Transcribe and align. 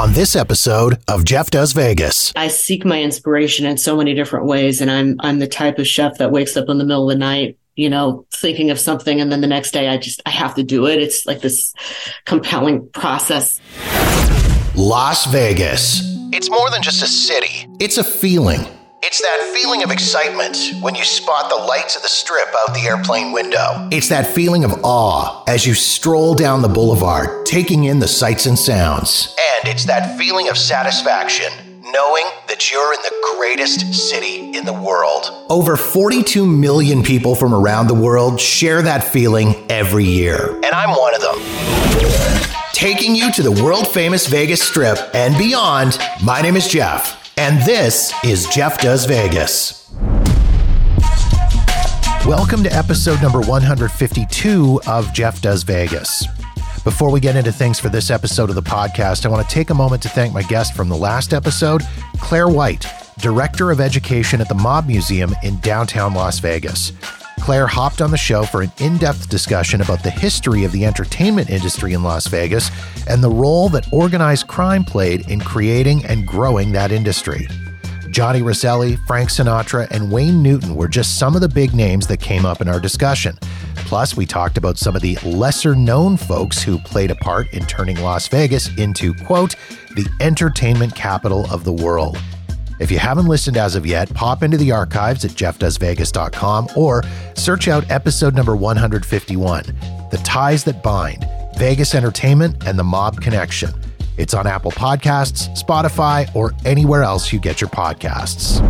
on 0.00 0.14
this 0.14 0.34
episode 0.34 0.96
of 1.08 1.26
Jeff 1.26 1.50
Does 1.50 1.74
Vegas. 1.74 2.32
I 2.34 2.48
seek 2.48 2.86
my 2.86 3.02
inspiration 3.02 3.66
in 3.66 3.76
so 3.76 3.98
many 3.98 4.14
different 4.14 4.46
ways, 4.46 4.80
and 4.80 4.90
I'm 4.90 5.16
I'm 5.20 5.40
the 5.40 5.46
type 5.46 5.78
of 5.78 5.86
chef 5.86 6.16
that 6.16 6.32
wakes 6.32 6.56
up 6.56 6.70
in 6.70 6.78
the 6.78 6.84
middle 6.84 7.10
of 7.10 7.14
the 7.14 7.18
night 7.18 7.58
you 7.76 7.88
know, 7.88 8.26
thinking 8.34 8.70
of 8.70 8.78
something 8.78 9.20
and 9.22 9.32
then 9.32 9.40
the 9.40 9.46
next 9.46 9.70
day 9.70 9.88
I 9.88 9.96
just 9.96 10.20
I 10.26 10.30
have 10.30 10.54
to 10.56 10.62
do 10.62 10.86
it. 10.86 11.00
It's 11.00 11.24
like 11.24 11.40
this 11.40 11.72
compelling 12.26 12.88
process. 12.90 13.60
Las 14.74 15.24
Vegas. 15.26 16.02
It's 16.32 16.50
more 16.50 16.68
than 16.70 16.82
just 16.82 17.02
a 17.02 17.06
city. 17.06 17.66
It's 17.78 17.96
a 17.96 18.04
feeling. 18.04 18.66
It's 19.02 19.22
that 19.22 19.52
feeling 19.54 19.82
of 19.82 19.90
excitement 19.90 20.74
when 20.82 20.94
you 20.94 21.04
spot 21.04 21.48
the 21.48 21.56
lights 21.56 21.96
of 21.96 22.02
the 22.02 22.08
strip 22.08 22.48
out 22.54 22.74
the 22.74 22.82
airplane 22.86 23.32
window. 23.32 23.88
It's 23.90 24.10
that 24.10 24.26
feeling 24.26 24.62
of 24.62 24.84
awe 24.84 25.42
as 25.46 25.66
you 25.66 25.72
stroll 25.72 26.34
down 26.34 26.60
the 26.60 26.68
boulevard, 26.68 27.46
taking 27.46 27.84
in 27.84 27.98
the 27.98 28.06
sights 28.06 28.44
and 28.44 28.58
sounds. 28.58 29.34
And 29.58 29.68
it's 29.68 29.86
that 29.86 30.18
feeling 30.18 30.50
of 30.50 30.58
satisfaction 30.58 31.50
knowing 31.82 32.24
that 32.46 32.70
you're 32.70 32.92
in 32.92 33.00
the 33.00 33.36
greatest 33.38 33.94
city 33.94 34.54
in 34.54 34.66
the 34.66 34.72
world. 34.72 35.46
Over 35.48 35.78
42 35.78 36.46
million 36.46 37.02
people 37.02 37.34
from 37.34 37.54
around 37.54 37.86
the 37.86 37.94
world 37.94 38.38
share 38.38 38.82
that 38.82 39.02
feeling 39.02 39.54
every 39.70 40.04
year. 40.04 40.56
And 40.56 40.66
I'm 40.66 40.90
one 40.90 41.14
of 41.14 41.22
them. 41.22 41.38
Taking 42.74 43.14
you 43.14 43.32
to 43.32 43.42
the 43.42 43.62
world 43.64 43.88
famous 43.88 44.26
Vegas 44.26 44.62
Strip 44.62 44.98
and 45.14 45.36
beyond, 45.36 45.98
my 46.22 46.40
name 46.42 46.56
is 46.56 46.68
Jeff, 46.68 47.19
and 47.36 47.60
this 47.62 48.12
is 48.24 48.46
Jeff 48.46 48.80
Does 48.80 49.04
Vegas. 49.06 49.90
Welcome 52.26 52.62
to 52.64 52.72
episode 52.72 53.20
number 53.22 53.40
152 53.40 54.80
of 54.86 55.12
Jeff 55.12 55.40
Does 55.40 55.62
Vegas. 55.62 56.26
Before 56.84 57.10
we 57.10 57.20
get 57.20 57.36
into 57.36 57.52
things 57.52 57.78
for 57.78 57.88
this 57.88 58.10
episode 58.10 58.48
of 58.48 58.54
the 58.56 58.62
podcast, 58.62 59.26
I 59.26 59.28
want 59.28 59.46
to 59.46 59.54
take 59.54 59.70
a 59.70 59.74
moment 59.74 60.02
to 60.02 60.08
thank 60.08 60.32
my 60.32 60.42
guest 60.42 60.74
from 60.74 60.88
the 60.88 60.96
last 60.96 61.32
episode, 61.32 61.82
Claire 62.18 62.48
White, 62.48 62.86
Director 63.18 63.70
of 63.70 63.80
Education 63.80 64.40
at 64.40 64.48
the 64.48 64.54
Mob 64.54 64.86
Museum 64.86 65.34
in 65.42 65.58
downtown 65.60 66.14
Las 66.14 66.38
Vegas. 66.38 66.92
Claire 67.40 67.66
hopped 67.66 68.00
on 68.00 68.10
the 68.10 68.16
show 68.16 68.44
for 68.44 68.62
an 68.62 68.70
in 68.78 68.98
depth 68.98 69.28
discussion 69.28 69.80
about 69.80 70.02
the 70.02 70.10
history 70.10 70.64
of 70.64 70.72
the 70.72 70.84
entertainment 70.84 71.50
industry 71.50 71.94
in 71.94 72.02
Las 72.02 72.26
Vegas 72.26 72.70
and 73.08 73.24
the 73.24 73.30
role 73.30 73.68
that 73.70 73.90
organized 73.92 74.46
crime 74.46 74.84
played 74.84 75.28
in 75.28 75.40
creating 75.40 76.04
and 76.04 76.26
growing 76.26 76.72
that 76.72 76.92
industry. 76.92 77.48
Johnny 78.10 78.42
Roselli, 78.42 78.96
Frank 79.06 79.30
Sinatra, 79.30 79.88
and 79.90 80.12
Wayne 80.12 80.42
Newton 80.42 80.74
were 80.74 80.88
just 80.88 81.18
some 81.18 81.34
of 81.34 81.40
the 81.40 81.48
big 81.48 81.74
names 81.74 82.06
that 82.08 82.20
came 82.20 82.44
up 82.44 82.60
in 82.60 82.68
our 82.68 82.80
discussion. 82.80 83.38
Plus, 83.76 84.16
we 84.16 84.26
talked 84.26 84.58
about 84.58 84.78
some 84.78 84.94
of 84.94 85.02
the 85.02 85.16
lesser 85.24 85.74
known 85.74 86.16
folks 86.16 86.62
who 86.62 86.78
played 86.78 87.10
a 87.10 87.16
part 87.16 87.52
in 87.52 87.64
turning 87.66 88.00
Las 88.00 88.28
Vegas 88.28 88.68
into, 88.76 89.14
quote, 89.14 89.54
the 89.96 90.08
entertainment 90.20 90.94
capital 90.94 91.46
of 91.50 91.64
the 91.64 91.72
world. 91.72 92.18
If 92.80 92.90
you 92.90 92.98
haven't 92.98 93.26
listened 93.26 93.58
as 93.58 93.76
of 93.76 93.84
yet, 93.84 94.12
pop 94.14 94.42
into 94.42 94.56
the 94.56 94.72
archives 94.72 95.22
at 95.26 95.32
jeffdoesvegas.com 95.32 96.68
or 96.74 97.02
search 97.34 97.68
out 97.68 97.88
episode 97.90 98.34
number 98.34 98.56
151 98.56 99.64
The 100.10 100.16
Ties 100.24 100.64
That 100.64 100.82
Bind 100.82 101.26
Vegas 101.58 101.94
Entertainment 101.94 102.66
and 102.66 102.78
the 102.78 102.84
Mob 102.84 103.20
Connection. 103.20 103.70
It's 104.16 104.32
on 104.32 104.46
Apple 104.46 104.70
Podcasts, 104.70 105.54
Spotify, 105.62 106.34
or 106.34 106.52
anywhere 106.64 107.02
else 107.02 107.34
you 107.34 107.38
get 107.38 107.60
your 107.60 107.68
podcasts. 107.68 108.60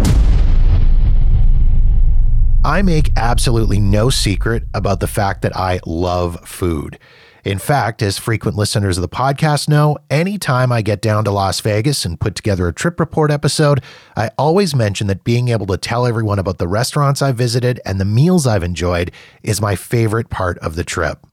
I 2.64 2.82
make 2.82 3.10
absolutely 3.16 3.78
no 3.78 4.10
secret 4.10 4.64
about 4.74 4.98
the 4.98 5.06
fact 5.06 5.42
that 5.42 5.56
I 5.56 5.78
love 5.86 6.48
food. 6.48 6.98
In 7.44 7.58
fact, 7.58 8.02
as 8.02 8.18
frequent 8.18 8.56
listeners 8.56 8.98
of 8.98 9.02
the 9.02 9.08
podcast 9.08 9.68
know, 9.68 9.96
anytime 10.10 10.70
I 10.70 10.82
get 10.82 11.00
down 11.00 11.24
to 11.24 11.30
Las 11.30 11.60
Vegas 11.60 12.04
and 12.04 12.20
put 12.20 12.34
together 12.34 12.68
a 12.68 12.72
trip 12.72 13.00
report 13.00 13.30
episode, 13.30 13.82
I 14.16 14.30
always 14.36 14.74
mention 14.74 15.06
that 15.06 15.24
being 15.24 15.48
able 15.48 15.66
to 15.68 15.78
tell 15.78 16.06
everyone 16.06 16.38
about 16.38 16.58
the 16.58 16.68
restaurants 16.68 17.22
I 17.22 17.32
visited 17.32 17.80
and 17.86 17.98
the 17.98 18.04
meals 18.04 18.46
I've 18.46 18.62
enjoyed 18.62 19.10
is 19.42 19.60
my 19.60 19.74
favorite 19.74 20.28
part 20.28 20.58
of 20.58 20.76
the 20.76 20.84
trip. 20.84 21.26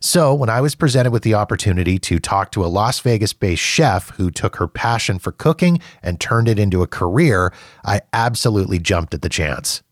So, 0.00 0.32
when 0.32 0.48
I 0.48 0.60
was 0.60 0.76
presented 0.76 1.10
with 1.10 1.24
the 1.24 1.34
opportunity 1.34 1.98
to 1.98 2.20
talk 2.20 2.52
to 2.52 2.64
a 2.64 2.66
Las 2.66 3.00
Vegas 3.00 3.32
based 3.32 3.62
chef 3.62 4.10
who 4.10 4.30
took 4.30 4.56
her 4.56 4.68
passion 4.68 5.18
for 5.18 5.32
cooking 5.32 5.80
and 6.04 6.20
turned 6.20 6.46
it 6.46 6.60
into 6.60 6.82
a 6.82 6.86
career, 6.86 7.52
I 7.84 8.02
absolutely 8.12 8.78
jumped 8.78 9.12
at 9.12 9.22
the 9.22 9.28
chance. 9.28 9.82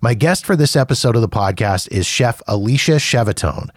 My 0.00 0.14
guest 0.14 0.46
for 0.46 0.54
this 0.54 0.76
episode 0.76 1.16
of 1.16 1.22
the 1.22 1.28
podcast 1.28 1.88
is 1.90 2.06
Chef 2.06 2.40
Alicia 2.46 2.96
Shevetone. 2.96 3.70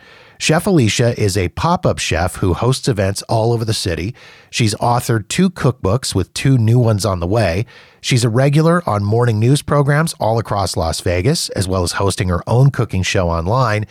Chef 0.43 0.67
Alicia 0.67 1.17
is 1.17 1.37
a 1.37 1.47
pop 1.47 1.85
up 1.85 1.99
chef 1.99 2.35
who 2.35 2.53
hosts 2.53 2.89
events 2.89 3.21
all 3.29 3.53
over 3.53 3.63
the 3.63 3.73
city. 3.73 4.13
She's 4.49 4.75
authored 4.75 5.29
two 5.29 5.49
cookbooks 5.49 6.13
with 6.13 6.33
two 6.33 6.57
new 6.57 6.79
ones 6.79 7.05
on 7.05 7.21
the 7.21 7.27
way. 7.27 7.65
She's 8.01 8.25
a 8.25 8.29
regular 8.29 8.83
on 8.85 9.05
morning 9.05 9.39
news 9.39 9.61
programs 9.61 10.13
all 10.19 10.37
across 10.39 10.75
Las 10.75 10.99
Vegas, 10.99 11.47
as 11.51 11.65
well 11.65 11.83
as 11.83 11.93
hosting 11.93 12.27
her 12.27 12.43
own 12.45 12.71
cooking 12.71 13.03
show 13.03 13.29
online 13.29 13.85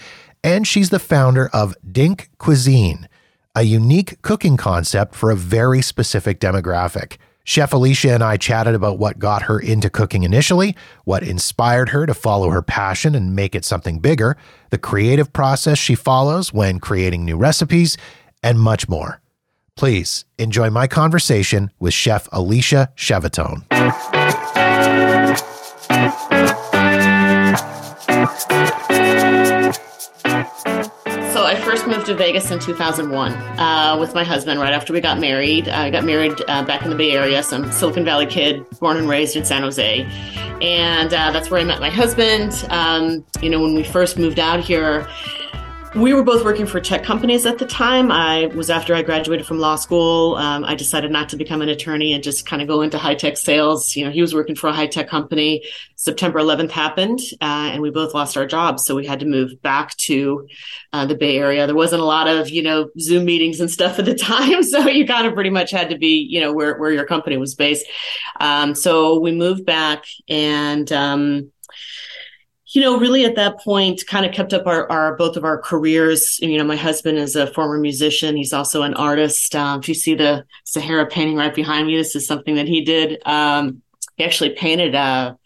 and 0.44 0.66
she's 0.66 0.90
the 0.90 0.98
founder 0.98 1.48
of 1.54 1.74
Dink 1.90 2.28
Cuisine, 2.36 3.08
a 3.54 3.62
unique 3.62 4.20
cooking 4.20 4.58
concept 4.58 5.14
for 5.14 5.30
a 5.30 5.36
very 5.36 5.80
specific 5.80 6.38
demographic. 6.38 7.16
Chef 7.44 7.72
Alicia 7.72 8.14
and 8.14 8.22
I 8.22 8.36
chatted 8.36 8.74
about 8.74 8.98
what 8.98 9.18
got 9.18 9.42
her 9.42 9.58
into 9.58 9.90
cooking 9.90 10.22
initially, 10.22 10.76
what 11.04 11.22
inspired 11.22 11.88
her 11.88 12.06
to 12.06 12.14
follow 12.14 12.50
her 12.50 12.62
passion 12.62 13.14
and 13.14 13.34
make 13.34 13.54
it 13.54 13.64
something 13.64 13.98
bigger, 13.98 14.36
the 14.70 14.78
creative 14.78 15.32
process 15.32 15.78
she 15.78 15.94
follows 15.94 16.52
when 16.52 16.78
creating 16.78 17.24
new 17.24 17.36
recipes, 17.36 17.96
and 18.42 18.60
much 18.60 18.88
more. 18.88 19.20
Please 19.76 20.24
enjoy 20.38 20.70
my 20.70 20.86
conversation 20.86 21.70
with 21.80 21.94
Chef 21.94 22.28
Alicia 22.30 22.92
Shevetone. 22.96 23.64
I 31.44 31.60
first 31.60 31.86
moved 31.86 32.06
to 32.06 32.14
Vegas 32.14 32.50
in 32.50 32.58
2001 32.58 33.32
uh, 33.32 33.96
with 33.98 34.14
my 34.14 34.22
husband 34.22 34.60
right 34.60 34.72
after 34.72 34.92
we 34.92 35.00
got 35.00 35.18
married. 35.18 35.68
I 35.68 35.90
got 35.90 36.04
married 36.04 36.40
uh, 36.46 36.64
back 36.64 36.82
in 36.82 36.90
the 36.90 36.96
Bay 36.96 37.12
Area, 37.12 37.42
so 37.42 37.56
I'm 37.56 37.64
a 37.64 37.72
Silicon 37.72 38.04
Valley 38.04 38.26
kid, 38.26 38.64
born 38.80 38.96
and 38.96 39.08
raised 39.08 39.34
in 39.34 39.44
San 39.44 39.62
Jose. 39.62 40.02
And 40.60 41.12
uh, 41.12 41.30
that's 41.32 41.50
where 41.50 41.60
I 41.60 41.64
met 41.64 41.80
my 41.80 41.90
husband. 41.90 42.66
Um, 42.70 43.24
you 43.40 43.50
know, 43.50 43.60
when 43.60 43.74
we 43.74 43.82
first 43.82 44.18
moved 44.18 44.38
out 44.38 44.60
here, 44.60 45.08
we 45.94 46.14
were 46.14 46.22
both 46.22 46.42
working 46.42 46.64
for 46.64 46.80
tech 46.80 47.04
companies 47.04 47.44
at 47.44 47.58
the 47.58 47.66
time. 47.66 48.10
I 48.10 48.46
was 48.46 48.70
after 48.70 48.94
I 48.94 49.02
graduated 49.02 49.46
from 49.46 49.58
law 49.58 49.76
school. 49.76 50.36
Um, 50.36 50.64
I 50.64 50.74
decided 50.74 51.10
not 51.10 51.28
to 51.30 51.36
become 51.36 51.60
an 51.60 51.68
attorney 51.68 52.14
and 52.14 52.24
just 52.24 52.46
kind 52.46 52.62
of 52.62 52.68
go 52.68 52.80
into 52.80 52.96
high 52.96 53.14
tech 53.14 53.36
sales. 53.36 53.94
You 53.94 54.06
know, 54.06 54.10
he 54.10 54.22
was 54.22 54.34
working 54.34 54.54
for 54.54 54.68
a 54.68 54.72
high 54.72 54.86
tech 54.86 55.08
company. 55.08 55.64
September 55.96 56.40
11th 56.40 56.70
happened, 56.70 57.20
uh, 57.42 57.70
and 57.72 57.82
we 57.82 57.90
both 57.90 58.14
lost 58.14 58.36
our 58.36 58.46
jobs, 58.46 58.84
so 58.84 58.94
we 58.94 59.06
had 59.06 59.20
to 59.20 59.26
move 59.26 59.60
back 59.60 59.94
to 59.98 60.48
uh, 60.94 61.04
the 61.04 61.14
Bay 61.14 61.36
Area. 61.36 61.66
There 61.66 61.76
wasn't 61.76 62.02
a 62.02 62.06
lot 62.06 62.26
of 62.26 62.48
you 62.48 62.62
know 62.62 62.88
Zoom 62.98 63.26
meetings 63.26 63.60
and 63.60 63.70
stuff 63.70 63.98
at 63.98 64.06
the 64.06 64.14
time, 64.16 64.62
so 64.62 64.88
you 64.88 65.06
kind 65.06 65.26
of 65.26 65.34
pretty 65.34 65.50
much 65.50 65.70
had 65.70 65.90
to 65.90 65.98
be 65.98 66.26
you 66.28 66.40
know 66.40 66.52
where 66.52 66.78
where 66.78 66.90
your 66.90 67.04
company 67.04 67.36
was 67.36 67.54
based. 67.54 67.86
Um, 68.40 68.74
so 68.74 69.20
we 69.20 69.32
moved 69.32 69.66
back 69.66 70.04
and. 70.28 70.90
Um, 70.90 71.52
you 72.72 72.80
know, 72.80 72.98
really 72.98 73.24
at 73.26 73.36
that 73.36 73.60
point, 73.60 74.06
kind 74.06 74.24
of 74.24 74.32
kept 74.32 74.54
up 74.54 74.66
our, 74.66 74.90
our 74.90 75.14
both 75.16 75.36
of 75.36 75.44
our 75.44 75.60
careers. 75.60 76.38
You 76.40 76.56
know, 76.56 76.64
my 76.64 76.76
husband 76.76 77.18
is 77.18 77.36
a 77.36 77.46
former 77.46 77.78
musician. 77.78 78.36
He's 78.36 78.54
also 78.54 78.82
an 78.82 78.94
artist. 78.94 79.54
Um, 79.54 79.80
if 79.80 79.88
you 79.88 79.94
see 79.94 80.14
the 80.14 80.44
Sahara 80.64 81.06
painting 81.06 81.36
right 81.36 81.54
behind 81.54 81.86
me, 81.86 81.96
this 81.96 82.16
is 82.16 82.26
something 82.26 82.54
that 82.54 82.68
he 82.68 82.82
did. 82.82 83.20
Um, 83.26 83.82
he 84.16 84.24
actually 84.24 84.50
painted 84.50 84.94
a, 84.94 85.36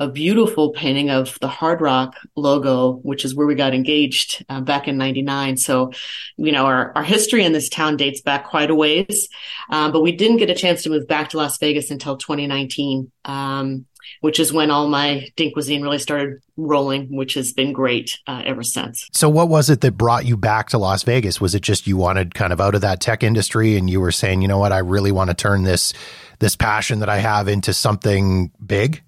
a 0.00 0.08
beautiful 0.08 0.70
painting 0.70 1.08
of 1.08 1.38
the 1.40 1.46
Hard 1.46 1.80
Rock 1.80 2.16
logo, 2.34 2.94
which 2.96 3.24
is 3.24 3.32
where 3.32 3.46
we 3.46 3.54
got 3.54 3.72
engaged 3.72 4.44
uh, 4.48 4.60
back 4.60 4.88
in 4.88 4.98
'99. 4.98 5.58
So, 5.58 5.92
you 6.36 6.50
know, 6.50 6.66
our, 6.66 6.92
our 6.96 7.04
history 7.04 7.44
in 7.44 7.52
this 7.52 7.68
town 7.68 7.96
dates 7.96 8.20
back 8.22 8.44
quite 8.44 8.70
a 8.70 8.74
ways, 8.74 9.28
um, 9.70 9.92
but 9.92 10.02
we 10.02 10.10
didn't 10.10 10.38
get 10.38 10.50
a 10.50 10.54
chance 10.54 10.82
to 10.82 10.90
move 10.90 11.06
back 11.06 11.30
to 11.30 11.36
Las 11.36 11.58
Vegas 11.58 11.92
until 11.92 12.16
2019. 12.16 13.12
Um, 13.24 13.86
which 14.20 14.40
is 14.40 14.52
when 14.52 14.70
all 14.70 14.88
my 14.88 15.28
Dink 15.36 15.54
cuisine 15.54 15.82
really 15.82 15.98
started 15.98 16.40
rolling, 16.56 17.14
which 17.14 17.34
has 17.34 17.52
been 17.52 17.72
great 17.72 18.18
uh, 18.26 18.42
ever 18.44 18.62
since. 18.62 19.08
So, 19.12 19.28
what 19.28 19.48
was 19.48 19.70
it 19.70 19.80
that 19.82 19.96
brought 19.96 20.24
you 20.24 20.36
back 20.36 20.68
to 20.70 20.78
Las 20.78 21.02
Vegas? 21.02 21.40
Was 21.40 21.54
it 21.54 21.62
just 21.62 21.86
you 21.86 21.96
wanted 21.96 22.34
kind 22.34 22.52
of 22.52 22.60
out 22.60 22.74
of 22.74 22.80
that 22.80 23.00
tech 23.00 23.22
industry, 23.22 23.76
and 23.76 23.88
you 23.88 24.00
were 24.00 24.12
saying, 24.12 24.42
you 24.42 24.48
know 24.48 24.58
what, 24.58 24.72
I 24.72 24.78
really 24.78 25.12
want 25.12 25.30
to 25.30 25.34
turn 25.34 25.62
this 25.62 25.92
this 26.38 26.56
passion 26.56 27.00
that 27.00 27.08
I 27.08 27.18
have 27.18 27.48
into 27.48 27.72
something 27.72 28.50
big? 28.64 29.02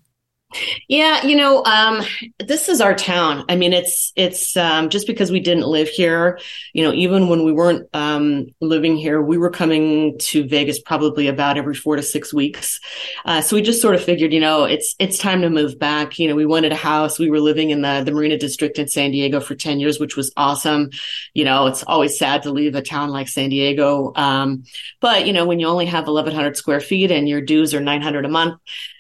Yeah, 0.89 1.27
you 1.27 1.37
know, 1.37 1.63
um, 1.65 2.03
this 2.39 2.71
is 2.71 2.81
our 2.81 2.95
town. 2.95 3.45
I 3.51 3.57
mean, 3.57 3.75
it's 3.75 4.13
it's 4.17 4.57
um, 4.57 4.89
just 4.89 5.07
because 5.07 5.31
we 5.31 5.41
didn't 5.41 5.67
live 5.67 5.89
here. 5.89 6.41
You 6.73 6.85
know, 6.85 6.95
even 6.95 7.29
when 7.29 7.45
we 7.45 7.53
weren't 7.53 7.87
um, 7.93 8.47
living 8.63 8.97
here, 8.97 9.21
we 9.21 9.37
were 9.37 9.51
coming 9.51 10.17
to 10.21 10.49
Vegas 10.49 10.81
probably 10.81 11.29
about 11.29 11.59
every 11.59 11.75
four 11.75 11.97
to 11.97 12.03
six 12.03 12.33
weeks. 12.33 12.81
Uh, 13.27 13.43
so 13.43 13.57
we 13.57 13.63
just 13.63 13.83
sort 13.83 13.95
of 13.95 14.03
figured, 14.03 14.33
you 14.33 14.41
know, 14.41 14.65
it's 14.65 14.95
it's 14.99 15.19
time 15.19 15.43
to 15.43 15.51
move 15.51 15.79
back. 15.79 16.19
You 16.19 16.29
know, 16.29 16.35
we 16.35 16.47
wanted 16.47 16.73
a 16.73 16.77
house. 16.77 17.19
We 17.19 17.29
were 17.29 17.41
living 17.41 17.69
in 17.69 17.83
the 17.83 18.03
the 18.03 18.13
Marina 18.13 18.39
District 18.39 18.79
in 18.79 18.89
San 18.89 19.11
Diego 19.11 19.41
for 19.41 19.55
ten 19.55 19.81
years, 19.81 20.01
which 20.01 20.17
was 20.17 20.33
awesome. 20.35 20.89
You 21.35 21.45
know, 21.45 21.67
it's 21.67 21.83
always 21.83 22.19
sad 22.19 22.45
to 22.45 22.51
leave 22.51 22.75
a 22.75 22.81
town 22.81 23.11
like 23.11 23.29
San 23.29 23.51
Diego, 23.51 24.13
um, 24.17 24.65
but 25.01 25.27
you 25.27 25.35
know, 25.35 25.45
when 25.45 25.61
you 25.61 25.67
only 25.67 25.87
have 25.87 26.07
eleven 26.07 26.35
hundred 26.35 26.57
square 26.57 26.81
feet 26.81 27.11
and 27.11 27.29
your 27.29 27.43
dues 27.43 27.75
are 27.75 27.81
nine 27.81 28.01
hundred 28.01 28.25
a 28.25 28.29
month 28.29 28.59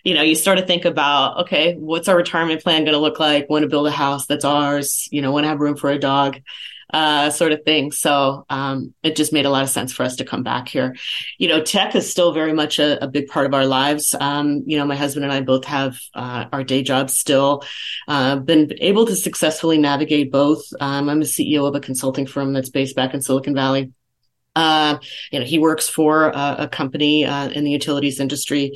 you 0.08 0.14
know, 0.14 0.22
you 0.22 0.34
start 0.34 0.58
to 0.58 0.64
think 0.64 0.86
about, 0.86 1.40
okay, 1.42 1.74
what's 1.74 2.08
our 2.08 2.16
retirement 2.16 2.62
plan 2.62 2.84
going 2.84 2.94
to 2.94 2.98
look 2.98 3.20
like? 3.20 3.50
Want 3.50 3.64
to 3.64 3.68
build 3.68 3.86
a 3.86 3.90
house 3.90 4.24
that's 4.24 4.42
ours? 4.42 5.06
You 5.12 5.20
know, 5.20 5.32
want 5.32 5.44
to 5.44 5.48
have 5.48 5.60
room 5.60 5.76
for 5.76 5.90
a 5.90 5.98
dog, 5.98 6.40
uh, 6.94 7.28
sort 7.28 7.52
of 7.52 7.62
thing. 7.66 7.92
So 7.92 8.46
um, 8.48 8.94
it 9.02 9.16
just 9.16 9.34
made 9.34 9.44
a 9.44 9.50
lot 9.50 9.64
of 9.64 9.68
sense 9.68 9.92
for 9.92 10.04
us 10.04 10.16
to 10.16 10.24
come 10.24 10.42
back 10.42 10.66
here. 10.66 10.96
You 11.36 11.48
know, 11.48 11.60
tech 11.60 11.94
is 11.94 12.10
still 12.10 12.32
very 12.32 12.54
much 12.54 12.78
a, 12.78 13.04
a 13.04 13.06
big 13.06 13.28
part 13.28 13.44
of 13.44 13.52
our 13.52 13.66
lives. 13.66 14.14
Um, 14.18 14.62
you 14.64 14.78
know, 14.78 14.86
my 14.86 14.96
husband 14.96 15.24
and 15.24 15.32
I 15.32 15.42
both 15.42 15.66
have 15.66 15.98
uh, 16.14 16.46
our 16.54 16.64
day 16.64 16.82
jobs 16.82 17.18
still. 17.18 17.62
Uh, 18.06 18.36
been 18.36 18.72
able 18.80 19.04
to 19.04 19.14
successfully 19.14 19.76
navigate 19.76 20.32
both. 20.32 20.62
Um, 20.80 21.10
I'm 21.10 21.20
a 21.20 21.26
CEO 21.26 21.68
of 21.68 21.74
a 21.74 21.80
consulting 21.80 22.24
firm 22.24 22.54
that's 22.54 22.70
based 22.70 22.96
back 22.96 23.12
in 23.12 23.20
Silicon 23.20 23.54
Valley. 23.54 23.92
Uh, 24.56 24.98
you 25.30 25.38
know, 25.38 25.44
he 25.44 25.58
works 25.58 25.88
for 25.88 26.30
a, 26.30 26.56
a 26.60 26.68
company 26.68 27.24
uh, 27.24 27.48
in 27.50 27.64
the 27.64 27.70
utilities 27.70 28.18
industry, 28.20 28.72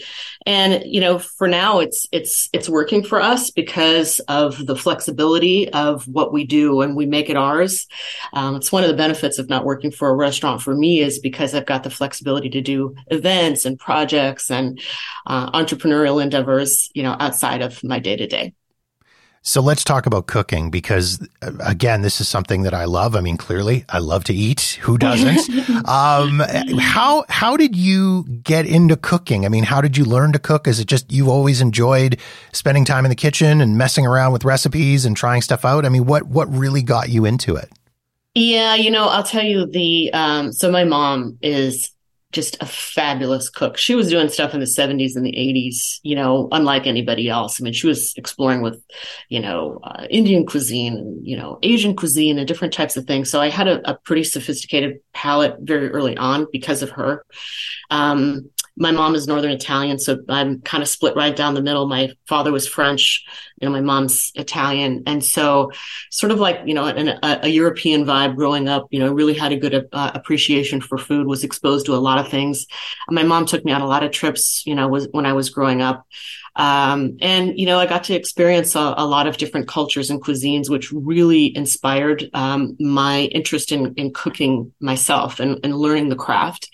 and 0.46 0.82
you 0.84 1.00
know, 1.00 1.18
for 1.18 1.48
now, 1.48 1.80
it's 1.80 2.06
it's 2.12 2.48
it's 2.52 2.68
working 2.68 3.02
for 3.02 3.20
us 3.20 3.50
because 3.50 4.20
of 4.28 4.66
the 4.66 4.76
flexibility 4.76 5.68
of 5.72 6.06
what 6.06 6.32
we 6.32 6.44
do, 6.44 6.80
and 6.82 6.96
we 6.96 7.06
make 7.06 7.28
it 7.28 7.36
ours. 7.36 7.86
Um, 8.32 8.56
it's 8.56 8.70
one 8.70 8.84
of 8.84 8.88
the 8.88 8.96
benefits 8.96 9.38
of 9.38 9.48
not 9.48 9.64
working 9.64 9.90
for 9.90 10.08
a 10.08 10.14
restaurant 10.14 10.62
for 10.62 10.74
me 10.74 11.00
is 11.00 11.18
because 11.18 11.54
I've 11.54 11.66
got 11.66 11.82
the 11.82 11.90
flexibility 11.90 12.50
to 12.50 12.60
do 12.60 12.94
events 13.08 13.64
and 13.64 13.78
projects 13.78 14.50
and 14.50 14.80
uh, 15.26 15.50
entrepreneurial 15.50 16.22
endeavors, 16.22 16.90
you 16.94 17.02
know, 17.02 17.16
outside 17.18 17.62
of 17.62 17.82
my 17.82 17.98
day 17.98 18.16
to 18.16 18.26
day. 18.26 18.54
So 19.44 19.60
let's 19.60 19.82
talk 19.82 20.06
about 20.06 20.28
cooking 20.28 20.70
because, 20.70 21.20
uh, 21.42 21.50
again, 21.64 22.02
this 22.02 22.20
is 22.20 22.28
something 22.28 22.62
that 22.62 22.72
I 22.72 22.84
love. 22.84 23.16
I 23.16 23.20
mean, 23.20 23.36
clearly, 23.36 23.84
I 23.88 23.98
love 23.98 24.22
to 24.24 24.32
eat. 24.32 24.78
Who 24.82 24.96
doesn't? 24.96 25.50
um, 25.88 26.40
how 26.78 27.24
how 27.28 27.56
did 27.56 27.74
you 27.74 28.22
get 28.44 28.66
into 28.66 28.96
cooking? 28.96 29.44
I 29.44 29.48
mean, 29.48 29.64
how 29.64 29.80
did 29.80 29.96
you 29.96 30.04
learn 30.04 30.32
to 30.32 30.38
cook? 30.38 30.68
Is 30.68 30.78
it 30.78 30.86
just 30.86 31.10
you 31.10 31.28
always 31.28 31.60
enjoyed 31.60 32.20
spending 32.52 32.84
time 32.84 33.04
in 33.04 33.08
the 33.08 33.16
kitchen 33.16 33.60
and 33.60 33.76
messing 33.76 34.06
around 34.06 34.32
with 34.32 34.44
recipes 34.44 35.04
and 35.04 35.16
trying 35.16 35.42
stuff 35.42 35.64
out? 35.64 35.84
I 35.84 35.88
mean, 35.88 36.06
what 36.06 36.22
what 36.28 36.48
really 36.48 36.82
got 36.82 37.08
you 37.08 37.24
into 37.24 37.56
it? 37.56 37.68
Yeah, 38.36 38.76
you 38.76 38.92
know, 38.92 39.08
I'll 39.08 39.24
tell 39.24 39.44
you 39.44 39.66
the 39.66 40.12
um, 40.12 40.52
so 40.52 40.70
my 40.70 40.84
mom 40.84 41.38
is 41.42 41.90
just 42.32 42.56
a 42.60 42.66
fabulous 42.66 43.48
cook. 43.48 43.76
She 43.76 43.94
was 43.94 44.08
doing 44.08 44.28
stuff 44.28 44.54
in 44.54 44.60
the 44.60 44.66
70s 44.66 45.16
and 45.16 45.24
the 45.24 45.32
80s, 45.32 46.00
you 46.02 46.16
know, 46.16 46.48
unlike 46.50 46.86
anybody 46.86 47.28
else. 47.28 47.60
I 47.60 47.64
mean, 47.64 47.72
she 47.74 47.86
was 47.86 48.14
exploring 48.16 48.62
with, 48.62 48.82
you 49.28 49.40
know, 49.40 49.78
uh, 49.84 50.06
Indian 50.10 50.46
cuisine 50.46 50.96
and, 50.96 51.26
you 51.26 51.36
know, 51.36 51.58
Asian 51.62 51.94
cuisine 51.94 52.38
and 52.38 52.48
different 52.48 52.72
types 52.74 52.96
of 52.96 53.06
things. 53.06 53.30
So 53.30 53.40
I 53.40 53.50
had 53.50 53.68
a, 53.68 53.90
a 53.90 53.94
pretty 53.94 54.24
sophisticated 54.24 55.00
palate 55.12 55.56
very 55.60 55.90
early 55.90 56.16
on 56.16 56.46
because 56.50 56.82
of 56.82 56.90
her. 56.90 57.24
Um, 57.90 58.50
my 58.82 58.90
mom 58.90 59.14
is 59.14 59.28
Northern 59.28 59.52
Italian, 59.52 59.98
so 60.00 60.18
I'm 60.28 60.60
kind 60.62 60.82
of 60.82 60.88
split 60.88 61.14
right 61.14 61.34
down 61.34 61.54
the 61.54 61.62
middle. 61.62 61.86
My 61.86 62.12
father 62.26 62.50
was 62.50 62.66
French, 62.66 63.24
you 63.60 63.68
know, 63.68 63.72
my 63.72 63.80
mom's 63.80 64.32
Italian. 64.34 65.04
And 65.06 65.24
so 65.24 65.70
sort 66.10 66.32
of 66.32 66.40
like, 66.40 66.62
you 66.66 66.74
know, 66.74 66.86
an, 66.86 67.08
a, 67.08 67.40
a, 67.44 67.48
European 67.48 68.04
vibe 68.04 68.34
growing 68.34 68.68
up, 68.68 68.88
you 68.90 68.98
know, 68.98 69.12
really 69.12 69.34
had 69.34 69.52
a 69.52 69.56
good 69.56 69.88
uh, 69.92 70.10
appreciation 70.14 70.80
for 70.80 70.98
food, 70.98 71.28
was 71.28 71.44
exposed 71.44 71.86
to 71.86 71.94
a 71.94 72.02
lot 72.02 72.18
of 72.18 72.28
things. 72.28 72.66
My 73.08 73.22
mom 73.22 73.46
took 73.46 73.64
me 73.64 73.70
on 73.70 73.82
a 73.82 73.86
lot 73.86 74.02
of 74.02 74.10
trips, 74.10 74.66
you 74.66 74.74
know, 74.74 74.88
was 74.88 75.06
when 75.12 75.26
I 75.26 75.32
was 75.32 75.48
growing 75.48 75.80
up. 75.80 76.04
Um, 76.56 77.16
and, 77.22 77.58
you 77.58 77.64
know, 77.64 77.78
I 77.78 77.86
got 77.86 78.04
to 78.04 78.14
experience 78.14 78.74
a, 78.74 78.94
a, 78.98 79.06
lot 79.06 79.26
of 79.26 79.38
different 79.38 79.68
cultures 79.68 80.10
and 80.10 80.22
cuisines, 80.22 80.68
which 80.68 80.92
really 80.92 81.56
inspired 81.56 82.28
um, 82.34 82.76
my 82.78 83.22
interest 83.32 83.72
in, 83.72 83.94
in 83.94 84.12
cooking 84.12 84.72
myself 84.78 85.40
and, 85.40 85.60
and 85.64 85.74
learning 85.74 86.10
the 86.10 86.16
craft. 86.16 86.68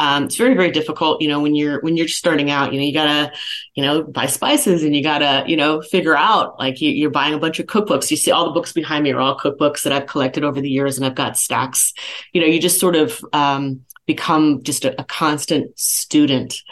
Um, 0.00 0.24
it's 0.24 0.36
very, 0.36 0.54
very 0.54 0.70
difficult, 0.70 1.20
you 1.20 1.28
know, 1.28 1.40
when 1.40 1.54
you're, 1.54 1.78
when 1.82 1.94
you're 1.94 2.08
starting 2.08 2.50
out, 2.50 2.72
you 2.72 2.80
know, 2.80 2.86
you 2.86 2.94
gotta, 2.94 3.32
you 3.74 3.82
know, 3.82 4.02
buy 4.02 4.24
spices 4.24 4.82
and 4.82 4.96
you 4.96 5.02
gotta, 5.02 5.44
you 5.46 5.58
know, 5.58 5.82
figure 5.82 6.16
out 6.16 6.58
like 6.58 6.80
you, 6.80 7.06
are 7.06 7.10
buying 7.10 7.34
a 7.34 7.38
bunch 7.38 7.58
of 7.58 7.66
cookbooks. 7.66 8.10
You 8.10 8.16
see 8.16 8.30
all 8.30 8.46
the 8.46 8.52
books 8.52 8.72
behind 8.72 9.04
me 9.04 9.12
are 9.12 9.20
all 9.20 9.38
cookbooks 9.38 9.82
that 9.82 9.92
I've 9.92 10.06
collected 10.06 10.42
over 10.42 10.58
the 10.58 10.70
years 10.70 10.96
and 10.96 11.04
I've 11.04 11.14
got 11.14 11.36
stacks. 11.36 11.92
You 12.32 12.40
know, 12.40 12.46
you 12.46 12.58
just 12.58 12.80
sort 12.80 12.96
of, 12.96 13.22
um, 13.34 13.82
become 14.06 14.62
just 14.62 14.86
a, 14.86 14.98
a 14.98 15.04
constant 15.04 15.78
student 15.78 16.62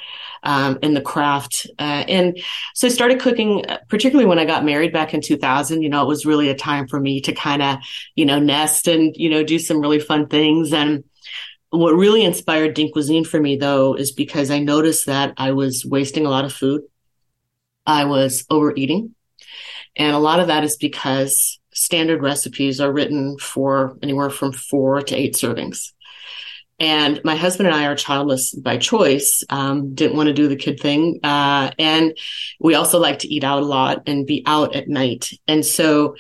um, 0.42 0.78
in 0.82 0.94
the 0.94 1.02
craft. 1.02 1.66
Uh, 1.78 2.04
and 2.08 2.38
so 2.74 2.86
I 2.86 2.90
started 2.90 3.20
cooking, 3.20 3.62
particularly 3.88 4.26
when 4.26 4.38
I 4.38 4.46
got 4.46 4.64
married 4.64 4.94
back 4.94 5.12
in 5.12 5.20
2000. 5.20 5.82
You 5.82 5.90
know, 5.90 6.02
it 6.02 6.08
was 6.08 6.24
really 6.24 6.48
a 6.48 6.54
time 6.54 6.88
for 6.88 6.98
me 6.98 7.20
to 7.20 7.32
kind 7.34 7.62
of, 7.62 7.76
you 8.14 8.24
know, 8.24 8.38
nest 8.38 8.88
and, 8.88 9.14
you 9.16 9.28
know, 9.28 9.42
do 9.44 9.58
some 9.58 9.82
really 9.82 10.00
fun 10.00 10.28
things. 10.28 10.72
And 10.72 11.04
what 11.70 11.92
really 11.92 12.24
inspired 12.24 12.74
Dink 12.74 12.92
Cuisine 12.92 13.24
for 13.24 13.40
me, 13.40 13.56
though, 13.56 13.94
is 13.94 14.12
because 14.12 14.50
I 14.50 14.58
noticed 14.58 15.06
that 15.06 15.34
I 15.36 15.52
was 15.52 15.84
wasting 15.84 16.26
a 16.26 16.30
lot 16.30 16.44
of 16.44 16.52
food. 16.52 16.82
I 17.86 18.04
was 18.04 18.44
overeating. 18.50 19.14
And 19.96 20.14
a 20.14 20.20
lot 20.20 20.40
of 20.40 20.46
that 20.46 20.64
is 20.64 20.76
because 20.76 21.58
standard 21.72 22.22
recipes 22.22 22.80
are 22.80 22.92
written 22.92 23.38
for 23.38 23.96
anywhere 24.02 24.30
from 24.30 24.52
four 24.52 25.02
to 25.02 25.16
eight 25.16 25.34
servings. 25.34 25.92
And 26.80 27.20
my 27.24 27.34
husband 27.34 27.66
and 27.66 27.76
I 27.76 27.86
are 27.86 27.96
childless 27.96 28.54
by 28.54 28.76
choice, 28.76 29.42
um, 29.50 29.94
didn't 29.94 30.16
want 30.16 30.28
to 30.28 30.32
do 30.32 30.46
the 30.46 30.56
kid 30.56 30.78
thing. 30.78 31.18
Uh, 31.24 31.72
and 31.78 32.16
we 32.60 32.76
also 32.76 33.00
like 33.00 33.20
to 33.20 33.28
eat 33.28 33.42
out 33.42 33.62
a 33.62 33.66
lot 33.66 34.04
and 34.06 34.26
be 34.26 34.44
out 34.46 34.76
at 34.76 34.88
night. 34.88 35.30
And 35.48 35.66
so 35.66 36.14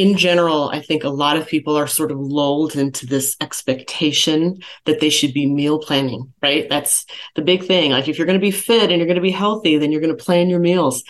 in 0.00 0.16
general, 0.16 0.70
I 0.70 0.80
think 0.80 1.04
a 1.04 1.10
lot 1.10 1.36
of 1.36 1.46
people 1.46 1.76
are 1.76 1.86
sort 1.86 2.10
of 2.10 2.18
lulled 2.18 2.74
into 2.74 3.04
this 3.04 3.36
expectation 3.42 4.62
that 4.86 4.98
they 4.98 5.10
should 5.10 5.34
be 5.34 5.44
meal 5.44 5.78
planning, 5.78 6.32
right? 6.40 6.66
That's 6.70 7.04
the 7.36 7.42
big 7.42 7.64
thing. 7.64 7.90
Like 7.90 8.08
if 8.08 8.16
you're 8.16 8.26
going 8.26 8.40
to 8.40 8.42
be 8.42 8.50
fit 8.50 8.90
and 8.90 8.92
you're 8.92 9.06
going 9.06 9.16
to 9.16 9.20
be 9.20 9.30
healthy, 9.30 9.76
then 9.76 9.92
you're 9.92 10.00
going 10.00 10.16
to 10.16 10.24
plan 10.24 10.48
your 10.48 10.58
meals. 10.58 11.04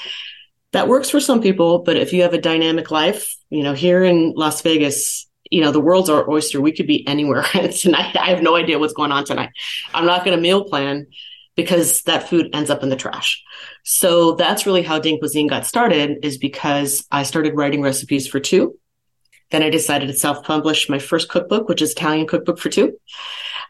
That 0.73 0.89
works 0.89 1.09
for 1.09 1.21
some 1.21 1.41
people, 1.41 1.85
but 1.85 1.97
if 1.97 2.13
you 2.13 2.23
have 2.23 2.35
a 2.35 2.41
dynamic 2.41 2.91
life, 2.91 3.37
you 3.49 3.63
know, 3.63 3.75
here 3.75 4.03
in 4.03 4.33
Las 4.35 4.61
Vegas, 4.63 5.29
you 5.53 5.61
know, 5.61 5.71
the 5.71 5.79
world's 5.79 6.11
our 6.11 6.29
oyster. 6.29 6.61
We 6.61 6.73
could 6.73 6.89
be 6.89 7.07
anywhere 7.07 7.43
tonight. 7.79 8.17
I 8.17 8.31
have 8.31 8.43
no 8.43 8.57
idea 8.57 8.81
what's 8.81 8.93
going 8.93 9.13
on 9.13 9.25
tonight. 9.25 9.51
I'm 9.95 10.07
not 10.07 10.25
going 10.25 10.37
to 10.37 10.43
meal 10.43 10.65
plan 10.65 11.07
because 11.55 12.03
that 12.03 12.29
food 12.29 12.51
ends 12.55 12.71
up 12.71 12.83
in 12.83 12.89
the 12.89 12.97
trash. 12.97 13.41
So 13.85 14.33
that's 14.33 14.67
really 14.67 14.83
how 14.83 14.99
Dink 14.99 15.21
Cuisine 15.21 15.47
got 15.47 15.65
started 15.65 16.25
is 16.25 16.39
because 16.39 17.07
I 17.13 17.23
started 17.23 17.55
writing 17.55 17.83
recipes 17.83 18.27
for 18.27 18.41
two. 18.41 18.80
Then 19.51 19.63
I 19.63 19.71
decided 19.71 20.07
to 20.07 20.15
self-publish 20.15 20.89
my 20.89 20.99
first 20.99 21.29
cookbook, 21.29 21.69
which 21.69 21.83
is 21.83 21.93
Italian 21.93 22.27
Cookbook 22.27 22.59
for 22.59 22.69
Two. 22.69 22.99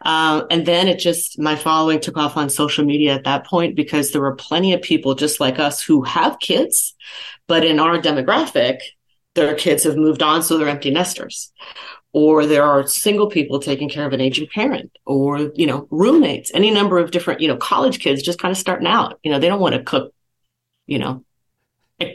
Um, 0.03 0.47
and 0.49 0.65
then 0.65 0.87
it 0.87 0.97
just, 0.97 1.37
my 1.37 1.55
following 1.55 1.99
took 1.99 2.17
off 2.17 2.37
on 2.37 2.49
social 2.49 2.83
media 2.85 3.13
at 3.13 3.23
that 3.25 3.45
point 3.45 3.75
because 3.75 4.11
there 4.11 4.21
were 4.21 4.35
plenty 4.35 4.73
of 4.73 4.81
people 4.81 5.13
just 5.13 5.39
like 5.39 5.59
us 5.59 5.81
who 5.83 6.03
have 6.03 6.39
kids, 6.39 6.95
but 7.47 7.63
in 7.63 7.79
our 7.79 7.99
demographic, 7.99 8.79
their 9.35 9.53
kids 9.55 9.83
have 9.83 9.95
moved 9.95 10.23
on, 10.23 10.41
so 10.41 10.57
they're 10.57 10.67
empty 10.67 10.91
nesters 10.91 11.51
or 12.13 12.45
there 12.45 12.63
are 12.63 12.85
single 12.87 13.27
people 13.27 13.59
taking 13.59 13.89
care 13.89 14.05
of 14.05 14.13
an 14.13 14.21
aging 14.21 14.47
parent 14.47 14.91
or 15.05 15.51
you 15.55 15.65
know 15.65 15.87
roommates 15.91 16.51
any 16.53 16.71
number 16.71 16.99
of 16.99 17.11
different 17.11 17.41
you 17.41 17.47
know 17.47 17.57
college 17.57 17.99
kids 17.99 18.21
just 18.21 18.39
kind 18.39 18.51
of 18.51 18.57
starting 18.57 18.87
out 18.87 19.19
you 19.23 19.31
know 19.31 19.39
they 19.39 19.47
don't 19.47 19.61
want 19.61 19.75
to 19.75 19.83
cook 19.83 20.13
you 20.87 20.99
know 20.99 21.23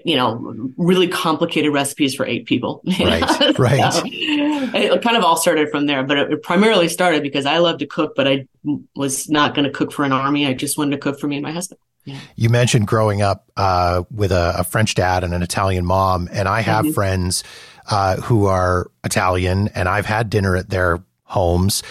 you 0.05 0.17
know 0.17 0.73
really 0.77 1.09
complicated 1.09 1.73
recipes 1.73 2.15
for 2.15 2.27
eight 2.27 2.47
people 2.47 2.83
right 3.01 3.59
right 3.59 3.93
so 3.93 4.03
it 4.05 5.03
kind 5.03 5.17
of 5.17 5.25
all 5.25 5.37
started 5.37 5.71
from 5.71 5.87
there 5.87 6.03
but 6.03 6.19
it 6.19 6.43
primarily 6.43 6.89
started 6.89 7.23
because 7.23 7.47
i 7.47 7.59
love 7.59 7.79
to 7.79 7.87
cook 7.87 8.15
but 8.15 8.27
i 8.29 8.47
was 8.95 9.29
not 9.29 9.55
going 9.55 9.65
to 9.65 9.71
cook 9.71 9.93
for 9.93 10.05
an 10.05 10.13
army 10.13 10.47
i 10.47 10.53
just 10.53 10.79
wanted 10.79 10.93
to 10.93 10.99
cook 10.99 11.19
for 11.19 11.29
me 11.29 11.37
and 11.37 11.43
my 11.43 11.53
husband 11.53 11.79
yeah. 12.05 12.21
You 12.37 12.51
mentioned 12.51 12.87
growing 12.87 13.21
up 13.21 13.51
uh, 13.57 14.05
with 14.13 14.31
a, 14.31 14.55
a, 14.59 14.65
French 14.65 14.95
dad 14.95 15.25
and 15.25 15.35
an 15.35 15.43
Italian 15.43 15.85
mom, 15.85 16.29
and 16.31 16.47
I 16.47 16.61
have 16.61 16.85
mm-hmm. 16.85 16.95
friends 16.95 17.43
uh, 17.91 18.21
who 18.21 18.47
are 18.47 18.93
Italian, 19.03 19.69
and 19.75 19.89
I've 19.89 20.07
had 20.07 20.31
dinner 20.31 20.55
at 20.55 20.71
their 20.71 21.03
homes. 21.25 21.83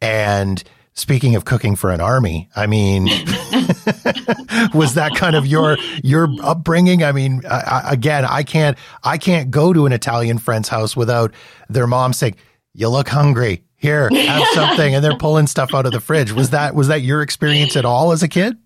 And 0.00 0.62
speaking 0.94 1.36
of 1.36 1.44
cooking 1.44 1.76
for 1.76 1.90
an 1.90 2.00
army, 2.00 2.48
I 2.56 2.66
mean, 2.66 3.04
was 4.74 4.94
that 4.94 5.12
kind 5.16 5.36
of 5.36 5.46
your 5.46 5.76
your 6.02 6.28
upbringing? 6.42 7.02
I 7.02 7.12
mean, 7.12 7.42
I, 7.48 7.82
again, 7.92 8.24
I 8.24 8.42
can't 8.42 8.76
I 9.02 9.18
can't 9.18 9.50
go 9.50 9.72
to 9.72 9.86
an 9.86 9.92
Italian 9.92 10.38
friend's 10.38 10.68
house 10.68 10.96
without 10.96 11.32
their 11.68 11.86
mom 11.86 12.12
saying, 12.12 12.36
"You 12.74 12.88
look 12.88 13.08
hungry." 13.08 13.64
Here, 13.76 14.10
have 14.10 14.46
something, 14.48 14.94
and 14.94 15.02
they're 15.02 15.16
pulling 15.16 15.46
stuff 15.46 15.74
out 15.74 15.86
of 15.86 15.92
the 15.92 16.00
fridge. 16.00 16.32
Was 16.32 16.50
that 16.50 16.74
was 16.74 16.88
that 16.88 17.00
your 17.00 17.22
experience 17.22 17.76
at 17.76 17.86
all 17.86 18.12
as 18.12 18.22
a 18.22 18.28
kid? 18.28 18.58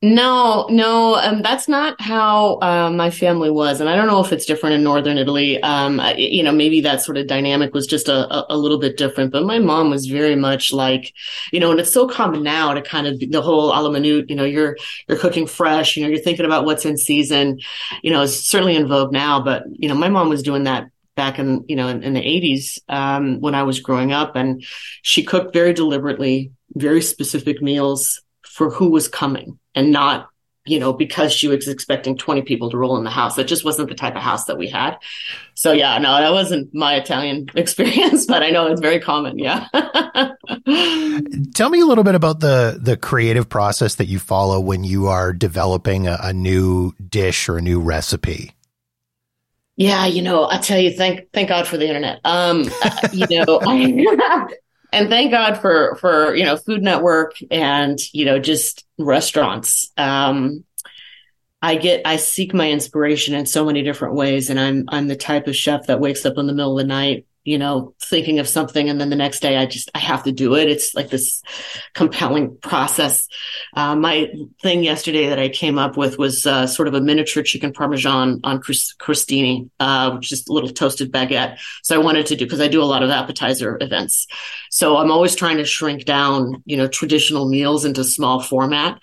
No, 0.00 0.68
no, 0.70 1.16
um, 1.16 1.42
that's 1.42 1.66
not 1.66 2.00
how 2.00 2.60
uh, 2.60 2.88
my 2.88 3.10
family 3.10 3.50
was, 3.50 3.80
and 3.80 3.90
I 3.90 3.96
don't 3.96 4.06
know 4.06 4.20
if 4.20 4.30
it's 4.30 4.46
different 4.46 4.76
in 4.76 4.84
northern 4.84 5.18
Italy. 5.18 5.60
Um, 5.60 5.98
I, 5.98 6.14
you 6.14 6.44
know, 6.44 6.52
maybe 6.52 6.80
that 6.82 7.02
sort 7.02 7.16
of 7.16 7.26
dynamic 7.26 7.74
was 7.74 7.84
just 7.84 8.08
a, 8.08 8.46
a, 8.48 8.56
little 8.56 8.78
bit 8.78 8.96
different. 8.96 9.32
But 9.32 9.42
my 9.42 9.58
mom 9.58 9.90
was 9.90 10.06
very 10.06 10.36
much 10.36 10.72
like, 10.72 11.12
you 11.52 11.58
know, 11.58 11.72
and 11.72 11.80
it's 11.80 11.92
so 11.92 12.06
common 12.06 12.44
now 12.44 12.74
to 12.74 12.80
kind 12.80 13.08
of 13.08 13.18
the 13.18 13.42
whole 13.42 13.70
a 13.70 13.82
la 13.82 13.90
minute. 13.90 14.30
You 14.30 14.36
know, 14.36 14.44
you're 14.44 14.76
you're 15.08 15.18
cooking 15.18 15.48
fresh. 15.48 15.96
You 15.96 16.04
know, 16.04 16.10
you're 16.10 16.22
thinking 16.22 16.46
about 16.46 16.64
what's 16.64 16.84
in 16.84 16.96
season. 16.96 17.58
You 18.04 18.12
know, 18.12 18.22
it's 18.22 18.48
certainly 18.48 18.76
in 18.76 18.86
vogue 18.86 19.12
now, 19.12 19.42
but 19.42 19.64
you 19.72 19.88
know, 19.88 19.96
my 19.96 20.08
mom 20.08 20.28
was 20.28 20.44
doing 20.44 20.62
that 20.62 20.84
back 21.16 21.40
in 21.40 21.64
you 21.66 21.74
know 21.74 21.88
in, 21.88 22.04
in 22.04 22.14
the 22.14 22.20
80s 22.20 22.78
um, 22.88 23.40
when 23.40 23.56
I 23.56 23.64
was 23.64 23.80
growing 23.80 24.12
up, 24.12 24.36
and 24.36 24.64
she 25.02 25.24
cooked 25.24 25.52
very 25.52 25.72
deliberately, 25.72 26.52
very 26.76 27.02
specific 27.02 27.60
meals 27.60 28.22
for 28.58 28.70
who 28.70 28.90
was 28.90 29.06
coming 29.06 29.56
and 29.76 29.92
not 29.92 30.28
you 30.66 30.80
know 30.80 30.92
because 30.92 31.32
she 31.32 31.46
was 31.46 31.68
expecting 31.68 32.18
20 32.18 32.42
people 32.42 32.68
to 32.70 32.76
roll 32.76 32.98
in 32.98 33.04
the 33.04 33.10
house. 33.10 33.36
That 33.36 33.44
just 33.44 33.64
wasn't 33.64 33.88
the 33.88 33.94
type 33.94 34.16
of 34.16 34.22
house 34.22 34.46
that 34.46 34.58
we 34.58 34.66
had. 34.66 34.96
So 35.54 35.70
yeah 35.70 35.96
no 35.98 36.10
that 36.18 36.32
wasn't 36.32 36.74
my 36.74 36.96
italian 36.96 37.46
experience 37.54 38.26
but 38.26 38.42
i 38.42 38.50
know 38.50 38.66
it's 38.66 38.80
very 38.80 39.00
common 39.00 39.38
yeah. 39.38 39.68
Tell 41.54 41.70
me 41.70 41.80
a 41.80 41.86
little 41.86 42.04
bit 42.04 42.16
about 42.16 42.40
the 42.40 42.78
the 42.80 42.96
creative 42.96 43.48
process 43.48 43.94
that 43.96 44.06
you 44.06 44.18
follow 44.18 44.58
when 44.58 44.82
you 44.82 45.06
are 45.06 45.32
developing 45.32 46.08
a, 46.08 46.18
a 46.20 46.32
new 46.32 46.92
dish 47.08 47.48
or 47.48 47.58
a 47.58 47.62
new 47.62 47.80
recipe. 47.80 48.52
Yeah, 49.76 50.06
you 50.06 50.22
know, 50.22 50.48
I 50.50 50.58
tell 50.58 50.80
you, 50.80 50.90
thank 50.90 51.30
thank 51.32 51.48
God 51.48 51.68
for 51.68 51.76
the 51.76 51.86
internet. 51.86 52.20
Um, 52.24 52.64
you 53.12 53.26
know, 53.38 53.60
I, 53.66 54.46
and 54.92 55.08
thank 55.08 55.30
God 55.30 55.54
for 55.58 55.96
for 55.96 56.34
you 56.34 56.44
know 56.44 56.56
Food 56.56 56.82
Network 56.82 57.36
and 57.50 57.98
you 58.12 58.24
know 58.24 58.38
just 58.38 58.84
restaurants. 58.98 59.92
Um, 59.96 60.64
I 61.60 61.76
get 61.76 62.02
I 62.04 62.16
seek 62.16 62.54
my 62.54 62.70
inspiration 62.70 63.34
in 63.34 63.46
so 63.46 63.64
many 63.64 63.82
different 63.82 64.14
ways, 64.14 64.50
and 64.50 64.58
I'm 64.58 64.84
I'm 64.88 65.08
the 65.08 65.16
type 65.16 65.46
of 65.46 65.56
chef 65.56 65.86
that 65.86 66.00
wakes 66.00 66.24
up 66.24 66.38
in 66.38 66.46
the 66.46 66.54
middle 66.54 66.78
of 66.78 66.84
the 66.84 66.88
night 66.88 67.26
you 67.48 67.56
know, 67.56 67.94
thinking 68.02 68.40
of 68.40 68.46
something. 68.46 68.90
And 68.90 69.00
then 69.00 69.08
the 69.08 69.16
next 69.16 69.40
day 69.40 69.56
I 69.56 69.64
just, 69.64 69.90
I 69.94 70.00
have 70.00 70.24
to 70.24 70.32
do 70.32 70.54
it. 70.54 70.68
It's 70.68 70.94
like 70.94 71.08
this 71.08 71.42
compelling 71.94 72.58
process. 72.58 73.26
Uh, 73.74 73.96
my 73.96 74.30
thing 74.62 74.84
yesterday 74.84 75.30
that 75.30 75.38
I 75.38 75.48
came 75.48 75.78
up 75.78 75.96
with 75.96 76.18
was 76.18 76.44
uh, 76.44 76.66
sort 76.66 76.88
of 76.88 76.94
a 76.94 77.00
miniature 77.00 77.42
chicken 77.42 77.72
parmesan 77.72 78.40
on 78.44 78.60
crostini, 78.60 79.70
uh, 79.80 80.10
which 80.12 80.30
is 80.30 80.46
a 80.46 80.52
little 80.52 80.68
toasted 80.68 81.10
baguette. 81.10 81.58
So 81.82 81.94
I 81.98 82.04
wanted 82.04 82.26
to 82.26 82.36
do, 82.36 82.44
because 82.44 82.60
I 82.60 82.68
do 82.68 82.82
a 82.82 82.84
lot 82.84 83.02
of 83.02 83.08
appetizer 83.08 83.78
events. 83.80 84.26
So 84.70 84.98
I'm 84.98 85.10
always 85.10 85.34
trying 85.34 85.56
to 85.56 85.64
shrink 85.64 86.04
down, 86.04 86.62
you 86.66 86.76
know, 86.76 86.86
traditional 86.86 87.48
meals 87.48 87.86
into 87.86 88.04
small 88.04 88.42
format. 88.42 89.00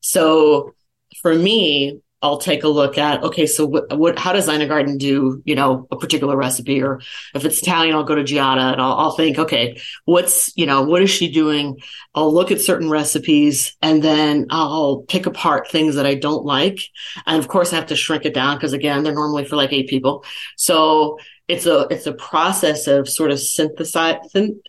So 0.00 0.74
for 1.22 1.32
me, 1.32 2.00
I'll 2.24 2.38
take 2.38 2.64
a 2.64 2.68
look 2.68 2.96
at, 2.96 3.22
okay, 3.22 3.44
so 3.44 3.66
what, 3.66 3.98
what, 3.98 4.18
how 4.18 4.32
does 4.32 4.48
Ina 4.48 4.66
Garten 4.66 4.96
do, 4.96 5.42
you 5.44 5.54
know, 5.54 5.86
a 5.90 5.96
particular 5.96 6.38
recipe? 6.38 6.82
Or 6.82 7.02
if 7.34 7.44
it's 7.44 7.60
Italian, 7.60 7.94
I'll 7.94 8.02
go 8.02 8.14
to 8.14 8.22
Giada 8.22 8.72
and 8.72 8.80
I'll, 8.80 8.94
I'll 8.94 9.12
think, 9.12 9.38
okay, 9.38 9.78
what's, 10.06 10.50
you 10.56 10.64
know, 10.64 10.84
what 10.84 11.02
is 11.02 11.10
she 11.10 11.30
doing? 11.30 11.82
I'll 12.14 12.32
look 12.32 12.50
at 12.50 12.62
certain 12.62 12.88
recipes 12.88 13.76
and 13.82 14.02
then 14.02 14.46
I'll 14.48 15.04
pick 15.06 15.26
apart 15.26 15.70
things 15.70 15.96
that 15.96 16.06
I 16.06 16.14
don't 16.14 16.46
like. 16.46 16.78
And 17.26 17.38
of 17.38 17.48
course 17.48 17.74
I 17.74 17.76
have 17.76 17.88
to 17.88 17.96
shrink 17.96 18.24
it 18.24 18.32
down 18.32 18.56
because 18.56 18.72
again, 18.72 19.02
they're 19.02 19.14
normally 19.14 19.44
for 19.44 19.56
like 19.56 19.74
eight 19.74 19.90
people. 19.90 20.24
So 20.56 21.18
it's 21.46 21.66
a, 21.66 21.86
it's 21.90 22.06
a 22.06 22.14
process 22.14 22.86
of 22.86 23.06
sort 23.06 23.32
of 23.32 23.38
synthesize, 23.38 24.16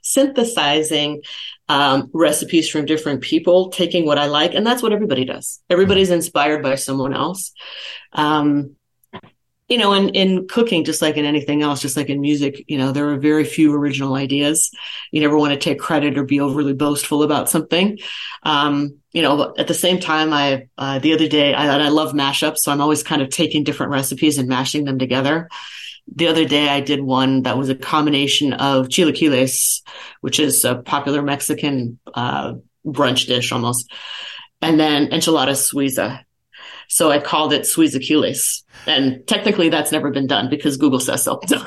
synthesizing 0.04 1.22
um, 1.68 2.10
recipes 2.14 2.70
from 2.70 2.86
different 2.86 3.22
people, 3.22 3.70
taking 3.70 4.06
what 4.06 4.18
I 4.18 4.28
like. 4.28 4.54
And 4.54 4.66
that's 4.66 4.84
what 4.84 4.94
everybody 4.94 5.26
does. 5.26 5.62
Everybody's 5.70 6.12
inspired 6.12 6.62
by 6.62 6.76
someone 6.76 7.14
else. 7.14 7.52
Um, 8.14 8.76
you 9.68 9.80
know, 9.80 9.94
in, 9.94 10.10
in 10.10 10.48
cooking, 10.48 10.84
just 10.84 11.02
like 11.02 11.18
in 11.18 11.26
anything 11.26 11.64
else, 11.64 11.82
just 11.82 11.98
like 11.98 12.10
in 12.10 12.22
music, 12.22 12.64
you 12.68 12.78
know, 12.78 12.92
there 12.92 13.10
are 13.10 13.18
very 13.18 13.44
few 13.44 13.74
original 13.74 14.14
ideas. 14.14 14.70
You 15.12 15.22
never 15.22 15.36
want 15.36 15.54
to 15.54 15.60
take 15.60 15.80
credit 15.80 16.20
or 16.20 16.24
be 16.24 16.40
overly 16.40 16.74
boastful 16.74 17.24
about 17.24 17.50
something. 17.50 17.98
Um, 18.44 19.00
you 19.12 19.24
know, 19.24 19.56
at 19.58 19.68
the 19.68 19.74
same 19.74 20.00
time, 20.00 20.34
I, 20.34 20.68
uh, 20.78 21.00
the 21.00 21.14
other 21.14 21.28
day, 21.28 21.56
I, 21.56 21.80
I 21.80 21.88
love 21.88 22.14
mashups. 22.14 22.60
So 22.60 22.72
I'm 22.72 22.82
always 22.82 23.02
kind 23.02 23.24
of 23.24 23.30
taking 23.30 23.64
different 23.64 23.92
recipes 23.92 24.38
and 24.38 24.48
mashing 24.48 24.86
them 24.86 25.00
together 25.00 25.50
the 26.14 26.28
other 26.28 26.46
day 26.46 26.70
I 26.70 26.82
did 26.82 27.02
one 27.02 27.44
that 27.44 27.58
was 27.58 27.70
a 27.70 27.76
combination 27.76 28.54
of 28.54 28.88
chilaquiles, 28.88 29.82
which 30.22 30.40
is 30.40 30.64
a 30.64 30.76
popular 30.76 31.22
Mexican 31.22 32.00
uh, 32.14 32.54
brunch 32.86 33.28
dish 33.28 33.52
almost, 33.52 33.92
and 34.62 34.80
then 34.80 35.08
enchilada 35.08 35.52
suiza. 35.52 36.22
So 36.88 37.12
I 37.12 37.20
called 37.20 37.52
it 37.52 37.64
suizaquiles. 37.64 38.64
And 38.88 39.26
technically 39.28 39.70
that's 39.70 39.92
never 39.92 40.12
been 40.12 40.28
done 40.28 40.50
because 40.50 40.78
Google 40.78 41.00
says 41.00 41.24
so. 41.24 41.40
so 41.48 41.58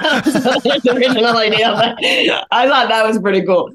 original 0.92 1.37
idea, 1.37 1.73
but 1.73 1.97
I 2.52 2.68
thought 2.68 2.88
that 2.88 3.04
was 3.04 3.18
pretty 3.18 3.45
cool. 3.45 3.73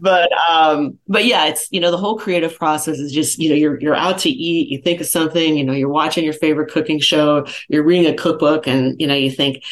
But 0.00 0.30
um, 0.50 0.98
but 1.06 1.24
yeah, 1.24 1.46
it's 1.46 1.68
you 1.70 1.80
know, 1.80 1.90
the 1.90 1.96
whole 1.96 2.18
creative 2.18 2.56
process 2.58 2.98
is 2.98 3.12
just, 3.12 3.38
you 3.38 3.48
know, 3.48 3.54
you're 3.54 3.80
you're 3.80 3.94
out 3.94 4.18
to 4.20 4.30
eat, 4.30 4.68
you 4.68 4.82
think 4.82 5.00
of 5.00 5.06
something, 5.06 5.56
you 5.56 5.62
know, 5.62 5.72
you're 5.72 5.88
watching 5.88 6.24
your 6.24 6.32
favorite 6.32 6.72
cooking 6.72 6.98
show, 6.98 7.46
you're 7.68 7.84
reading 7.84 8.12
a 8.12 8.16
cookbook, 8.16 8.66
and 8.66 9.00
you 9.00 9.06
know, 9.06 9.14
you 9.14 9.30
think, 9.30 9.62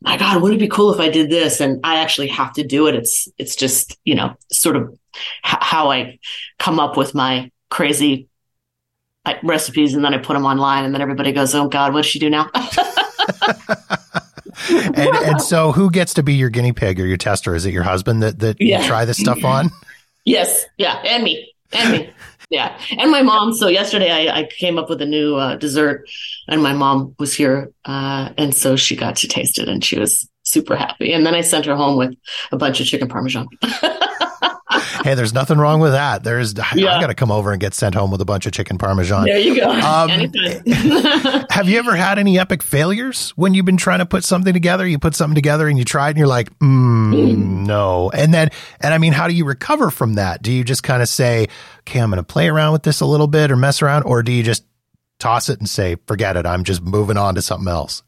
my 0.00 0.16
God, 0.16 0.40
wouldn't 0.40 0.60
it 0.60 0.64
be 0.64 0.68
cool 0.68 0.92
if 0.92 1.00
I 1.00 1.08
did 1.08 1.30
this? 1.30 1.60
And 1.60 1.80
I 1.82 1.96
actually 1.96 2.28
have 2.28 2.52
to 2.54 2.64
do 2.64 2.86
it. 2.86 2.94
It's, 2.94 3.28
it's 3.36 3.56
just, 3.56 3.98
you 4.04 4.14
know, 4.14 4.36
sort 4.50 4.76
of 4.76 4.96
h- 5.44 5.58
how 5.60 5.90
I 5.90 6.18
come 6.58 6.78
up 6.78 6.96
with 6.96 7.14
my 7.14 7.50
crazy 7.68 8.28
recipes 9.42 9.94
and 9.94 10.04
then 10.04 10.14
I 10.14 10.18
put 10.18 10.34
them 10.34 10.46
online 10.46 10.84
and 10.84 10.94
then 10.94 11.02
everybody 11.02 11.32
goes, 11.32 11.54
Oh 11.54 11.68
God, 11.68 11.92
what 11.92 12.02
does 12.02 12.10
she 12.10 12.18
do 12.18 12.30
now? 12.30 12.48
and, 14.70 14.98
and 14.98 15.42
so 15.42 15.72
who 15.72 15.90
gets 15.90 16.14
to 16.14 16.22
be 16.22 16.34
your 16.34 16.48
guinea 16.48 16.72
pig 16.72 17.00
or 17.00 17.06
your 17.06 17.16
tester? 17.16 17.54
Is 17.54 17.66
it 17.66 17.72
your 17.72 17.82
husband 17.82 18.22
that, 18.22 18.38
that 18.38 18.60
yeah. 18.60 18.80
you 18.80 18.86
try 18.86 19.04
this 19.04 19.18
stuff 19.18 19.44
on? 19.44 19.70
Yes. 20.24 20.66
Yeah. 20.76 21.00
And 21.06 21.24
me. 21.24 21.54
And 21.72 21.90
me. 21.90 22.10
Yeah. 22.50 22.78
And 22.96 23.10
my 23.10 23.22
mom. 23.22 23.52
So 23.52 23.68
yesterday 23.68 24.10
I, 24.10 24.40
I 24.40 24.44
came 24.44 24.78
up 24.78 24.88
with 24.88 25.02
a 25.02 25.06
new 25.06 25.36
uh, 25.36 25.56
dessert 25.56 26.08
and 26.48 26.62
my 26.62 26.72
mom 26.72 27.14
was 27.18 27.34
here. 27.34 27.72
Uh, 27.84 28.30
and 28.38 28.54
so 28.54 28.74
she 28.76 28.96
got 28.96 29.16
to 29.16 29.28
taste 29.28 29.58
it 29.58 29.68
and 29.68 29.84
she 29.84 29.98
was 29.98 30.28
super 30.44 30.74
happy. 30.74 31.12
And 31.12 31.26
then 31.26 31.34
I 31.34 31.42
sent 31.42 31.66
her 31.66 31.76
home 31.76 31.98
with 31.98 32.14
a 32.50 32.56
bunch 32.56 32.80
of 32.80 32.86
chicken 32.86 33.08
parmesan. 33.08 33.48
hey, 35.08 35.14
there's 35.14 35.32
nothing 35.32 35.56
wrong 35.56 35.80
with 35.80 35.92
that. 35.92 36.22
There's, 36.22 36.54
yeah. 36.74 36.94
I 36.94 37.00
got 37.00 37.06
to 37.06 37.14
come 37.14 37.30
over 37.30 37.50
and 37.50 37.58
get 37.58 37.72
sent 37.72 37.94
home 37.94 38.10
with 38.10 38.20
a 38.20 38.26
bunch 38.26 38.44
of 38.44 38.52
chicken 38.52 38.76
parmesan. 38.76 39.24
There 39.24 39.38
you 39.38 39.56
go. 39.56 39.70
Um, 39.70 40.10
have 41.50 41.66
you 41.66 41.78
ever 41.78 41.96
had 41.96 42.18
any 42.18 42.38
epic 42.38 42.62
failures 42.62 43.30
when 43.30 43.54
you've 43.54 43.64
been 43.64 43.78
trying 43.78 44.00
to 44.00 44.06
put 44.06 44.22
something 44.22 44.52
together? 44.52 44.86
You 44.86 44.98
put 44.98 45.14
something 45.14 45.34
together 45.34 45.66
and 45.66 45.78
you 45.78 45.84
try 45.86 46.08
it 46.08 46.10
and 46.10 46.18
you're 46.18 46.26
like, 46.26 46.50
mm, 46.58 47.14
mm. 47.14 47.36
no. 47.66 48.10
And 48.10 48.34
then, 48.34 48.50
and 48.80 48.92
I 48.92 48.98
mean, 48.98 49.14
how 49.14 49.28
do 49.28 49.34
you 49.34 49.46
recover 49.46 49.90
from 49.90 50.14
that? 50.14 50.42
Do 50.42 50.52
you 50.52 50.62
just 50.62 50.82
kind 50.82 51.00
of 51.00 51.08
say, 51.08 51.48
okay, 51.80 52.00
I'm 52.00 52.10
going 52.10 52.18
to 52.18 52.22
play 52.22 52.48
around 52.48 52.72
with 52.72 52.82
this 52.82 53.00
a 53.00 53.06
little 53.06 53.28
bit 53.28 53.50
or 53.50 53.56
mess 53.56 53.80
around? 53.80 54.02
Or 54.02 54.22
do 54.22 54.30
you 54.30 54.42
just 54.42 54.64
toss 55.18 55.48
it 55.48 55.58
and 55.58 55.68
say, 55.68 55.96
forget 56.06 56.36
it. 56.36 56.44
I'm 56.44 56.64
just 56.64 56.82
moving 56.82 57.16
on 57.16 57.34
to 57.36 57.42
something 57.42 57.68
else. 57.68 58.02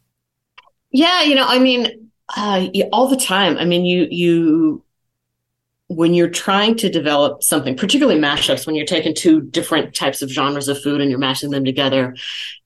Yeah. 0.90 1.22
You 1.22 1.34
know, 1.34 1.46
I 1.46 1.60
mean, 1.60 2.10
uh, 2.36 2.66
all 2.92 3.08
the 3.08 3.16
time. 3.16 3.56
I 3.56 3.64
mean, 3.64 3.86
you, 3.86 4.06
you, 4.10 4.84
when 5.90 6.14
you're 6.14 6.30
trying 6.30 6.76
to 6.76 6.88
develop 6.88 7.42
something, 7.42 7.76
particularly 7.76 8.18
mashups, 8.18 8.64
when 8.64 8.76
you're 8.76 8.86
taking 8.86 9.12
two 9.12 9.40
different 9.40 9.92
types 9.92 10.22
of 10.22 10.30
genres 10.30 10.68
of 10.68 10.80
food 10.80 11.00
and 11.00 11.10
you're 11.10 11.18
mashing 11.18 11.50
them 11.50 11.64
together, 11.64 12.14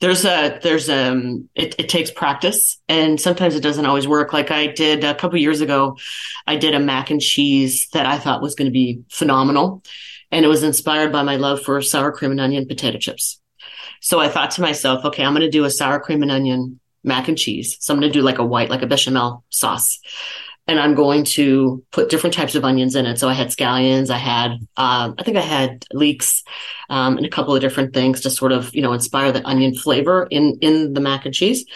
there's 0.00 0.26
a 0.26 0.60
there's 0.62 0.90
um 0.90 1.48
it, 1.54 1.74
it 1.78 1.88
takes 1.88 2.10
practice 2.10 2.78
and 2.86 3.18
sometimes 3.18 3.54
it 3.54 3.62
doesn't 3.62 3.86
always 3.86 4.06
work. 4.06 4.34
Like 4.34 4.50
I 4.50 4.66
did 4.66 5.04
a 5.04 5.14
couple 5.14 5.38
years 5.38 5.62
ago, 5.62 5.96
I 6.46 6.56
did 6.56 6.74
a 6.74 6.78
mac 6.78 7.08
and 7.08 7.18
cheese 7.18 7.88
that 7.94 8.04
I 8.04 8.18
thought 8.18 8.42
was 8.42 8.54
going 8.54 8.66
to 8.66 8.72
be 8.72 9.02
phenomenal, 9.08 9.82
and 10.30 10.44
it 10.44 10.48
was 10.48 10.62
inspired 10.62 11.10
by 11.10 11.22
my 11.22 11.36
love 11.36 11.62
for 11.62 11.80
sour 11.80 12.12
cream 12.12 12.30
and 12.30 12.40
onion 12.42 12.68
potato 12.68 12.98
chips. 12.98 13.40
So 14.02 14.20
I 14.20 14.28
thought 14.28 14.50
to 14.52 14.60
myself, 14.60 15.02
okay, 15.06 15.24
I'm 15.24 15.32
going 15.32 15.40
to 15.40 15.50
do 15.50 15.64
a 15.64 15.70
sour 15.70 15.98
cream 15.98 16.20
and 16.20 16.30
onion 16.30 16.78
mac 17.02 17.28
and 17.28 17.38
cheese. 17.38 17.78
So 17.80 17.94
I'm 17.94 18.00
going 18.00 18.12
to 18.12 18.18
do 18.18 18.22
like 18.22 18.38
a 18.38 18.44
white, 18.44 18.68
like 18.68 18.82
a 18.82 18.86
bechamel 18.86 19.44
sauce 19.48 19.98
and 20.66 20.80
I'm 20.80 20.94
going 20.94 21.24
to 21.24 21.84
put 21.90 22.08
different 22.08 22.34
types 22.34 22.54
of 22.54 22.64
onions 22.64 22.96
in 22.96 23.04
it. 23.06 23.18
So 23.18 23.28
I 23.28 23.34
had 23.34 23.48
scallions, 23.48 24.10
I 24.10 24.16
had, 24.16 24.52
um, 24.76 25.14
I 25.18 25.22
think 25.22 25.36
I 25.36 25.42
had 25.42 25.84
leeks, 25.92 26.42
um, 26.88 27.16
and 27.16 27.26
a 27.26 27.30
couple 27.30 27.54
of 27.54 27.60
different 27.60 27.92
things 27.92 28.22
to 28.22 28.30
sort 28.30 28.52
of, 28.52 28.74
you 28.74 28.80
know, 28.80 28.92
inspire 28.92 29.30
the 29.30 29.46
onion 29.46 29.74
flavor 29.74 30.26
in, 30.30 30.58
in 30.60 30.94
the 30.94 31.00
mac 31.00 31.26
and 31.26 31.34
cheese. 31.34 31.66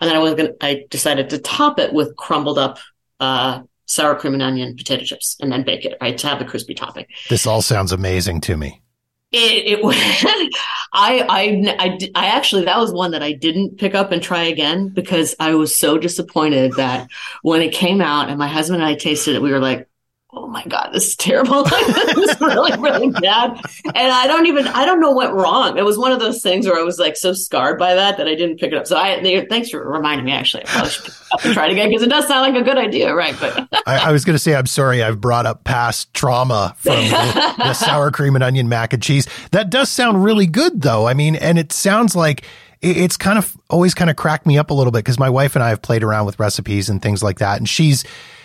And 0.00 0.08
then 0.08 0.16
I 0.16 0.20
was 0.20 0.34
going 0.34 0.48
to, 0.48 0.56
I 0.64 0.84
decided 0.88 1.30
to 1.30 1.38
top 1.38 1.78
it 1.78 1.92
with 1.92 2.16
crumbled 2.16 2.58
up, 2.58 2.78
uh, 3.20 3.62
sour 3.86 4.14
cream 4.14 4.34
and 4.34 4.42
onion 4.42 4.76
potato 4.76 5.02
chips 5.04 5.36
and 5.40 5.50
then 5.50 5.64
bake 5.64 5.84
it, 5.84 5.96
right? 6.00 6.16
To 6.18 6.26
have 6.26 6.38
the 6.38 6.44
crispy 6.44 6.74
topping. 6.74 7.06
This 7.28 7.46
all 7.46 7.62
sounds 7.62 7.90
amazing 7.90 8.42
to 8.42 8.56
me. 8.56 8.82
It, 9.30 9.78
it 9.78 9.80
I, 10.92 11.20
I, 11.28 11.76
I, 11.78 11.98
I 12.14 12.26
actually, 12.28 12.64
that 12.64 12.78
was 12.78 12.92
one 12.92 13.10
that 13.10 13.22
I 13.22 13.32
didn't 13.32 13.78
pick 13.78 13.94
up 13.94 14.10
and 14.10 14.22
try 14.22 14.44
again 14.44 14.88
because 14.88 15.34
I 15.38 15.54
was 15.54 15.78
so 15.78 15.98
disappointed 15.98 16.72
that 16.76 17.08
when 17.42 17.60
it 17.60 17.74
came 17.74 18.00
out 18.00 18.30
and 18.30 18.38
my 18.38 18.48
husband 18.48 18.80
and 18.80 18.90
I 18.90 18.94
tasted 18.94 19.36
it, 19.36 19.42
we 19.42 19.52
were 19.52 19.60
like, 19.60 19.88
oh 20.32 20.46
my 20.46 20.64
god 20.66 20.90
this 20.92 21.08
is 21.08 21.16
terrible. 21.16 21.64
This 22.08 22.30
is 22.30 22.40
really 22.40 22.76
really 22.78 23.10
bad. 23.10 23.60
And 23.84 24.12
i 24.12 24.26
don't 24.26 24.46
even 24.46 24.66
i 24.68 24.84
don't 24.84 25.00
know 25.00 25.10
what 25.10 25.34
wrong. 25.34 25.78
It 25.78 25.84
was 25.84 25.98
one 25.98 26.12
of 26.12 26.20
those 26.20 26.42
things 26.42 26.66
where 26.66 26.78
i 26.78 26.82
was 26.82 26.98
like 26.98 27.16
so 27.16 27.32
scarred 27.32 27.78
by 27.78 27.94
that 27.94 28.16
that 28.18 28.28
i 28.28 28.34
didn't 28.34 28.58
pick 28.58 28.72
it 28.72 28.78
up. 28.78 28.86
So 28.86 28.96
i 28.96 29.20
they, 29.22 29.44
thanks 29.46 29.70
for 29.70 29.88
reminding 29.88 30.26
me 30.26 30.32
actually. 30.32 30.64
I 30.64 30.66
probably 30.66 30.90
should 30.90 31.04
pick 31.04 31.14
it 31.14 31.32
up 31.32 31.44
and 31.44 31.54
try 31.54 31.66
it 31.66 31.72
again 31.72 31.88
because 31.88 32.02
it 32.02 32.10
does 32.10 32.26
sound 32.26 32.52
like 32.52 32.60
a 32.60 32.64
good 32.64 32.78
idea 32.78 33.14
right 33.14 33.34
but 33.40 33.68
I, 33.86 34.08
I, 34.08 34.12
was 34.12 34.24
going 34.24 34.34
to 34.34 34.38
say 34.38 34.54
i'm 34.54 34.66
sorry 34.66 35.02
i've 35.02 35.20
brought 35.20 35.46
up 35.46 35.64
past 35.64 36.12
trauma 36.14 36.74
from 36.78 36.96
the, 36.96 37.54
the 37.58 37.74
sour 37.74 38.10
cream 38.10 38.34
and 38.34 38.44
onion 38.44 38.68
mac 38.68 38.92
and 38.92 39.02
cheese. 39.02 39.26
That 39.52 39.70
does 39.70 39.88
sound 39.88 40.24
really 40.24 40.46
good 40.46 40.82
though. 40.82 41.06
I 41.06 41.14
mean 41.14 41.36
and 41.36 41.58
it 41.58 41.72
sounds 41.72 42.14
like 42.14 42.44
it's 42.80 43.16
kind 43.16 43.38
of 43.38 43.56
always 43.70 43.94
kind 43.94 44.10
of 44.10 44.16
cracked 44.16 44.46
me 44.46 44.56
up 44.58 44.70
a 44.70 44.74
little 44.74 44.92
bit 44.92 45.00
because 45.00 45.18
my 45.18 45.30
wife 45.30 45.56
and 45.56 45.62
I 45.62 45.70
have 45.70 45.82
played 45.82 46.04
around 46.04 46.26
with 46.26 46.38
recipes 46.38 46.88
and 46.88 47.02
things 47.02 47.22
like 47.22 47.38
that. 47.38 47.58
And 47.58 47.68
she's, 47.68 48.04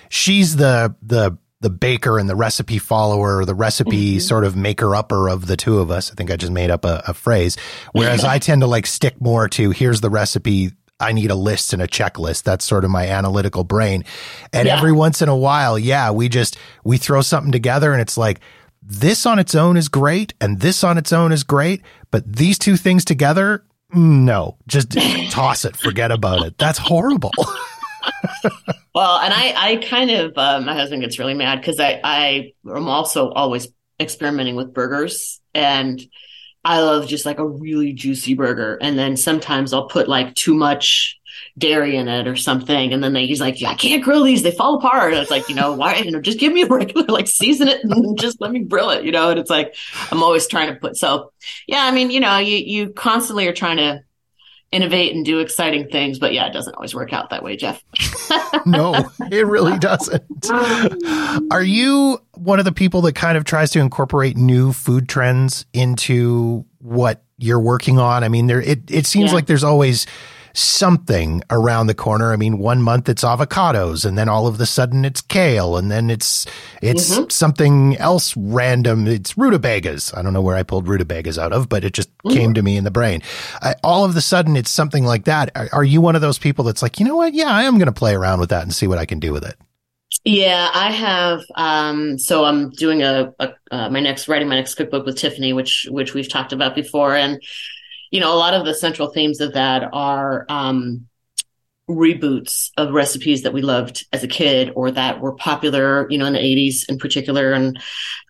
she's 0.10 0.56
the, 0.56 0.96
the 1.02 1.38
the 1.64 1.70
baker 1.70 2.20
and 2.20 2.30
the 2.30 2.36
recipe 2.36 2.78
follower, 2.78 3.46
the 3.46 3.56
recipe 3.56 4.16
mm-hmm. 4.16 4.20
sort 4.20 4.44
of 4.44 4.56
maker 4.56 4.96
upper 4.96 5.30
of 5.30 5.48
the 5.48 5.56
two 5.56 5.80
of 5.80 5.90
us. 5.90 6.12
I 6.12 6.14
think 6.14 6.30
I 6.30 6.36
just 6.36 6.52
made 6.52 6.70
up 6.70 6.84
a, 6.84 7.02
a 7.08 7.14
phrase. 7.14 7.56
Whereas 7.94 8.26
I 8.26 8.38
tend 8.38 8.62
to 8.62 8.68
like 8.68 8.86
stick 8.86 9.20
more 9.22 9.48
to 9.50 9.72
here's 9.72 10.02
the 10.02 10.10
recipe. 10.10 10.72
I 11.00 11.14
need 11.14 11.32
a 11.32 11.36
list 11.36 11.72
and 11.72 11.82
a 11.82 11.88
checklist. 11.88 12.44
That's 12.44 12.66
sort 12.66 12.84
of 12.84 12.92
my 12.92 13.08
analytical 13.08 13.64
brain. 13.64 14.04
And 14.52 14.68
yeah. 14.68 14.78
every 14.78 14.92
once 14.92 15.22
in 15.22 15.30
a 15.30 15.36
while, 15.36 15.80
yeah, 15.80 16.12
we 16.12 16.28
just, 16.28 16.58
we 16.84 16.98
throw 16.98 17.22
something 17.22 17.54
together 17.54 17.94
and 17.94 18.02
it's 18.02 18.18
like, 18.18 18.42
this 18.82 19.26
on 19.26 19.40
its 19.40 19.56
own 19.56 19.78
is 19.78 19.88
great 19.88 20.34
and 20.42 20.60
this 20.60 20.84
on 20.84 20.98
its 20.98 21.14
own 21.14 21.32
is 21.32 21.46
great, 21.46 21.82
but 22.12 22.30
these 22.30 22.60
two 22.60 22.76
things 22.76 23.06
together, 23.06 23.64
no, 23.94 24.58
just 24.68 24.92
toss 25.30 25.64
it, 25.64 25.78
forget 25.78 26.12
about 26.12 26.46
it. 26.46 26.58
That's 26.58 26.78
horrible. 26.78 27.32
well, 28.94 29.20
and 29.20 29.34
I, 29.34 29.54
I 29.56 29.76
kind 29.78 30.12
of, 30.12 30.38
uh, 30.38 30.62
my 30.62 30.74
husband 30.74 31.02
gets 31.02 31.20
really 31.20 31.34
mad 31.34 31.60
because 31.60 31.80
I, 31.80 32.00
I 32.04 32.54
am 32.66 32.88
also 32.88 33.30
always 33.30 33.68
experimenting 34.00 34.56
with 34.56 34.74
burgers 34.74 35.42
and 35.54 36.02
I 36.64 36.80
love 36.82 37.08
just 37.08 37.26
like 37.26 37.40
a 37.40 37.48
really 37.48 37.94
juicy 37.94 38.36
burger. 38.36 38.78
And 38.82 38.98
then 38.98 39.18
sometimes 39.18 39.74
I'll 39.74 39.88
put 39.88 40.08
like 40.08 40.34
too 40.36 40.54
much 40.54 41.20
dairy 41.58 41.96
in 41.98 42.08
it 42.08 42.28
or 42.28 42.36
something. 42.36 42.94
And 42.94 43.04
then 43.04 43.14
they, 43.14 43.26
he's 43.26 43.42
like, 43.42 43.60
yeah, 43.60 43.72
I 43.72 43.76
can't 43.76 44.04
grill 44.04 44.24
these. 44.24 44.44
They 44.44 44.52
fall 44.52 44.78
apart. 44.78 45.14
And 45.14 45.22
it's 45.22 45.32
like, 45.32 45.50
you 45.50 45.56
know, 45.56 45.74
why, 45.74 45.98
you 45.98 46.12
know, 46.12 46.22
just 46.22 46.40
give 46.40 46.54
me 46.54 46.62
a 46.62 46.68
regular, 46.68 47.06
like 47.10 47.28
season 47.28 47.68
it 47.68 47.84
and 47.84 48.18
just 48.20 48.40
let 48.40 48.52
me 48.52 48.60
grill 48.60 48.92
it, 48.92 49.04
you 49.04 49.12
know? 49.12 49.32
And 49.32 49.40
it's 49.40 49.50
like, 49.50 49.76
I'm 50.12 50.24
always 50.24 50.48
trying 50.48 50.74
to 50.74 50.80
put, 50.80 50.98
so 50.98 51.34
yeah, 51.68 51.84
I 51.84 51.92
mean, 51.92 52.12
you 52.12 52.20
know, 52.20 52.38
you, 52.38 52.58
you 52.58 52.90
constantly 52.92 53.48
are 53.48 53.54
trying 53.54 53.78
to 53.78 54.02
innovate 54.74 55.16
and 55.16 55.24
do 55.24 55.40
exciting 55.40 55.88
things. 55.90 56.20
But 56.20 56.34
yeah, 56.34 56.48
it 56.48 56.54
doesn't 56.54 56.74
always 56.76 56.96
work 56.96 57.14
out 57.14 57.30
that 57.30 57.44
way, 57.44 57.56
Jeff. 57.56 57.84
no, 58.66 59.10
it 59.32 59.46
really 59.46 59.78
doesn't. 59.78 60.50
Are 61.52 61.64
you 61.64 62.20
one 62.34 62.60
of 62.60 62.66
the 62.66 62.72
people 62.72 63.02
that 63.02 63.14
kind 63.14 63.38
of 63.38 63.46
tries 63.46 63.72
to 63.72 63.80
incorporate 63.80 64.36
new 64.36 64.74
food 64.74 65.08
trends 65.08 65.66
into 65.74 66.66
what 66.80 67.24
you're 67.38 67.60
working 67.60 68.00
on? 68.00 68.24
I 68.24 68.30
mean, 68.30 68.48
there 68.48 68.62
it 68.62 68.90
it 68.90 69.06
seems 69.06 69.32
yeah. 69.32 69.36
like 69.36 69.46
there's 69.46 69.64
always 69.64 70.06
something 70.54 71.42
around 71.50 71.88
the 71.88 71.96
corner. 71.96 72.32
I 72.32 72.36
mean, 72.36 72.58
one 72.58 72.82
month 72.82 73.10
it's 73.10 73.24
avocados 73.24 74.06
and 74.06 74.18
then 74.18 74.30
all 74.30 74.48
of 74.48 74.60
a 74.60 74.66
sudden 74.66 75.04
it's 75.04 75.22
kale 75.22 75.78
and 75.78 75.92
then 75.92 76.10
it's, 76.10 76.46
it's 76.82 77.12
mm-hmm. 77.12 77.30
something 77.30 77.98
else 77.98 78.36
random. 78.38 79.08
It's 79.08 79.38
rutabagas. 79.38 80.14
I 80.16 80.22
don't 80.22 80.34
know 80.34 80.42
where 80.42 80.56
I 80.56 80.64
pulled 80.64 80.88
rutabagas 80.88 81.38
out 81.38 81.54
of, 81.54 81.70
but 81.70 81.84
it 81.84 81.94
just 81.94 82.16
mm-hmm. 82.20 82.36
came 82.38 82.54
to 82.54 82.62
me 82.62 82.78
in 82.78 82.84
the 82.84 82.92
brain. 82.92 83.22
I, 83.62 83.76
all 83.84 84.06
of 84.06 84.16
a 84.16 84.22
sudden 84.22 84.56
it's 84.56 84.72
something 84.72 85.06
like 85.06 85.26
that. 85.26 85.52
Are, 85.56 85.70
are 85.74 85.84
you 85.84 86.02
one 86.02 86.16
of 86.16 86.22
those 86.22 86.38
people 86.38 86.64
that's 86.66 86.82
like, 86.82 87.00
you 87.00 87.06
know 87.06 87.16
what? 87.16 87.34
Yeah, 87.34 87.50
I 87.50 87.64
am 87.64 87.78
going 87.78 87.88
to 87.88 87.92
play 87.92 88.14
around 88.14 88.40
with 88.40 88.50
that 88.50 88.64
and 88.64 88.74
see 88.74 88.88
what 88.88 89.00
I 89.00 89.06
can 89.06 89.20
do 89.20 89.34
with 89.34 89.44
it. 89.44 89.56
Yeah, 90.24 90.70
I 90.74 90.92
have. 90.92 91.42
Um, 91.56 92.18
so 92.18 92.46
I'm 92.46 92.70
doing 92.70 93.02
a, 93.02 93.34
a 93.40 93.54
uh, 93.72 93.90
my 93.90 94.00
next 94.00 94.28
writing 94.28 94.48
my 94.48 94.56
next 94.56 94.76
cookbook 94.76 95.06
with 95.06 95.18
Tiffany, 95.18 95.54
which 95.54 95.88
which 95.90 96.14
we've 96.14 96.30
talked 96.30 96.54
about 96.54 96.76
before, 96.76 97.16
and 97.16 97.42
you 98.14 98.20
know, 98.20 98.32
a 98.32 98.38
lot 98.38 98.54
of 98.54 98.64
the 98.64 98.76
central 98.76 99.10
themes 99.10 99.42
of 99.42 99.54
that 99.54 99.90
are 99.92 100.46
um, 100.48 101.08
reboots 101.90 102.70
of 102.78 102.94
recipes 102.94 103.42
that 103.42 103.54
we 103.54 103.64
loved 103.64 104.06
as 104.14 104.24
a 104.24 104.28
kid 104.28 104.72
or 104.76 104.92
that 104.92 105.20
were 105.20 105.34
popular, 105.34 106.08
you 106.12 106.20
know, 106.20 106.28
in 106.28 106.34
the 106.34 106.40
80s 106.40 106.88
in 106.88 107.00
particular. 107.00 107.54
And 107.54 107.82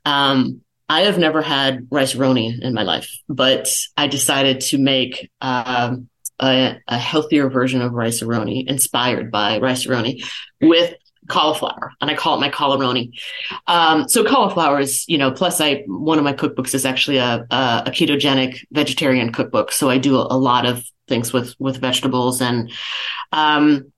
um, 0.05 0.61
I 0.87 1.01
have 1.01 1.17
never 1.17 1.41
had 1.41 1.89
Rice-A-Roni 1.91 2.61
in 2.61 2.73
my 2.73 2.83
life, 2.83 3.11
but 3.27 3.67
I 3.97 4.07
decided 4.07 4.61
to 4.61 4.77
make 4.77 5.29
um, 5.41 6.07
a, 6.41 6.77
a, 6.87 6.97
healthier 6.97 7.49
version 7.49 7.81
of 7.81 7.91
Rice-A-Roni 7.91 8.65
inspired 8.65 9.31
by 9.31 9.59
Rice-A-Roni 9.59 10.23
with 10.61 10.95
cauliflower 11.27 11.91
and 12.01 12.09
I 12.09 12.15
call 12.15 12.37
it 12.37 12.41
my 12.41 12.49
cauliflower. 12.49 12.73
Um, 13.67 14.07
so 14.07 14.23
cauliflower 14.23 14.79
is, 14.79 15.05
you 15.07 15.17
know, 15.17 15.31
plus 15.31 15.61
I, 15.61 15.83
one 15.87 16.17
of 16.17 16.23
my 16.23 16.33
cookbooks 16.33 16.73
is 16.73 16.85
actually 16.85 17.17
a, 17.17 17.45
a, 17.49 17.83
a 17.85 17.91
ketogenic 17.91 18.65
vegetarian 18.71 19.31
cookbook. 19.31 19.71
So 19.71 19.89
I 19.89 19.97
do 19.97 20.17
a, 20.17 20.27
a, 20.29 20.37
lot 20.37 20.65
of 20.65 20.83
things 21.07 21.31
with, 21.31 21.55
with 21.59 21.77
vegetables 21.77 22.41
and, 22.41 22.71
um, 23.31 23.91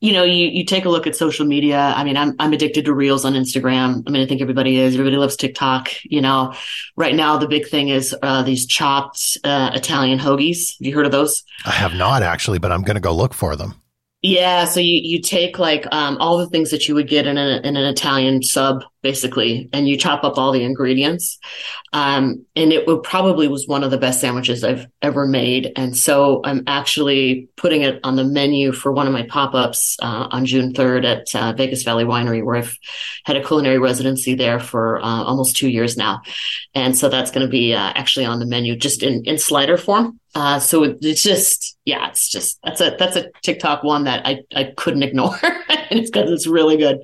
you 0.00 0.12
know, 0.12 0.22
you, 0.22 0.48
you 0.48 0.66
take 0.66 0.84
a 0.84 0.90
look 0.90 1.06
at 1.06 1.16
social 1.16 1.46
media. 1.46 1.78
I 1.78 2.04
mean, 2.04 2.18
I'm, 2.18 2.34
I'm 2.38 2.52
addicted 2.52 2.84
to 2.84 2.92
reels 2.92 3.24
on 3.24 3.32
Instagram. 3.32 4.02
I 4.06 4.10
mean, 4.10 4.22
I 4.22 4.26
think 4.26 4.42
everybody 4.42 4.76
is. 4.76 4.94
Everybody 4.94 5.16
loves 5.16 5.34
TikTok. 5.34 5.92
You 6.04 6.20
know, 6.20 6.52
right 6.94 7.14
now 7.14 7.38
the 7.38 7.48
big 7.48 7.66
thing 7.68 7.88
is 7.88 8.14
uh, 8.22 8.42
these 8.42 8.66
chopped 8.66 9.38
uh, 9.44 9.70
Italian 9.72 10.18
hoagies. 10.18 10.76
Have 10.78 10.86
you 10.86 10.94
heard 10.94 11.06
of 11.06 11.12
those? 11.12 11.42
I 11.64 11.70
have 11.70 11.94
not 11.94 12.22
actually, 12.22 12.58
but 12.58 12.70
I'm 12.70 12.82
going 12.82 12.96
to 12.96 13.00
go 13.00 13.14
look 13.14 13.32
for 13.32 13.56
them. 13.56 13.80
Yeah, 14.26 14.64
so 14.64 14.80
you 14.80 15.02
you 15.04 15.20
take 15.20 15.58
like 15.58 15.86
um, 15.92 16.16
all 16.16 16.38
the 16.38 16.46
things 16.46 16.70
that 16.70 16.88
you 16.88 16.94
would 16.94 17.08
get 17.08 17.26
in, 17.26 17.36
a, 17.36 17.60
in 17.62 17.76
an 17.76 17.84
Italian 17.84 18.42
sub, 18.42 18.82
basically, 19.04 19.68
and 19.72 19.86
you 19.86 19.96
chop 19.96 20.24
up 20.24 20.38
all 20.38 20.50
the 20.50 20.64
ingredients. 20.64 21.38
Um, 21.92 22.44
and 22.56 22.72
it 22.72 22.86
probably 23.04 23.46
was 23.46 23.68
one 23.68 23.84
of 23.84 23.92
the 23.92 23.98
best 23.98 24.20
sandwiches 24.20 24.64
I've 24.64 24.88
ever 25.02 25.28
made. 25.28 25.72
And 25.76 25.96
so 25.96 26.40
I'm 26.42 26.64
actually 26.66 27.48
putting 27.56 27.82
it 27.82 28.00
on 28.02 28.16
the 28.16 28.24
menu 28.24 28.72
for 28.72 28.90
one 28.90 29.06
of 29.06 29.12
my 29.12 29.22
pop 29.22 29.54
ups 29.54 29.96
uh, 30.02 30.26
on 30.30 30.46
June 30.46 30.72
3rd 30.72 31.04
at 31.04 31.34
uh, 31.40 31.52
Vegas 31.52 31.84
Valley 31.84 32.04
Winery, 32.04 32.42
where 32.42 32.56
I've 32.56 32.76
had 33.24 33.36
a 33.36 33.44
culinary 33.44 33.78
residency 33.78 34.34
there 34.34 34.58
for 34.58 34.98
uh, 34.98 35.22
almost 35.22 35.56
two 35.56 35.68
years 35.68 35.96
now. 35.96 36.22
And 36.74 36.96
so 36.96 37.08
that's 37.08 37.30
going 37.30 37.46
to 37.46 37.50
be 37.50 37.74
uh, 37.74 37.92
actually 37.94 38.24
on 38.24 38.40
the 38.40 38.46
menu, 38.46 38.74
just 38.74 39.02
in 39.02 39.22
in 39.24 39.38
slider 39.38 39.76
form. 39.76 40.18
Uh, 40.36 40.58
so 40.58 40.82
it's 40.82 41.22
just, 41.22 41.78
yeah, 41.84 42.08
it's 42.08 42.28
just 42.28 42.58
that's 42.64 42.80
a 42.80 42.96
that's 42.98 43.14
a 43.14 43.30
TikTok 43.42 43.84
one 43.84 44.04
that 44.04 44.26
I 44.26 44.40
I 44.54 44.72
couldn't 44.76 45.04
ignore, 45.04 45.36
and 45.42 46.00
it's 46.00 46.10
because 46.10 46.28
it's 46.30 46.46
really 46.48 46.76
good, 46.76 46.98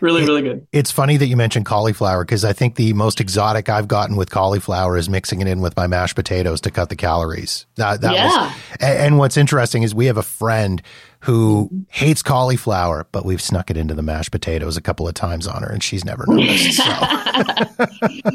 really 0.00 0.24
really 0.24 0.42
good. 0.42 0.66
It's 0.72 0.90
funny 0.90 1.07
that 1.16 1.26
you 1.26 1.36
mentioned 1.36 1.66
cauliflower 1.66 2.24
because 2.24 2.44
I 2.44 2.52
think 2.52 2.76
the 2.76 2.92
most 2.92 3.20
exotic 3.20 3.68
I've 3.68 3.88
gotten 3.88 4.16
with 4.16 4.30
cauliflower 4.30 4.96
is 4.96 5.08
mixing 5.08 5.40
it 5.40 5.48
in 5.48 5.60
with 5.60 5.76
my 5.76 5.86
mashed 5.86 6.14
potatoes 6.14 6.60
to 6.62 6.70
cut 6.70 6.88
the 6.88 6.96
calories. 6.96 7.66
That, 7.76 8.00
that 8.02 8.14
yeah. 8.14 8.46
Was, 8.46 8.54
and 8.80 9.18
what's 9.18 9.36
interesting 9.36 9.82
is 9.82 9.94
we 9.94 10.06
have 10.06 10.16
a 10.16 10.22
friend 10.22 10.82
who 11.20 11.68
hates 11.88 12.22
cauliflower, 12.22 13.08
but 13.10 13.24
we've 13.24 13.42
snuck 13.42 13.70
it 13.70 13.76
into 13.76 13.94
the 13.94 14.02
mashed 14.02 14.30
potatoes 14.30 14.76
a 14.76 14.80
couple 14.80 15.08
of 15.08 15.14
times 15.14 15.48
on 15.48 15.62
her, 15.62 15.68
and 15.68 15.82
she's 15.82 16.04
never 16.04 16.24
noticed. 16.28 16.76
So. 16.76 16.84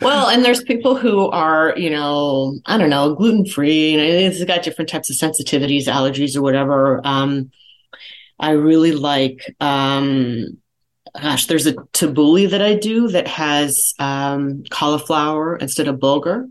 well, 0.00 0.28
and 0.28 0.44
there's 0.44 0.62
people 0.62 0.94
who 0.94 1.28
are, 1.30 1.74
you 1.76 1.90
know, 1.90 2.58
I 2.66 2.78
don't 2.78 2.90
know, 2.90 3.14
gluten 3.14 3.46
free. 3.46 3.96
Know, 3.96 4.04
it's 4.04 4.44
got 4.44 4.62
different 4.62 4.90
types 4.90 5.10
of 5.10 5.16
sensitivities, 5.16 5.86
allergies, 5.86 6.36
or 6.36 6.42
whatever. 6.42 7.00
Um, 7.04 7.50
I 8.38 8.50
really 8.50 8.92
like 8.92 9.54
um, 9.60 10.58
gosh, 11.20 11.46
there's 11.46 11.66
a 11.66 11.74
tabbouleh 11.74 12.50
that 12.50 12.60
I 12.60 12.74
do 12.74 13.08
that 13.08 13.28
has 13.28 13.94
um, 13.98 14.64
cauliflower 14.70 15.56
instead 15.56 15.86
of 15.86 15.96
bulgur, 16.00 16.50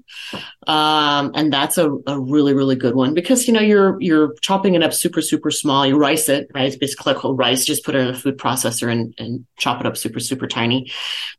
um, 0.67 1.31
and 1.35 1.51
that's 1.51 1.77
a, 1.77 1.91
a, 2.07 2.19
really 2.19 2.53
really 2.53 2.75
good 2.75 2.95
one 2.95 3.13
because 3.13 3.45
you 3.45 3.53
know 3.53 3.59
you're 3.59 4.01
you're 4.01 4.33
chopping 4.41 4.75
it 4.75 4.83
up 4.83 4.93
super 4.93 5.21
super 5.21 5.51
small. 5.51 5.85
You 5.85 5.97
rice 5.97 6.29
it, 6.29 6.49
right? 6.53 6.65
It's 6.65 6.77
basically 6.77 7.13
like 7.13 7.21
whole 7.21 7.35
rice. 7.35 7.65
Just 7.65 7.83
put 7.83 7.95
it 7.95 7.99
in 7.99 8.07
a 8.07 8.17
food 8.17 8.37
processor 8.37 8.89
and, 8.89 9.13
and 9.17 9.45
chop 9.57 9.81
it 9.81 9.85
up 9.85 9.97
super 9.97 10.21
super 10.21 10.47
tiny. 10.47 10.91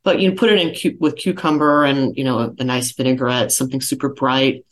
But 0.03 0.21
you 0.21 0.35
put 0.35 0.51
it 0.51 0.59
in 0.59 0.75
cu- 0.75 0.99
with 1.01 1.17
cucumber 1.17 1.85
and 1.85 2.17
you 2.17 2.25
know 2.25 2.39
a, 2.41 2.55
a 2.59 2.65
nice 2.65 2.93
vinaigrette, 2.93 3.53
something 3.53 3.81
super 3.81 4.11
bright, 4.11 4.67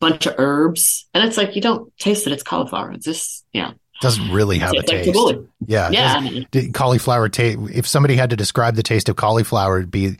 bunch 0.00 0.26
of 0.26 0.36
herbs, 0.38 1.08
and 1.12 1.24
it's 1.24 1.36
like 1.36 1.56
you 1.56 1.62
don't 1.62 1.92
taste 1.98 2.26
it. 2.26 2.32
It's 2.32 2.44
cauliflower. 2.44 2.92
It's 2.92 3.04
just 3.04 3.44
you 3.52 3.62
know 3.62 3.74
doesn't 4.00 4.30
really 4.30 4.58
have 4.58 4.72
it's 4.74 4.90
a 4.90 5.04
taste. 5.04 5.16
Like 5.16 5.38
yeah, 5.66 5.90
yeah. 5.90 6.42
Cauliflower 6.72 7.28
taste. 7.28 7.58
If 7.72 7.86
somebody 7.86 8.16
had 8.16 8.30
to 8.30 8.36
describe 8.36 8.74
the 8.74 8.82
taste 8.82 9.08
of 9.08 9.16
cauliflower, 9.16 9.78
it'd 9.78 9.90
be 9.90 10.16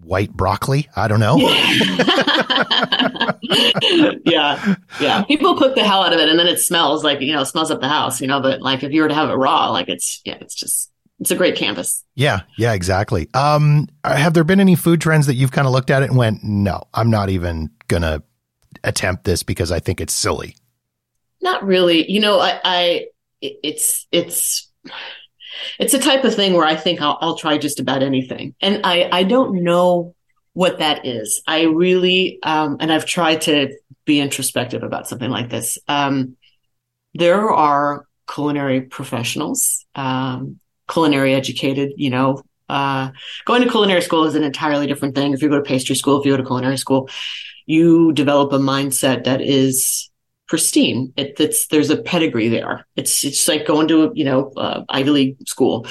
white 0.00 0.32
broccoli. 0.32 0.88
I 0.96 1.08
don't 1.08 1.20
know. 1.20 1.38
yeah, 4.24 4.76
yeah. 5.00 5.22
People 5.24 5.56
cook 5.56 5.74
the 5.74 5.84
hell 5.84 6.02
out 6.02 6.12
of 6.12 6.20
it, 6.20 6.28
and 6.28 6.38
then 6.38 6.46
it 6.46 6.60
smells 6.60 7.04
like 7.04 7.20
you 7.20 7.32
know, 7.32 7.44
smells 7.44 7.70
up 7.70 7.80
the 7.80 7.88
house. 7.88 8.20
You 8.20 8.26
know, 8.26 8.40
but 8.40 8.62
like 8.62 8.82
if 8.82 8.92
you 8.92 9.02
were 9.02 9.08
to 9.08 9.14
have 9.14 9.30
it 9.30 9.34
raw, 9.34 9.70
like 9.70 9.88
it's 9.88 10.20
yeah, 10.24 10.38
it's 10.40 10.54
just 10.54 10.90
it's 11.20 11.30
a 11.30 11.36
great 11.36 11.56
canvas. 11.56 12.04
Yeah, 12.14 12.40
yeah, 12.58 12.72
exactly. 12.72 13.28
Um, 13.34 13.88
have 14.04 14.34
there 14.34 14.44
been 14.44 14.60
any 14.60 14.74
food 14.74 15.00
trends 15.00 15.26
that 15.26 15.34
you've 15.34 15.52
kind 15.52 15.66
of 15.66 15.72
looked 15.72 15.90
at 15.90 16.02
it 16.02 16.10
and 16.10 16.18
went, 16.18 16.42
no, 16.42 16.84
I'm 16.92 17.10
not 17.10 17.30
even 17.30 17.70
gonna 17.88 18.22
attempt 18.84 19.24
this 19.24 19.42
because 19.42 19.70
I 19.70 19.78
think 19.78 20.00
it's 20.00 20.12
silly? 20.12 20.56
Not 21.42 21.66
really. 21.66 22.10
You 22.10 22.20
know, 22.20 22.38
I, 22.38 22.60
I 22.64 23.06
it's 23.40 24.06
it's 24.12 24.70
it's 25.78 25.94
a 25.94 25.98
type 25.98 26.24
of 26.24 26.34
thing 26.34 26.54
where 26.54 26.66
I 26.66 26.76
think 26.76 27.00
I'll, 27.00 27.18
I'll 27.20 27.36
try 27.36 27.58
just 27.58 27.80
about 27.80 28.02
anything. 28.02 28.54
And 28.60 28.80
I, 28.84 29.08
I 29.12 29.22
don't 29.24 29.62
know 29.62 30.14
what 30.54 30.78
that 30.78 31.06
is. 31.06 31.42
I 31.46 31.62
really, 31.62 32.38
um, 32.42 32.76
and 32.80 32.92
I've 32.92 33.06
tried 33.06 33.42
to 33.42 33.76
be 34.04 34.20
introspective 34.20 34.82
about 34.82 35.08
something 35.08 35.30
like 35.30 35.50
this. 35.50 35.78
Um, 35.88 36.36
there 37.14 37.50
are 37.50 38.06
culinary 38.32 38.82
professionals, 38.82 39.84
um, 39.94 40.58
culinary 40.90 41.34
educated, 41.34 41.92
you 41.96 42.10
know, 42.10 42.42
uh, 42.68 43.10
going 43.44 43.62
to 43.62 43.68
culinary 43.68 44.00
school 44.00 44.24
is 44.24 44.34
an 44.34 44.44
entirely 44.44 44.86
different 44.86 45.14
thing. 45.14 45.32
If 45.34 45.42
you 45.42 45.48
go 45.48 45.56
to 45.56 45.62
pastry 45.62 45.94
school, 45.94 46.20
if 46.20 46.26
you 46.26 46.32
go 46.32 46.38
to 46.38 46.46
culinary 46.46 46.78
school, 46.78 47.08
you 47.66 48.12
develop 48.12 48.52
a 48.52 48.58
mindset 48.58 49.24
that 49.24 49.42
is 49.42 50.10
pristine. 50.52 51.10
It, 51.16 51.40
it's 51.40 51.68
there's 51.68 51.88
a 51.88 51.96
pedigree 51.96 52.50
there. 52.50 52.86
It's 52.94 53.24
it's 53.24 53.48
like 53.48 53.66
going 53.66 53.88
to 53.88 54.12
you 54.14 54.26
know 54.26 54.52
uh, 54.54 54.84
Ivy 54.86 55.10
League 55.10 55.48
school. 55.48 55.86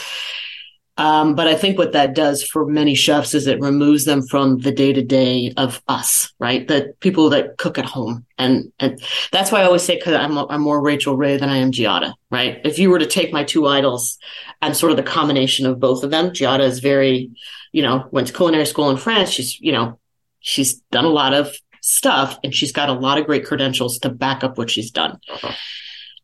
Um, 0.97 1.33
but 1.33 1.47
I 1.47 1.55
think 1.55 1.79
what 1.79 1.93
that 1.93 2.13
does 2.13 2.43
for 2.43 2.67
many 2.67 2.93
chefs 2.93 3.33
is 3.33 3.47
it 3.47 3.59
removes 3.59 4.05
them 4.05 4.21
from 4.21 4.59
the 4.59 4.71
day 4.71 4.93
to 4.93 5.01
day 5.01 5.51
of 5.57 5.81
us, 5.87 6.31
right? 6.37 6.67
The 6.67 6.93
people 6.99 7.31
that 7.31 7.57
cook 7.57 7.79
at 7.79 7.85
home, 7.85 8.23
and 8.37 8.71
and 8.79 9.01
that's 9.31 9.51
why 9.51 9.61
I 9.61 9.65
always 9.65 9.81
say 9.81 9.95
because 9.95 10.13
I'm 10.13 10.37
I'm 10.37 10.61
more 10.61 10.79
Rachael 10.79 11.17
Ray 11.17 11.37
than 11.37 11.49
I 11.49 11.57
am 11.57 11.71
Giada, 11.71 12.13
right? 12.29 12.61
If 12.63 12.77
you 12.77 12.91
were 12.91 12.99
to 12.99 13.07
take 13.07 13.33
my 13.33 13.43
two 13.43 13.65
idols, 13.65 14.19
I'm 14.61 14.75
sort 14.75 14.91
of 14.91 14.97
the 14.97 15.11
combination 15.17 15.65
of 15.65 15.79
both 15.79 16.03
of 16.03 16.11
them. 16.11 16.29
Giada 16.29 16.65
is 16.65 16.81
very, 16.81 17.31
you 17.71 17.81
know, 17.81 18.07
went 18.11 18.27
to 18.27 18.33
culinary 18.33 18.67
school 18.67 18.91
in 18.91 18.97
France. 18.97 19.31
She's 19.31 19.59
you 19.59 19.71
know, 19.71 19.97
she's 20.39 20.75
done 20.91 21.05
a 21.05 21.15
lot 21.21 21.33
of 21.33 21.51
stuff 21.81 22.39
and 22.43 22.53
she's 22.53 22.71
got 22.71 22.89
a 22.89 22.93
lot 22.93 23.17
of 23.17 23.25
great 23.25 23.45
credentials 23.45 23.99
to 23.99 24.09
back 24.09 24.43
up 24.43 24.57
what 24.57 24.69
she's 24.69 24.91
done. 24.91 25.19
Uh-huh. 25.29 25.53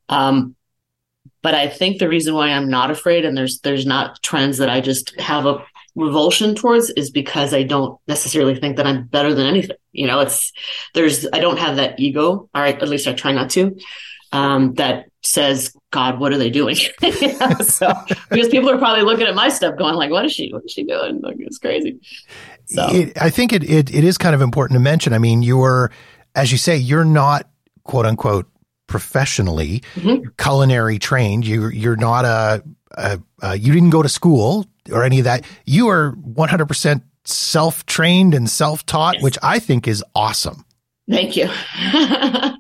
Um, 0.10 0.56
but 1.42 1.54
I 1.54 1.68
think 1.68 2.00
the 2.00 2.10
reason 2.10 2.34
why 2.34 2.50
I'm 2.50 2.70
not 2.70 2.92
afraid 2.92 3.26
and 3.26 3.38
there's 3.38 3.60
there's 3.60 3.86
not 3.86 4.22
trends 4.24 4.58
that 4.60 4.70
I 4.70 4.82
just 4.82 5.20
have 5.20 5.46
a 5.46 5.64
revulsion 5.96 6.56
towards 6.56 6.90
is 6.92 7.10
because 7.10 7.54
I 7.54 7.64
don't 7.64 8.00
necessarily 8.08 8.56
think 8.56 8.78
that 8.78 8.88
I'm 8.88 9.08
better 9.08 9.34
than 9.34 9.48
anything. 9.48 9.78
You 9.92 10.08
know, 10.08 10.20
it's 10.20 10.54
there's 10.94 11.28
I 11.34 11.40
don't 11.40 11.58
have 11.58 11.78
that 11.78 12.00
ego, 12.00 12.50
or 12.54 12.66
at 12.66 12.88
least 12.88 13.08
I 13.08 13.14
try 13.14 13.32
not 13.32 13.50
to. 13.52 13.78
Um, 14.34 14.74
that 14.74 15.06
says, 15.22 15.74
God, 15.92 16.20
what 16.20 16.34
are 16.34 16.38
they 16.38 16.50
doing? 16.50 16.76
so 17.62 17.94
because 18.30 18.50
people 18.50 18.70
are 18.70 18.78
probably 18.78 19.04
looking 19.04 19.26
at 19.26 19.36
my 19.36 19.50
stuff 19.50 19.78
going 19.78 19.96
like, 19.96 20.12
what 20.12 20.26
is 20.26 20.34
she, 20.34 20.52
what 20.52 20.66
is 20.66 20.72
she 20.72 20.84
doing? 20.84 21.22
Like, 21.22 21.38
it's 21.40 21.58
crazy. 21.58 22.00
So 22.68 22.88
it, 22.90 23.22
I 23.22 23.30
think 23.30 23.54
it, 23.54 23.64
it, 23.64 23.94
it 23.94 24.04
is 24.04 24.18
kind 24.18 24.36
of 24.36 24.42
important 24.42 24.76
to 24.76 24.82
mention. 24.82 25.14
I 25.14 25.20
mean, 25.20 25.42
you're, 25.42 25.92
as 26.36 26.52
you 26.52 26.58
say, 26.58 26.78
you're 26.78 27.06
not 27.06 27.50
quote 27.84 28.06
unquote 28.06 28.46
professionally 28.88 29.84
mm-hmm. 29.96 30.28
culinary 30.38 31.00
trained. 31.00 31.46
You, 31.46 31.70
you're 31.70 31.96
not 31.96 32.26
a, 32.26 32.64
a, 32.92 33.20
a, 33.42 33.58
you 33.58 33.74
didn't 33.74 33.92
go 33.92 34.04
to 34.04 34.10
school 34.10 34.66
or 34.92 35.04
any 35.04 35.20
of 35.20 35.26
that. 35.26 35.46
You 35.66 35.90
are 35.90 36.14
100% 36.14 37.02
self 37.24 37.86
trained 37.86 38.34
and 38.34 38.50
self 38.50 38.86
taught, 38.86 39.16
yes. 39.16 39.24
which 39.24 39.38
I 39.42 39.60
think 39.60 39.88
is 39.88 40.04
awesome. 40.16 40.66
Thank 41.10 41.38
you. 41.38 41.50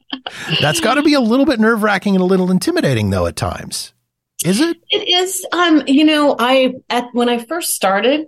That's 0.61 0.79
got 0.79 0.95
to 0.95 1.03
be 1.03 1.13
a 1.13 1.19
little 1.19 1.45
bit 1.45 1.59
nerve 1.59 1.83
wracking 1.83 2.15
and 2.15 2.21
a 2.21 2.25
little 2.25 2.49
intimidating, 2.49 3.09
though, 3.09 3.25
at 3.25 3.35
times. 3.35 3.93
Is 4.45 4.61
it? 4.61 4.77
It 4.89 5.09
is. 5.09 5.45
Um, 5.51 5.83
you 5.87 6.05
know, 6.05 6.35
I 6.37 6.75
at 6.89 7.09
when 7.13 7.27
I 7.27 7.43
first 7.43 7.71
started, 7.71 8.27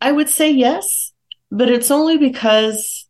I 0.00 0.12
would 0.12 0.28
say 0.28 0.50
yes, 0.50 1.05
but 1.50 1.70
it's 1.70 1.90
only 1.90 2.18
because 2.18 3.06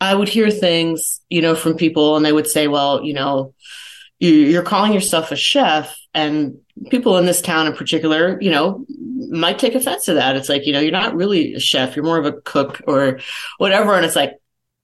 I 0.00 0.14
would 0.14 0.28
hear 0.28 0.50
things, 0.50 1.20
you 1.28 1.42
know, 1.42 1.54
from 1.54 1.74
people, 1.74 2.16
and 2.16 2.24
they 2.24 2.32
would 2.32 2.46
say, 2.46 2.68
"Well, 2.68 3.04
you 3.04 3.14
know, 3.14 3.54
you, 4.20 4.58
are 4.58 4.62
calling 4.62 4.92
yourself 4.92 5.32
a 5.32 5.36
chef," 5.36 5.96
and 6.14 6.58
people 6.90 7.18
in 7.18 7.26
this 7.26 7.42
town, 7.42 7.66
in 7.66 7.74
particular, 7.74 8.38
you 8.40 8.50
know, 8.50 8.86
might 9.30 9.58
take 9.58 9.74
offense 9.74 10.04
to 10.06 10.14
that. 10.14 10.36
It's 10.36 10.48
like, 10.48 10.66
you 10.66 10.72
know, 10.72 10.80
you're 10.80 10.92
not 10.92 11.14
really 11.16 11.54
a 11.54 11.60
chef; 11.60 11.96
you're 11.96 12.04
more 12.04 12.18
of 12.18 12.26
a 12.26 12.40
cook 12.40 12.80
or 12.86 13.20
whatever. 13.58 13.94
And 13.94 14.04
it's 14.04 14.16
like, 14.16 14.34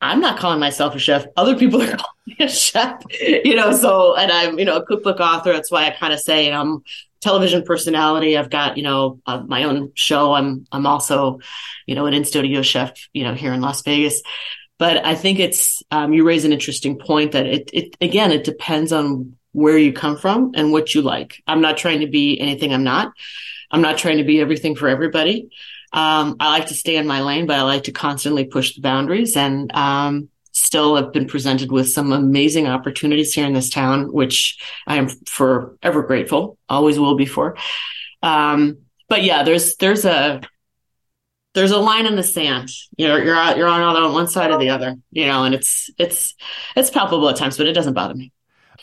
I'm 0.00 0.20
not 0.20 0.38
calling 0.38 0.60
myself 0.60 0.94
a 0.94 0.98
chef. 0.98 1.26
Other 1.36 1.56
people 1.56 1.82
are 1.82 1.86
calling 1.96 2.14
me 2.26 2.36
a 2.40 2.48
chef, 2.48 3.02
you 3.20 3.54
know. 3.54 3.72
So, 3.72 4.16
and 4.16 4.30
I'm, 4.30 4.58
you 4.58 4.64
know, 4.64 4.76
a 4.76 4.84
cookbook 4.84 5.20
author. 5.20 5.52
That's 5.52 5.70
why 5.70 5.86
I 5.86 5.90
kind 5.90 6.12
of 6.12 6.20
say 6.20 6.52
I'm 6.52 6.82
television 7.24 7.62
personality. 7.62 8.36
I've 8.36 8.50
got, 8.50 8.76
you 8.76 8.82
know, 8.82 9.20
uh, 9.26 9.42
my 9.46 9.64
own 9.64 9.92
show. 9.94 10.34
I'm, 10.34 10.66
I'm 10.70 10.86
also, 10.86 11.40
you 11.86 11.94
know, 11.94 12.06
an 12.06 12.12
in 12.12 12.24
studio 12.24 12.60
chef, 12.60 12.92
you 13.14 13.24
know, 13.24 13.34
here 13.34 13.54
in 13.54 13.62
Las 13.62 13.82
Vegas. 13.82 14.22
But 14.78 15.06
I 15.06 15.14
think 15.14 15.38
it's, 15.38 15.82
um, 15.90 16.12
you 16.12 16.24
raise 16.24 16.44
an 16.44 16.52
interesting 16.52 16.98
point 16.98 17.32
that 17.32 17.46
it, 17.46 17.70
it, 17.72 17.96
again, 18.00 18.30
it 18.30 18.44
depends 18.44 18.92
on 18.92 19.36
where 19.52 19.78
you 19.78 19.92
come 19.92 20.18
from 20.18 20.52
and 20.54 20.70
what 20.70 20.94
you 20.94 21.00
like. 21.00 21.42
I'm 21.46 21.62
not 21.62 21.78
trying 21.78 22.00
to 22.00 22.08
be 22.08 22.38
anything 22.38 22.74
I'm 22.74 22.84
not. 22.84 23.12
I'm 23.70 23.80
not 23.80 23.98
trying 23.98 24.18
to 24.18 24.24
be 24.24 24.40
everything 24.40 24.76
for 24.76 24.88
everybody. 24.88 25.48
Um, 25.94 26.36
I 26.40 26.50
like 26.50 26.66
to 26.66 26.74
stay 26.74 26.96
in 26.96 27.06
my 27.06 27.22
lane, 27.22 27.46
but 27.46 27.58
I 27.58 27.62
like 27.62 27.84
to 27.84 27.92
constantly 27.92 28.44
push 28.44 28.74
the 28.74 28.82
boundaries 28.82 29.36
and, 29.36 29.74
um, 29.74 30.28
still 30.52 30.94
have 30.94 31.12
been 31.12 31.26
presented 31.26 31.72
with 31.72 31.90
some 31.90 32.12
amazing 32.12 32.68
opportunities 32.68 33.34
here 33.34 33.44
in 33.44 33.52
this 33.52 33.70
town, 33.70 34.12
which 34.12 34.58
I 34.86 34.96
am 34.96 35.08
forever 35.08 36.02
grateful, 36.02 36.58
always 36.68 36.98
will 36.98 37.16
be 37.16 37.26
for. 37.26 37.56
Um, 38.22 38.78
but 39.08 39.24
yeah, 39.24 39.42
there's, 39.42 39.76
there's 39.76 40.04
a, 40.04 40.40
there's 41.54 41.72
a 41.72 41.78
line 41.78 42.06
in 42.06 42.14
the 42.14 42.22
sand. 42.22 42.70
You 42.96 43.08
know, 43.08 43.16
you're, 43.16 43.56
you're 43.56 43.68
on, 43.68 43.82
on 43.82 44.12
one 44.12 44.28
side 44.28 44.52
or 44.52 44.58
the 44.58 44.70
other, 44.70 44.96
you 45.10 45.26
know, 45.26 45.44
and 45.44 45.54
it's, 45.54 45.90
it's, 45.98 46.34
it's 46.76 46.90
palpable 46.90 47.28
at 47.28 47.36
times, 47.36 47.56
but 47.56 47.66
it 47.66 47.72
doesn't 47.72 47.94
bother 47.94 48.14
me. 48.14 48.32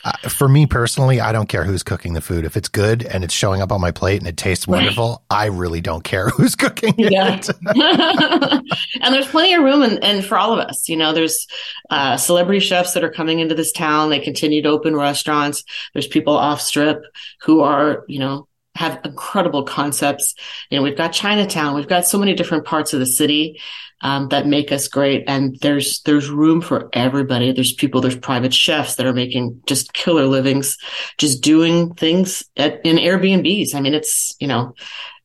Uh, 0.04 0.30
for 0.30 0.48
me 0.48 0.66
personally, 0.66 1.20
I 1.20 1.32
don't 1.32 1.48
care 1.48 1.64
who's 1.64 1.84
cooking 1.84 2.14
the 2.14 2.22
food. 2.22 2.46
If 2.46 2.58
it's 2.58 2.70
good 2.70 3.04
and 3.04 3.24
it's 3.24 3.34
showing 3.34 3.62
up 3.62 3.72
on 3.72 3.82
my 3.82 3.92
plate 3.92 4.20
and 4.20 4.28
it 4.28 4.38
tastes 4.38 4.68
wonderful, 4.68 5.24
I 5.30 5.46
really 5.46 5.82
don't 5.82 6.04
care 6.04 6.30
who's 6.38 6.56
cooking 6.56 6.96
yeah. 6.98 7.40
it. 7.40 7.50
and 9.02 9.14
there's 9.14 9.28
plenty 9.28 9.54
of 9.54 9.64
room 9.64 9.82
and, 9.84 10.04
and 10.04 10.26
for 10.26 10.38
all 10.38 10.54
of 10.54 10.60
us. 10.60 10.90
You 10.90 10.98
know, 10.98 11.14
there's 11.14 11.48
uh, 11.90 12.18
celebrity 12.18 12.60
chefs 12.60 12.94
that 12.94 13.04
are 13.04 13.12
coming 13.12 13.40
into 13.40 13.56
this 13.56 13.72
town. 13.72 14.10
They 14.10 14.20
continue 14.20 14.62
to 14.62 14.70
open 14.70 14.96
restaurants. 14.96 15.64
There's 15.94 16.08
people 16.08 16.36
off 16.36 16.62
strip 16.62 17.04
who 17.42 17.62
are, 17.62 18.04
you 18.08 18.20
know, 18.20 18.48
have 18.76 19.00
incredible 19.04 19.64
concepts. 19.64 20.34
You 20.70 20.78
know, 20.78 20.84
we've 20.84 20.98
got 20.98 21.10
Chinatown. 21.10 21.76
We've 21.76 21.88
got 21.88 22.08
so 22.08 22.18
many 22.18 22.34
different 22.34 22.66
parts 22.66 22.94
of 22.94 23.00
the 23.00 23.06
city 23.06 23.60
um, 24.02 24.30
that 24.30 24.48
make 24.48 24.72
us 24.72 24.88
great. 24.88 25.24
And 25.28 25.58
there's 25.62 26.02
there's 26.02 26.30
room 26.30 26.62
for 26.62 26.90
everybody. 26.94 27.52
There's 27.52 27.74
people. 27.74 28.02
There's 28.02 28.18
private 28.18 28.54
chefs 28.54 28.96
that 28.96 29.06
are 29.06 29.14
making 29.14 29.62
just 29.68 29.94
killer 29.94 30.26
livings, 30.26 30.78
just 31.18 31.42
doing 31.42 31.94
things 31.96 32.44
at, 32.58 32.82
in 32.86 32.98
Airbnbs. 32.98 33.76
I 33.76 33.82
mean, 33.82 33.94
it's 33.94 34.36
you 34.40 34.48
know, 34.48 34.74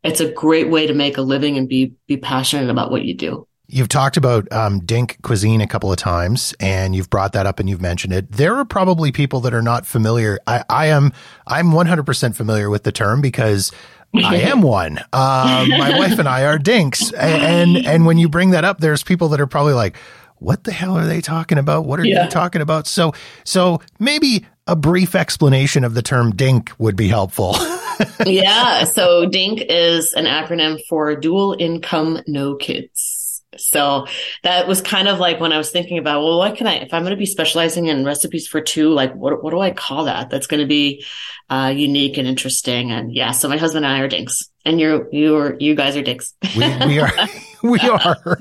it's 0.02 0.20
a 0.20 0.32
great 0.32 0.70
way 0.70 0.86
to 0.86 0.94
make 0.94 1.16
a 1.16 1.22
living 1.22 1.56
and 1.56 1.68
be 1.68 1.94
be 2.06 2.16
passionate 2.16 2.70
about 2.70 2.90
what 2.90 3.04
you 3.04 3.14
do. 3.14 3.46
You've 3.68 3.88
talked 3.88 4.16
about 4.16 4.50
um, 4.52 4.80
Dink 4.80 5.18
cuisine 5.22 5.60
a 5.60 5.66
couple 5.66 5.90
of 5.90 5.98
times, 5.98 6.54
and 6.60 6.94
you've 6.94 7.10
brought 7.10 7.32
that 7.32 7.46
up 7.46 7.58
and 7.58 7.68
you've 7.68 7.80
mentioned 7.80 8.12
it. 8.12 8.30
There 8.30 8.54
are 8.56 8.64
probably 8.64 9.10
people 9.10 9.40
that 9.40 9.52
are 9.52 9.62
not 9.62 9.86
familiar. 9.86 10.38
I, 10.46 10.64
I 10.68 10.86
am 10.86 11.12
I'm 11.46 11.70
100% 11.70 12.36
familiar 12.36 12.70
with 12.70 12.84
the 12.84 12.92
term 12.92 13.20
because 13.20 13.72
I 14.14 14.36
am 14.42 14.62
one. 14.62 14.98
Um, 15.12 15.68
my 15.68 15.98
wife 15.98 16.18
and 16.18 16.28
I 16.28 16.44
are 16.44 16.58
dinks, 16.58 17.12
and, 17.12 17.76
and, 17.76 17.86
and 17.86 18.06
when 18.06 18.18
you 18.18 18.28
bring 18.28 18.50
that 18.50 18.64
up, 18.64 18.78
there's 18.78 19.02
people 19.02 19.28
that 19.28 19.40
are 19.40 19.46
probably 19.48 19.74
like, 19.74 19.96
"What 20.36 20.64
the 20.64 20.72
hell 20.72 20.96
are 20.96 21.06
they 21.06 21.20
talking 21.20 21.58
about? 21.58 21.86
What 21.86 21.98
are 21.98 22.04
yeah. 22.04 22.24
you 22.24 22.30
talking 22.30 22.62
about?" 22.62 22.86
So 22.86 23.14
so 23.44 23.80
maybe 23.98 24.46
a 24.66 24.76
brief 24.76 25.14
explanation 25.14 25.84
of 25.84 25.94
the 25.94 26.02
term 26.02 26.30
dink 26.34 26.72
would 26.78 26.96
be 26.96 27.08
helpful. 27.08 27.56
yeah. 28.26 28.84
So 28.84 29.26
dink 29.26 29.62
is 29.68 30.12
an 30.12 30.24
acronym 30.24 30.80
for 30.88 31.14
dual 31.16 31.56
income, 31.58 32.22
no 32.26 32.56
kids. 32.56 33.15
So 33.56 34.06
that 34.42 34.66
was 34.66 34.82
kind 34.82 35.08
of 35.08 35.18
like 35.18 35.40
when 35.40 35.52
I 35.52 35.58
was 35.58 35.70
thinking 35.70 35.98
about, 35.98 36.22
well, 36.22 36.38
what 36.38 36.56
can 36.56 36.66
I, 36.66 36.76
if 36.76 36.92
I'm 36.92 37.02
going 37.02 37.12
to 37.12 37.16
be 37.16 37.26
specializing 37.26 37.86
in 37.86 38.04
recipes 38.04 38.46
for 38.46 38.60
two, 38.60 38.90
like 38.90 39.14
what, 39.14 39.42
what 39.42 39.50
do 39.50 39.60
I 39.60 39.70
call 39.70 40.04
that? 40.04 40.30
That's 40.30 40.46
going 40.46 40.60
to 40.60 40.66
be 40.66 41.04
uh, 41.48 41.72
unique 41.74 42.18
and 42.18 42.26
interesting. 42.26 42.90
And 42.90 43.14
yeah, 43.14 43.30
so 43.30 43.48
my 43.48 43.56
husband 43.56 43.84
and 43.84 43.94
I 43.94 44.00
are 44.00 44.08
dinks 44.08 44.50
and 44.64 44.80
you're, 44.80 45.08
you're, 45.12 45.56
you 45.58 45.74
guys 45.74 45.96
are 45.96 46.02
dinks. 46.02 46.34
we, 46.56 46.86
we 46.86 46.98
are, 46.98 47.12
we 47.62 47.80
are. 47.80 48.38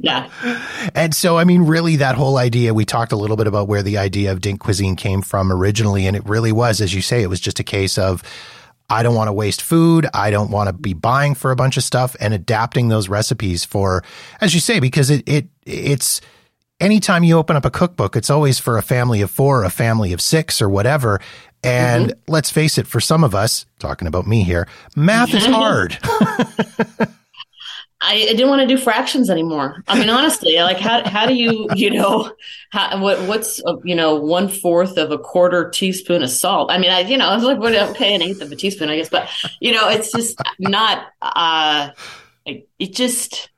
yeah. 0.00 0.30
And 0.94 1.14
so, 1.14 1.36
I 1.36 1.44
mean, 1.44 1.62
really 1.62 1.96
that 1.96 2.14
whole 2.14 2.38
idea, 2.38 2.74
we 2.74 2.84
talked 2.84 3.12
a 3.12 3.16
little 3.16 3.36
bit 3.36 3.46
about 3.46 3.68
where 3.68 3.82
the 3.82 3.98
idea 3.98 4.32
of 4.32 4.40
dink 4.40 4.60
cuisine 4.60 4.96
came 4.96 5.20
from 5.20 5.52
originally. 5.52 6.06
And 6.06 6.16
it 6.16 6.24
really 6.26 6.52
was, 6.52 6.80
as 6.80 6.94
you 6.94 7.02
say, 7.02 7.22
it 7.22 7.28
was 7.28 7.40
just 7.40 7.60
a 7.60 7.64
case 7.64 7.98
of, 7.98 8.22
I 8.88 9.02
don't 9.02 9.14
want 9.14 9.28
to 9.28 9.32
waste 9.32 9.62
food. 9.62 10.06
I 10.14 10.30
don't 10.30 10.50
want 10.50 10.68
to 10.68 10.72
be 10.72 10.94
buying 10.94 11.34
for 11.34 11.50
a 11.50 11.56
bunch 11.56 11.76
of 11.76 11.82
stuff 11.82 12.14
and 12.20 12.32
adapting 12.32 12.88
those 12.88 13.08
recipes 13.08 13.64
for, 13.64 14.04
as 14.40 14.54
you 14.54 14.60
say, 14.60 14.80
because 14.80 15.10
it, 15.10 15.28
it, 15.28 15.48
it's, 15.64 16.20
anytime 16.80 17.24
you 17.24 17.36
open 17.36 17.56
up 17.56 17.64
a 17.64 17.70
cookbook, 17.70 18.16
it's 18.16 18.30
always 18.30 18.58
for 18.58 18.78
a 18.78 18.82
family 18.82 19.22
of 19.22 19.30
four, 19.30 19.64
a 19.64 19.70
family 19.70 20.12
of 20.12 20.20
six 20.20 20.62
or 20.62 20.68
whatever. 20.68 21.20
And 21.62 22.10
mm-hmm. 22.10 22.32
let's 22.32 22.50
face 22.50 22.78
it, 22.78 22.86
for 22.86 23.00
some 23.00 23.24
of 23.24 23.34
us, 23.34 23.66
talking 23.78 24.06
about 24.06 24.26
me 24.26 24.44
here, 24.44 24.68
math 24.94 25.34
is 25.34 25.46
hard. 25.46 25.98
I, 28.06 28.14
I 28.14 28.34
didn't 28.34 28.48
want 28.48 28.62
to 28.62 28.68
do 28.68 28.80
fractions 28.80 29.28
anymore. 29.28 29.82
I 29.88 29.98
mean, 29.98 30.08
honestly, 30.08 30.56
like 30.56 30.78
how 30.78 31.06
how 31.08 31.26
do 31.26 31.34
you 31.34 31.68
you 31.74 31.90
know 31.90 32.32
how, 32.70 33.02
what 33.02 33.20
what's 33.28 33.62
uh, 33.64 33.76
you 33.84 33.94
know 33.94 34.14
one 34.14 34.48
fourth 34.48 34.96
of 34.96 35.10
a 35.10 35.18
quarter 35.18 35.68
teaspoon 35.70 36.22
of 36.22 36.30
salt? 36.30 36.70
I 36.70 36.78
mean, 36.78 36.90
I 36.90 37.00
you 37.00 37.18
know 37.18 37.28
I 37.28 37.34
was 37.34 37.44
like, 37.44 37.58
what 37.58 37.74
okay, 37.74 38.14
an 38.14 38.22
eighth 38.22 38.40
of 38.40 38.52
a 38.52 38.56
teaspoon, 38.56 38.88
I 38.88 38.96
guess, 38.96 39.08
but 39.08 39.28
you 39.60 39.72
know, 39.72 39.88
it's 39.88 40.12
just 40.12 40.40
not. 40.58 41.06
uh 41.20 41.90
It 42.78 42.94
just 42.94 43.50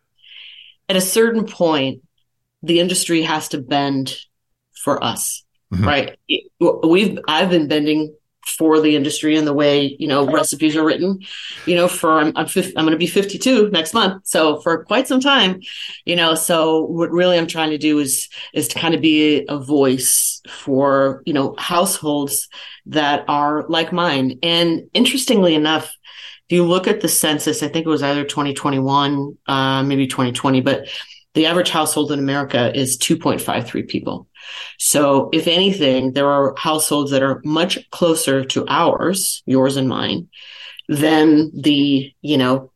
at 0.88 0.96
a 0.96 1.00
certain 1.00 1.44
point, 1.44 2.00
the 2.62 2.80
industry 2.80 3.20
has 3.20 3.48
to 3.48 3.58
bend 3.58 4.16
for 4.72 5.04
us, 5.04 5.44
mm-hmm. 5.70 5.84
right? 5.84 6.18
We've 6.58 7.18
I've 7.28 7.50
been 7.50 7.68
bending 7.68 8.16
for 8.48 8.80
the 8.80 8.96
industry 8.96 9.36
and 9.36 9.46
the 9.46 9.54
way 9.54 9.96
you 9.98 10.08
know 10.08 10.26
recipes 10.30 10.76
are 10.76 10.84
written. 10.84 11.20
You 11.66 11.76
know 11.76 11.88
for 11.88 12.18
i'm 12.18 12.32
i'm, 12.36 12.46
I'm 12.56 12.84
going 12.84 12.90
to 12.90 12.96
be 12.96 13.06
52 13.06 13.70
next 13.70 13.94
month 13.94 14.26
so 14.26 14.60
for 14.60 14.84
quite 14.84 15.06
some 15.06 15.20
time 15.20 15.60
you 16.04 16.16
know 16.16 16.34
so 16.34 16.84
what 16.84 17.10
really 17.10 17.38
i'm 17.38 17.46
trying 17.46 17.70
to 17.70 17.78
do 17.78 17.98
is 17.98 18.28
is 18.52 18.68
to 18.68 18.78
kind 18.78 18.94
of 18.94 19.00
be 19.00 19.44
a 19.48 19.58
voice 19.58 20.40
for 20.48 21.22
you 21.26 21.32
know 21.32 21.54
households 21.58 22.48
that 22.86 23.24
are 23.28 23.66
like 23.68 23.92
mine. 23.92 24.38
And 24.42 24.88
interestingly 24.94 25.54
enough 25.54 25.94
if 26.48 26.54
you 26.54 26.64
look 26.64 26.86
at 26.86 27.00
the 27.02 27.08
census 27.08 27.62
i 27.62 27.68
think 27.68 27.84
it 27.84 27.90
was 27.90 28.02
either 28.02 28.24
2021 28.24 29.36
uh, 29.46 29.82
maybe 29.82 30.06
2020 30.06 30.62
but 30.62 30.88
the 31.34 31.44
average 31.44 31.68
household 31.68 32.10
in 32.10 32.18
america 32.18 32.74
is 32.74 32.96
2.53 32.98 33.86
people 33.86 34.27
so, 34.78 35.28
if 35.32 35.46
anything, 35.46 36.12
there 36.12 36.28
are 36.28 36.54
households 36.56 37.10
that 37.10 37.22
are 37.22 37.40
much 37.44 37.78
closer 37.90 38.44
to 38.44 38.64
ours, 38.68 39.42
yours 39.46 39.76
and 39.76 39.88
mine, 39.88 40.28
than 40.88 41.50
the, 41.54 42.12
you 42.22 42.38
know, 42.38 42.70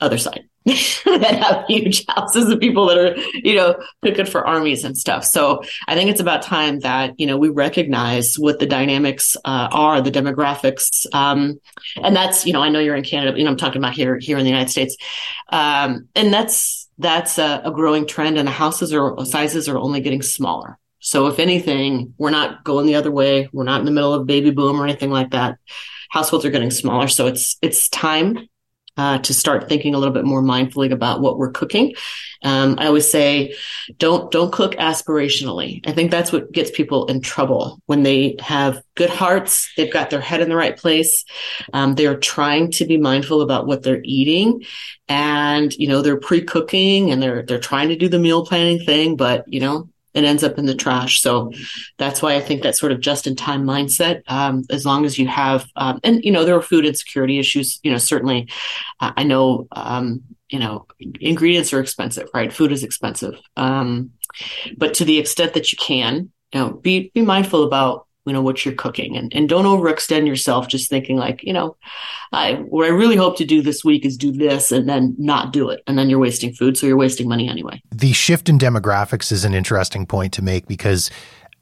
other 0.00 0.18
side 0.18 0.44
that 0.64 1.38
have 1.42 1.64
huge 1.66 2.04
houses 2.06 2.50
of 2.50 2.60
people 2.60 2.86
that 2.86 2.98
are, 2.98 3.16
you 3.34 3.54
know, 3.54 3.74
cooking 4.02 4.26
for 4.26 4.46
armies 4.46 4.84
and 4.84 4.96
stuff. 4.96 5.24
So 5.24 5.62
I 5.88 5.94
think 5.94 6.10
it's 6.10 6.20
about 6.20 6.42
time 6.42 6.80
that, 6.80 7.18
you 7.18 7.26
know, 7.26 7.38
we 7.38 7.48
recognize 7.48 8.34
what 8.38 8.58
the 8.58 8.66
dynamics 8.66 9.36
uh, 9.44 9.68
are, 9.72 10.02
the 10.02 10.10
demographics. 10.10 11.06
Um, 11.14 11.60
and 11.96 12.14
that's, 12.14 12.44
you 12.44 12.52
know, 12.52 12.62
I 12.62 12.68
know 12.68 12.78
you're 12.78 12.96
in 12.96 13.04
Canada, 13.04 13.38
you 13.38 13.44
know, 13.44 13.50
I'm 13.50 13.56
talking 13.56 13.80
about 13.80 13.94
here, 13.94 14.18
here 14.18 14.36
in 14.36 14.44
the 14.44 14.50
United 14.50 14.70
States. 14.70 14.96
Um, 15.48 16.08
and 16.14 16.32
that's, 16.32 16.79
that's 17.00 17.38
a, 17.38 17.62
a 17.64 17.70
growing 17.70 18.06
trend 18.06 18.38
and 18.38 18.46
the 18.46 18.52
houses 18.52 18.92
or 18.92 19.24
sizes 19.24 19.68
are 19.68 19.78
only 19.78 20.00
getting 20.00 20.22
smaller. 20.22 20.78
So 20.98 21.28
if 21.28 21.38
anything, 21.38 22.14
we're 22.18 22.30
not 22.30 22.62
going 22.62 22.86
the 22.86 22.96
other 22.96 23.10
way. 23.10 23.48
We're 23.52 23.64
not 23.64 23.80
in 23.80 23.86
the 23.86 23.92
middle 23.92 24.12
of 24.12 24.26
baby 24.26 24.50
boom 24.50 24.80
or 24.80 24.84
anything 24.84 25.10
like 25.10 25.30
that. 25.30 25.58
Households 26.10 26.44
are 26.44 26.50
getting 26.50 26.70
smaller. 26.70 27.08
So 27.08 27.26
it's, 27.26 27.56
it's 27.62 27.88
time 27.88 28.49
uh, 28.96 29.18
to 29.18 29.32
start 29.32 29.68
thinking 29.68 29.94
a 29.94 29.98
little 29.98 30.14
bit 30.14 30.24
more 30.24 30.42
mindfully 30.42 30.92
about 30.92 31.20
what 31.20 31.38
we're 31.38 31.50
cooking. 31.50 31.94
Um, 32.42 32.76
I 32.78 32.86
always 32.86 33.10
say, 33.10 33.54
don't 33.98 34.30
don't 34.30 34.52
cook 34.52 34.72
aspirationally. 34.76 35.86
I 35.86 35.92
think 35.92 36.10
that's 36.10 36.32
what 36.32 36.52
gets 36.52 36.70
people 36.70 37.06
in 37.06 37.20
trouble 37.20 37.80
when 37.86 38.02
they 38.02 38.36
have 38.40 38.82
good 38.94 39.10
hearts. 39.10 39.70
They've 39.76 39.92
got 39.92 40.10
their 40.10 40.20
head 40.20 40.40
in 40.40 40.48
the 40.48 40.56
right 40.56 40.76
place. 40.76 41.24
Um, 41.72 41.94
they're 41.94 42.18
trying 42.18 42.70
to 42.72 42.84
be 42.86 42.96
mindful 42.96 43.42
about 43.42 43.66
what 43.66 43.82
they're 43.82 44.02
eating, 44.04 44.64
and 45.08 45.74
you 45.74 45.88
know 45.88 46.02
they're 46.02 46.20
pre-cooking 46.20 47.10
and 47.10 47.22
they're 47.22 47.42
they're 47.42 47.58
trying 47.58 47.90
to 47.90 47.96
do 47.96 48.08
the 48.08 48.18
meal 48.18 48.46
planning 48.46 48.84
thing, 48.84 49.16
but 49.16 49.44
you 49.46 49.60
know 49.60 49.88
it 50.14 50.24
ends 50.24 50.42
up 50.42 50.58
in 50.58 50.66
the 50.66 50.74
trash. 50.74 51.20
So 51.20 51.52
that's 51.98 52.20
why 52.22 52.34
I 52.34 52.40
think 52.40 52.62
that 52.62 52.76
sort 52.76 52.92
of 52.92 53.00
just 53.00 53.26
in 53.26 53.36
time 53.36 53.64
mindset, 53.64 54.22
um, 54.28 54.64
as 54.70 54.84
long 54.84 55.04
as 55.04 55.18
you 55.18 55.28
have, 55.28 55.66
um, 55.76 56.00
and 56.02 56.24
you 56.24 56.32
know, 56.32 56.44
there 56.44 56.56
are 56.56 56.62
food 56.62 56.84
insecurity 56.84 57.38
issues, 57.38 57.78
you 57.82 57.90
know, 57.90 57.98
certainly 57.98 58.48
uh, 59.00 59.12
I 59.16 59.22
know, 59.22 59.66
um, 59.72 60.22
you 60.48 60.58
know, 60.58 60.86
ingredients 61.20 61.72
are 61.72 61.80
expensive, 61.80 62.28
right? 62.34 62.52
Food 62.52 62.72
is 62.72 62.82
expensive. 62.82 63.38
Um, 63.56 64.12
but 64.76 64.94
to 64.94 65.04
the 65.04 65.18
extent 65.18 65.54
that 65.54 65.72
you 65.72 65.78
can, 65.78 66.30
you 66.52 66.60
know, 66.60 66.70
be, 66.70 67.10
be 67.14 67.22
mindful 67.22 67.64
about 67.64 68.06
you 68.26 68.32
know 68.32 68.42
what 68.42 68.64
you're 68.64 68.74
cooking. 68.74 69.16
And, 69.16 69.32
and 69.34 69.48
don't 69.48 69.64
overextend 69.64 70.26
yourself 70.26 70.68
just 70.68 70.90
thinking 70.90 71.16
like 71.16 71.42
you 71.42 71.52
know 71.52 71.76
i 72.32 72.54
what 72.54 72.86
i 72.86 72.88
really 72.88 73.16
hope 73.16 73.36
to 73.38 73.44
do 73.44 73.62
this 73.62 73.84
week 73.84 74.04
is 74.04 74.16
do 74.16 74.32
this 74.32 74.72
and 74.72 74.88
then 74.88 75.14
not 75.18 75.52
do 75.52 75.68
it. 75.68 75.82
And 75.86 75.98
then 75.98 76.10
you're 76.10 76.18
wasting 76.18 76.52
food 76.52 76.76
so 76.76 76.86
you're 76.86 76.96
wasting 76.96 77.28
money 77.28 77.48
anyway. 77.48 77.82
The 77.90 78.12
shift 78.12 78.48
in 78.48 78.58
demographics 78.58 79.32
is 79.32 79.44
an 79.44 79.54
interesting 79.54 80.06
point 80.06 80.32
to 80.34 80.42
make 80.42 80.66
because 80.66 81.10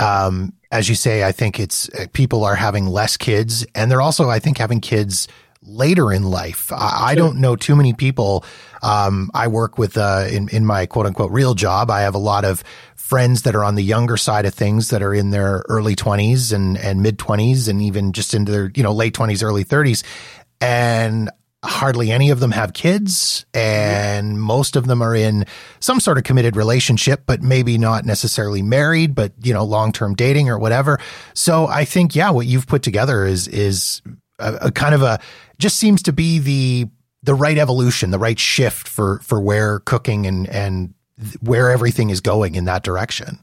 um, 0.00 0.52
as 0.70 0.88
you 0.88 0.94
say 0.94 1.24
i 1.24 1.32
think 1.32 1.58
it's 1.58 1.88
uh, 1.90 2.06
people 2.12 2.44
are 2.44 2.54
having 2.54 2.86
less 2.86 3.16
kids 3.16 3.66
and 3.74 3.90
they're 3.90 4.02
also 4.02 4.28
i 4.28 4.38
think 4.38 4.58
having 4.58 4.80
kids 4.80 5.28
later 5.62 6.12
in 6.12 6.24
life. 6.24 6.72
I, 6.72 7.10
I 7.10 7.14
don't 7.14 7.38
know 7.38 7.56
too 7.56 7.76
many 7.76 7.92
people. 7.92 8.44
Um, 8.82 9.30
I 9.34 9.48
work 9.48 9.78
with, 9.78 9.96
uh, 9.96 10.26
in, 10.30 10.48
in 10.48 10.64
my 10.64 10.86
quote 10.86 11.06
unquote 11.06 11.32
real 11.32 11.54
job, 11.54 11.90
I 11.90 12.02
have 12.02 12.14
a 12.14 12.18
lot 12.18 12.44
of 12.44 12.62
friends 12.94 13.42
that 13.42 13.56
are 13.56 13.64
on 13.64 13.74
the 13.74 13.82
younger 13.82 14.16
side 14.16 14.44
of 14.44 14.54
things 14.54 14.90
that 14.90 15.02
are 15.02 15.14
in 15.14 15.30
their 15.30 15.64
early 15.68 15.96
20s 15.96 16.52
and, 16.52 16.76
and 16.76 17.02
mid 17.02 17.18
20s 17.18 17.68
and 17.68 17.80
even 17.80 18.12
just 18.12 18.34
into 18.34 18.52
their, 18.52 18.70
you 18.74 18.82
know, 18.82 18.92
late 18.92 19.14
20s, 19.14 19.42
early 19.42 19.64
30s. 19.64 20.04
And 20.60 21.30
hardly 21.64 22.12
any 22.12 22.30
of 22.30 22.38
them 22.38 22.52
have 22.52 22.72
kids 22.72 23.44
and 23.52 24.40
most 24.40 24.76
of 24.76 24.86
them 24.86 25.02
are 25.02 25.14
in 25.14 25.44
some 25.80 25.98
sort 25.98 26.16
of 26.16 26.22
committed 26.22 26.54
relationship 26.54 27.24
but 27.26 27.42
maybe 27.42 27.76
not 27.76 28.04
necessarily 28.04 28.62
married 28.62 29.12
but 29.12 29.32
you 29.42 29.52
know 29.52 29.64
long-term 29.64 30.14
dating 30.14 30.48
or 30.48 30.56
whatever 30.56 31.00
so 31.34 31.66
i 31.66 31.84
think 31.84 32.14
yeah 32.14 32.30
what 32.30 32.46
you've 32.46 32.68
put 32.68 32.84
together 32.84 33.26
is 33.26 33.48
is 33.48 34.02
a, 34.38 34.58
a 34.62 34.72
kind 34.72 34.94
of 34.94 35.02
a 35.02 35.18
just 35.58 35.78
seems 35.78 36.02
to 36.02 36.12
be 36.12 36.38
the 36.38 36.86
the 37.22 37.34
right 37.34 37.58
evolution 37.58 38.10
the 38.10 38.18
right 38.18 38.38
shift 38.38 38.88
for 38.88 39.18
for 39.20 39.40
where 39.40 39.80
cooking 39.80 40.26
and 40.26 40.48
and 40.48 40.94
where 41.40 41.70
everything 41.70 42.10
is 42.10 42.20
going 42.20 42.54
in 42.54 42.64
that 42.66 42.82
direction. 42.82 43.38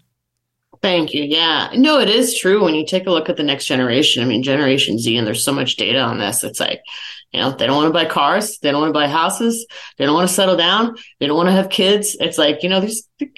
Thank 0.81 1.13
you. 1.13 1.23
Yeah. 1.23 1.69
No, 1.75 1.99
it 1.99 2.09
is 2.09 2.37
true. 2.37 2.63
When 2.63 2.75
you 2.75 2.85
take 2.85 3.07
a 3.07 3.11
look 3.11 3.27
at 3.27 3.37
the 3.37 3.43
next 3.43 3.65
generation, 3.65 4.21
I 4.21 4.27
mean, 4.27 4.43
Generation 4.43 4.99
Z, 4.99 5.17
and 5.17 5.25
there's 5.25 5.43
so 5.43 5.51
much 5.51 5.77
data 5.77 5.99
on 5.99 6.19
this. 6.19 6.43
It's 6.43 6.59
like, 6.59 6.83
you 7.31 7.39
know, 7.39 7.51
they 7.51 7.65
don't 7.65 7.75
want 7.75 7.87
to 7.87 7.93
buy 7.93 8.05
cars. 8.05 8.59
They 8.59 8.71
don't 8.71 8.81
want 8.81 8.93
to 8.93 8.99
buy 8.99 9.07
houses. 9.07 9.65
They 9.97 10.05
don't 10.05 10.13
want 10.13 10.29
to 10.29 10.33
settle 10.33 10.55
down. 10.55 10.95
They 11.19 11.25
don't 11.25 11.37
want 11.37 11.49
to 11.49 11.53
have 11.53 11.69
kids. 11.69 12.15
It's 12.19 12.37
like, 12.37 12.61
you 12.61 12.69
know, 12.69 12.87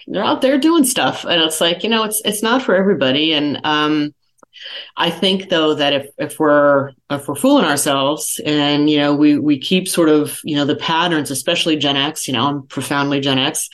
they're 0.07 0.25
out 0.25 0.41
there 0.41 0.57
doing 0.57 0.83
stuff. 0.83 1.23
And 1.23 1.41
it's 1.41 1.61
like, 1.61 1.83
you 1.83 1.89
know, 1.89 2.03
it's, 2.03 2.21
it's 2.25 2.43
not 2.43 2.63
for 2.63 2.75
everybody. 2.75 3.33
And, 3.33 3.61
um, 3.63 4.13
I 4.95 5.09
think 5.09 5.49
though 5.49 5.75
that 5.75 5.93
if, 5.93 6.07
if 6.17 6.39
we're 6.39 6.91
if 7.09 7.27
we're 7.27 7.35
fooling 7.35 7.65
ourselves 7.65 8.39
and 8.45 8.89
you 8.89 8.97
know 8.97 9.15
we 9.15 9.37
we 9.37 9.59
keep 9.59 9.87
sort 9.87 10.09
of 10.09 10.39
you 10.43 10.55
know 10.55 10.65
the 10.65 10.75
patterns, 10.75 11.31
especially 11.31 11.77
Gen 11.77 11.95
X, 11.95 12.27
you 12.27 12.33
know, 12.33 12.47
I'm 12.47 12.67
profoundly 12.67 13.19
Gen 13.19 13.39
X, 13.39 13.69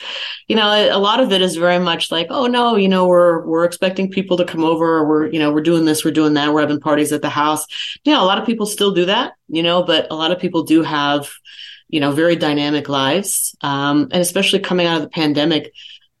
you 0.48 0.56
know, 0.56 0.68
a, 0.68 0.98
lot 0.98 1.20
of 1.20 1.32
it 1.32 1.42
is 1.42 1.56
very 1.56 1.78
much 1.78 2.10
like, 2.10 2.26
oh 2.30 2.46
no, 2.46 2.76
you 2.76 2.88
know, 2.88 3.06
we're 3.06 3.46
we're 3.46 3.64
expecting 3.64 4.10
people 4.10 4.36
to 4.36 4.44
come 4.44 4.64
over, 4.64 5.06
we're 5.06 5.26
you 5.26 5.38
know 5.38 5.52
we're 5.52 5.62
doing 5.62 5.84
this, 5.84 6.04
we're 6.04 6.10
doing 6.10 6.34
that, 6.34 6.52
we're 6.52 6.60
having 6.60 6.80
parties 6.80 7.12
at 7.12 7.22
the 7.22 7.30
house. 7.30 7.66
Yeah, 8.04 8.20
a 8.20 8.24
lot 8.24 8.38
of 8.38 8.46
people 8.46 8.66
still 8.66 8.92
do 8.92 9.06
that, 9.06 9.32
you 9.48 9.62
know, 9.62 9.82
but 9.82 10.06
a 10.10 10.14
lot 10.14 10.32
of 10.32 10.38
people 10.38 10.62
do 10.62 10.82
have 10.82 11.30
you 11.88 12.00
know 12.00 12.10
very 12.10 12.36
dynamic 12.36 12.88
lives, 12.88 13.56
um, 13.60 14.08
and 14.12 14.20
especially 14.20 14.58
coming 14.58 14.86
out 14.86 14.96
of 14.96 15.02
the 15.02 15.08
pandemic 15.08 15.72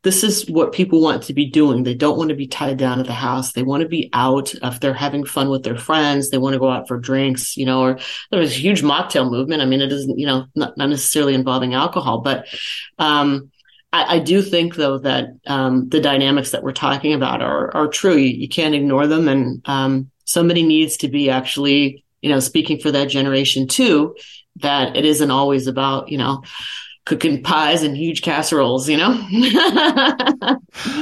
this 0.04 0.22
is 0.22 0.46
what 0.48 0.72
people 0.72 1.00
want 1.00 1.22
to 1.24 1.34
be 1.34 1.46
doing. 1.50 1.82
They 1.82 1.94
don't 1.94 2.18
want 2.18 2.28
to 2.28 2.36
be 2.36 2.46
tied 2.46 2.76
down 2.76 3.00
at 3.00 3.06
the 3.06 3.12
house. 3.12 3.52
They 3.52 3.62
want 3.62 3.82
to 3.82 3.88
be 3.88 4.10
out 4.12 4.54
if 4.54 4.78
they're 4.78 4.92
having 4.92 5.24
fun 5.24 5.48
with 5.48 5.62
their 5.62 5.78
friends. 5.78 6.28
They 6.28 6.38
want 6.38 6.52
to 6.52 6.60
go 6.60 6.70
out 6.70 6.86
for 6.86 6.98
drinks, 6.98 7.56
you 7.56 7.64
know, 7.64 7.82
or 7.82 7.98
there's 8.30 8.52
a 8.52 8.60
huge 8.60 8.82
mocktail 8.82 9.30
movement. 9.30 9.62
I 9.62 9.64
mean, 9.64 9.80
it 9.80 9.90
isn't, 9.90 10.18
you 10.18 10.26
know, 10.26 10.44
not, 10.54 10.76
not 10.76 10.90
necessarily 10.90 11.34
involving 11.34 11.72
alcohol, 11.72 12.20
but, 12.20 12.46
um, 12.98 13.50
I, 13.94 14.16
I 14.16 14.18
do 14.18 14.42
think 14.42 14.76
though 14.76 14.98
that, 14.98 15.30
um, 15.46 15.88
the 15.88 16.00
dynamics 16.00 16.50
that 16.50 16.62
we're 16.62 16.72
talking 16.72 17.14
about 17.14 17.40
are, 17.40 17.74
are 17.74 17.88
true. 17.88 18.16
You, 18.16 18.28
you 18.28 18.48
can't 18.48 18.74
ignore 18.74 19.06
them. 19.06 19.26
And, 19.26 19.62
um, 19.64 20.10
somebody 20.26 20.62
needs 20.62 20.98
to 20.98 21.08
be 21.08 21.30
actually, 21.30 22.04
you 22.20 22.28
know, 22.28 22.40
speaking 22.40 22.78
for 22.78 22.90
that 22.90 23.08
generation 23.08 23.68
too, 23.68 24.16
that 24.56 24.96
it 24.96 25.04
isn't 25.04 25.30
always 25.30 25.66
about, 25.66 26.10
you 26.10 26.18
know, 26.18 26.42
cooking 27.04 27.42
pies 27.42 27.82
and 27.82 27.96
huge 27.96 28.22
casseroles, 28.22 28.88
you 28.88 28.96
know? 28.96 29.14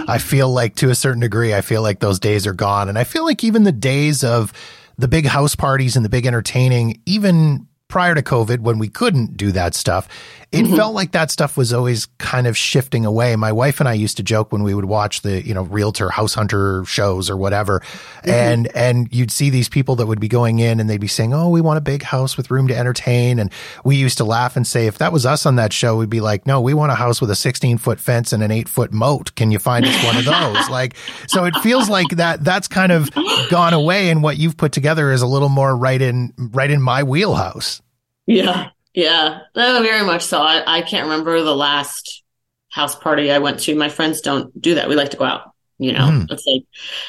I 0.09 0.19
feel 0.21 0.51
like 0.51 0.75
to 0.77 0.91
a 0.91 0.95
certain 0.95 1.21
degree, 1.21 1.55
I 1.55 1.61
feel 1.61 1.83
like 1.83 2.01
those 2.01 2.19
days 2.19 2.47
are 2.47 2.55
gone. 2.55 2.89
And 2.89 2.99
I 2.99 3.05
feel 3.05 3.25
like 3.25 3.45
even 3.45 3.63
the 3.63 3.73
days 3.73 4.25
of 4.25 4.53
the 4.99 5.09
big 5.09 5.27
house 5.27 5.55
parties 5.55 5.95
and 5.97 6.05
the 6.05 6.09
big 6.09 6.27
entertaining, 6.27 7.01
even 7.07 7.67
prior 7.93 8.15
to 8.15 8.23
COVID, 8.23 8.61
when 8.61 8.79
we 8.79 8.89
couldn't 8.89 9.37
do 9.37 9.53
that 9.53 9.75
stuff, 9.75 10.09
it 10.51 10.65
mm-hmm. 10.65 10.77
felt 10.77 10.95
like 10.95 11.13
that 11.13 11.31
stuff 11.31 11.59
was 11.59 11.75
always 11.75 12.07
kind 12.17 12.47
of 12.47 12.57
shifting 12.57 13.05
away. 13.05 13.37
My 13.37 13.53
wife 13.53 13.81
and 13.81 13.89
I 13.89 13.93
used 13.93 14.17
to 14.17 14.23
joke 14.23 14.51
when 14.51 14.63
we 14.63 14.75
would 14.75 14.87
watch 14.87 15.21
the, 15.21 15.47
you 15.47 15.53
know, 15.53 15.65
realtor 15.65 16.09
house 16.09 16.33
hunter 16.33 16.87
shows 16.87 17.29
or 17.29 17.37
whatever. 17.37 17.81
Mm-hmm. 17.81 18.31
And, 18.31 18.77
and 18.77 19.15
you'd 19.15 19.31
see 19.31 19.51
these 19.51 19.69
people 19.69 19.97
that 19.97 20.07
would 20.07 20.21
be 20.21 20.29
going 20.29 20.59
in 20.59 20.81
and 20.81 20.89
they'd 20.89 21.03
be 21.03 21.07
saying, 21.07 21.35
Oh, 21.35 21.51
we 21.51 21.61
want 21.61 21.77
a 21.77 21.83
big 21.83 22.03
house 22.03 22.39
with 22.39 22.51
room 22.51 22.67
to 22.69 22.77
entertain. 22.77 23.39
And 23.39 23.53
we 23.85 23.97
used 23.97 24.17
to 24.19 24.25
laugh 24.25 24.57
and 24.57 24.67
say, 24.67 24.87
if 24.87 24.97
that 24.97 25.13
was 25.13 25.27
us 25.27 25.45
on 25.45 25.57
that 25.57 25.75
show, 25.75 25.99
we'd 25.99 26.09
be 26.09 26.23
like, 26.23 26.47
no, 26.47 26.63
we 26.63 26.73
want 26.73 26.93
a 26.93 26.95
house 26.95 27.21
with 27.21 27.31
a 27.31 27.37
16 27.37 27.77
foot 27.77 28.01
fence 28.01 28.33
and 28.33 28.43
an 28.43 28.51
eight 28.51 28.71
foot 28.71 28.91
moat. 28.91 29.35
Can 29.35 29.51
you 29.51 29.59
find 29.59 29.85
us 29.85 30.05
one 30.05 30.17
of 30.17 30.25
those? 30.25 30.69
like, 30.71 30.97
so 31.27 31.45
it 31.45 31.55
feels 31.57 31.91
like 31.91 32.09
that, 32.17 32.43
that's 32.43 32.69
kind 32.69 32.91
of 32.91 33.11
gone 33.51 33.75
away. 33.75 34.09
And 34.09 34.23
what 34.23 34.39
you've 34.39 34.57
put 34.57 34.73
together 34.73 35.13
is 35.13 35.21
a 35.21 35.27
little 35.27 35.51
more 35.51 35.77
right 35.77 36.01
in, 36.01 36.33
right 36.39 36.71
in 36.71 36.81
my 36.81 37.03
wheelhouse. 37.03 37.82
Yeah. 38.27 38.71
Yeah, 38.95 39.41
no, 39.57 39.83
very 39.83 40.05
much 40.05 40.23
so. 40.23 40.41
I, 40.41 40.79
I 40.79 40.83
can't 40.83 41.05
remember 41.05 41.41
the 41.43 41.57
last 41.57 42.23
house 42.69 42.95
party 42.95 43.31
I 43.31 43.39
went 43.39 43.61
to. 43.61 43.75
My 43.75 43.89
friends 43.89 44.21
don't 44.21 44.61
do 44.61 44.75
that. 44.75 44.89
We 44.89 44.97
like 44.97 45.11
to 45.11 45.17
go 45.17 45.25
out. 45.25 45.53
You 45.79 45.93
know, 45.93 46.09
mm. 46.09 46.31
it's 46.31 46.47
like 46.47 46.63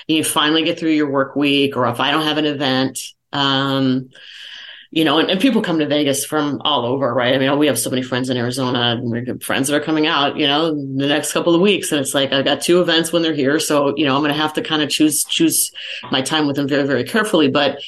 you 0.07 0.23
finally 0.23 0.63
get 0.63 0.79
through 0.79 0.91
your 0.91 1.09
work 1.09 1.35
week, 1.35 1.75
or 1.75 1.85
if 1.87 1.99
I 1.99 2.09
don't 2.09 2.23
have 2.23 2.37
an 2.37 2.45
event, 2.45 2.99
um, 3.33 4.09
you 4.89 5.03
know, 5.03 5.19
and, 5.19 5.29
and, 5.29 5.41
people 5.41 5.61
come 5.61 5.79
to 5.79 5.87
Vegas 5.87 6.25
from 6.25 6.61
all 6.63 6.85
over, 6.85 7.13
right? 7.13 7.35
I 7.35 7.37
mean, 7.37 7.57
we 7.59 7.67
have 7.67 7.77
so 7.77 7.89
many 7.89 8.01
friends 8.01 8.29
in 8.29 8.37
Arizona 8.37 8.95
and 8.99 9.11
we 9.11 9.25
have 9.25 9.43
friends 9.43 9.67
that 9.67 9.75
are 9.75 9.83
coming 9.83 10.07
out, 10.07 10.37
you 10.37 10.47
know, 10.47 10.73
the 10.73 11.07
next 11.07 11.33
couple 11.33 11.53
of 11.53 11.61
weeks. 11.61 11.91
And 11.91 11.99
it's 11.99 12.13
like, 12.13 12.31
I 12.31 12.43
got 12.43 12.61
two 12.61 12.79
events 12.79 13.11
when 13.11 13.23
they're 13.23 13.33
here. 13.33 13.59
So, 13.59 13.95
you 13.97 14.05
know, 14.05 14.15
I'm 14.15 14.21
going 14.21 14.33
to 14.33 14.39
have 14.39 14.53
to 14.53 14.61
kind 14.61 14.83
of 14.83 14.89
choose, 14.89 15.23
choose 15.23 15.71
my 16.11 16.21
time 16.21 16.45
with 16.45 16.55
them 16.55 16.67
very, 16.67 16.85
very 16.85 17.03
carefully. 17.03 17.49
But, 17.49 17.79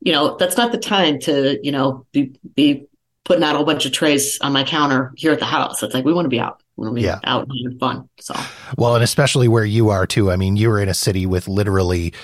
you 0.00 0.12
know, 0.12 0.36
that's 0.36 0.56
not 0.56 0.72
the 0.72 0.78
time 0.78 1.18
to, 1.20 1.58
you 1.62 1.72
know, 1.72 2.06
be, 2.12 2.34
be 2.54 2.86
putting 3.24 3.44
out 3.44 3.54
a 3.54 3.56
whole 3.56 3.66
bunch 3.66 3.86
of 3.86 3.92
trays 3.92 4.38
on 4.40 4.52
my 4.52 4.64
counter 4.64 5.12
here 5.16 5.32
at 5.32 5.38
the 5.38 5.44
house. 5.44 5.82
It's 5.82 5.94
like, 5.94 6.04
we 6.04 6.12
want 6.12 6.24
to 6.24 6.30
be 6.30 6.40
out. 6.40 6.62
We 6.76 6.86
want 6.86 6.96
to 6.96 7.00
be 7.02 7.06
yeah. 7.06 7.20
out 7.24 7.46
and 7.46 7.52
having 7.64 7.78
fun. 7.78 8.08
So, 8.18 8.34
well, 8.78 8.94
and 8.94 9.04
especially 9.04 9.48
where 9.48 9.64
you 9.64 9.90
are 9.90 10.06
too. 10.06 10.30
I 10.30 10.36
mean, 10.36 10.56
you 10.56 10.70
were 10.70 10.80
in 10.80 10.88
a 10.88 10.94
city 10.94 11.26
with 11.26 11.46
literally 11.46 12.14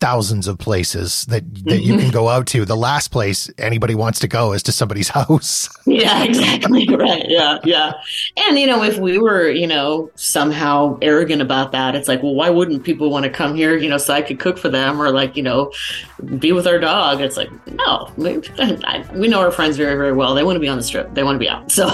thousands 0.00 0.46
of 0.46 0.58
places 0.58 1.24
that 1.26 1.42
that 1.64 1.80
you 1.80 1.94
can 1.94 2.02
mm-hmm. 2.02 2.10
go 2.10 2.28
out 2.28 2.46
to. 2.48 2.64
The 2.64 2.76
last 2.76 3.08
place 3.08 3.50
anybody 3.58 3.94
wants 3.94 4.20
to 4.20 4.28
go 4.28 4.52
is 4.52 4.62
to 4.64 4.72
somebody's 4.72 5.08
house. 5.18 5.68
yeah, 5.86 6.22
exactly. 6.22 6.86
right. 6.96 7.24
Yeah, 7.28 7.58
yeah. 7.64 7.92
And 8.36 8.58
you 8.58 8.66
know, 8.66 8.82
if 8.82 8.98
we 8.98 9.18
were, 9.18 9.48
you 9.50 9.66
know, 9.66 10.10
somehow 10.14 10.98
arrogant 11.02 11.42
about 11.42 11.72
that, 11.72 11.94
it's 11.94 12.08
like, 12.08 12.22
well, 12.22 12.34
why 12.34 12.50
wouldn't 12.50 12.84
people 12.84 13.10
want 13.10 13.24
to 13.24 13.30
come 13.30 13.54
here, 13.54 13.76
you 13.76 13.88
know, 13.88 13.98
so 13.98 14.14
I 14.14 14.22
could 14.22 14.38
cook 14.38 14.58
for 14.58 14.68
them 14.68 15.00
or 15.00 15.10
like, 15.10 15.36
you 15.36 15.42
know, 15.42 15.72
be 16.38 16.52
with 16.52 16.66
our 16.66 16.78
dog? 16.78 17.20
It's 17.20 17.36
like, 17.36 17.50
no, 17.66 18.10
we, 18.16 18.38
we 19.14 19.28
know 19.28 19.40
our 19.40 19.50
friends 19.50 19.76
very, 19.76 19.96
very 19.96 20.12
well. 20.12 20.34
They 20.34 20.44
want 20.44 20.56
to 20.56 20.60
be 20.60 20.68
on 20.68 20.76
the 20.76 20.84
strip. 20.84 21.14
They 21.14 21.24
want 21.24 21.34
to 21.34 21.40
be 21.40 21.48
out. 21.48 21.72
So, 21.72 21.88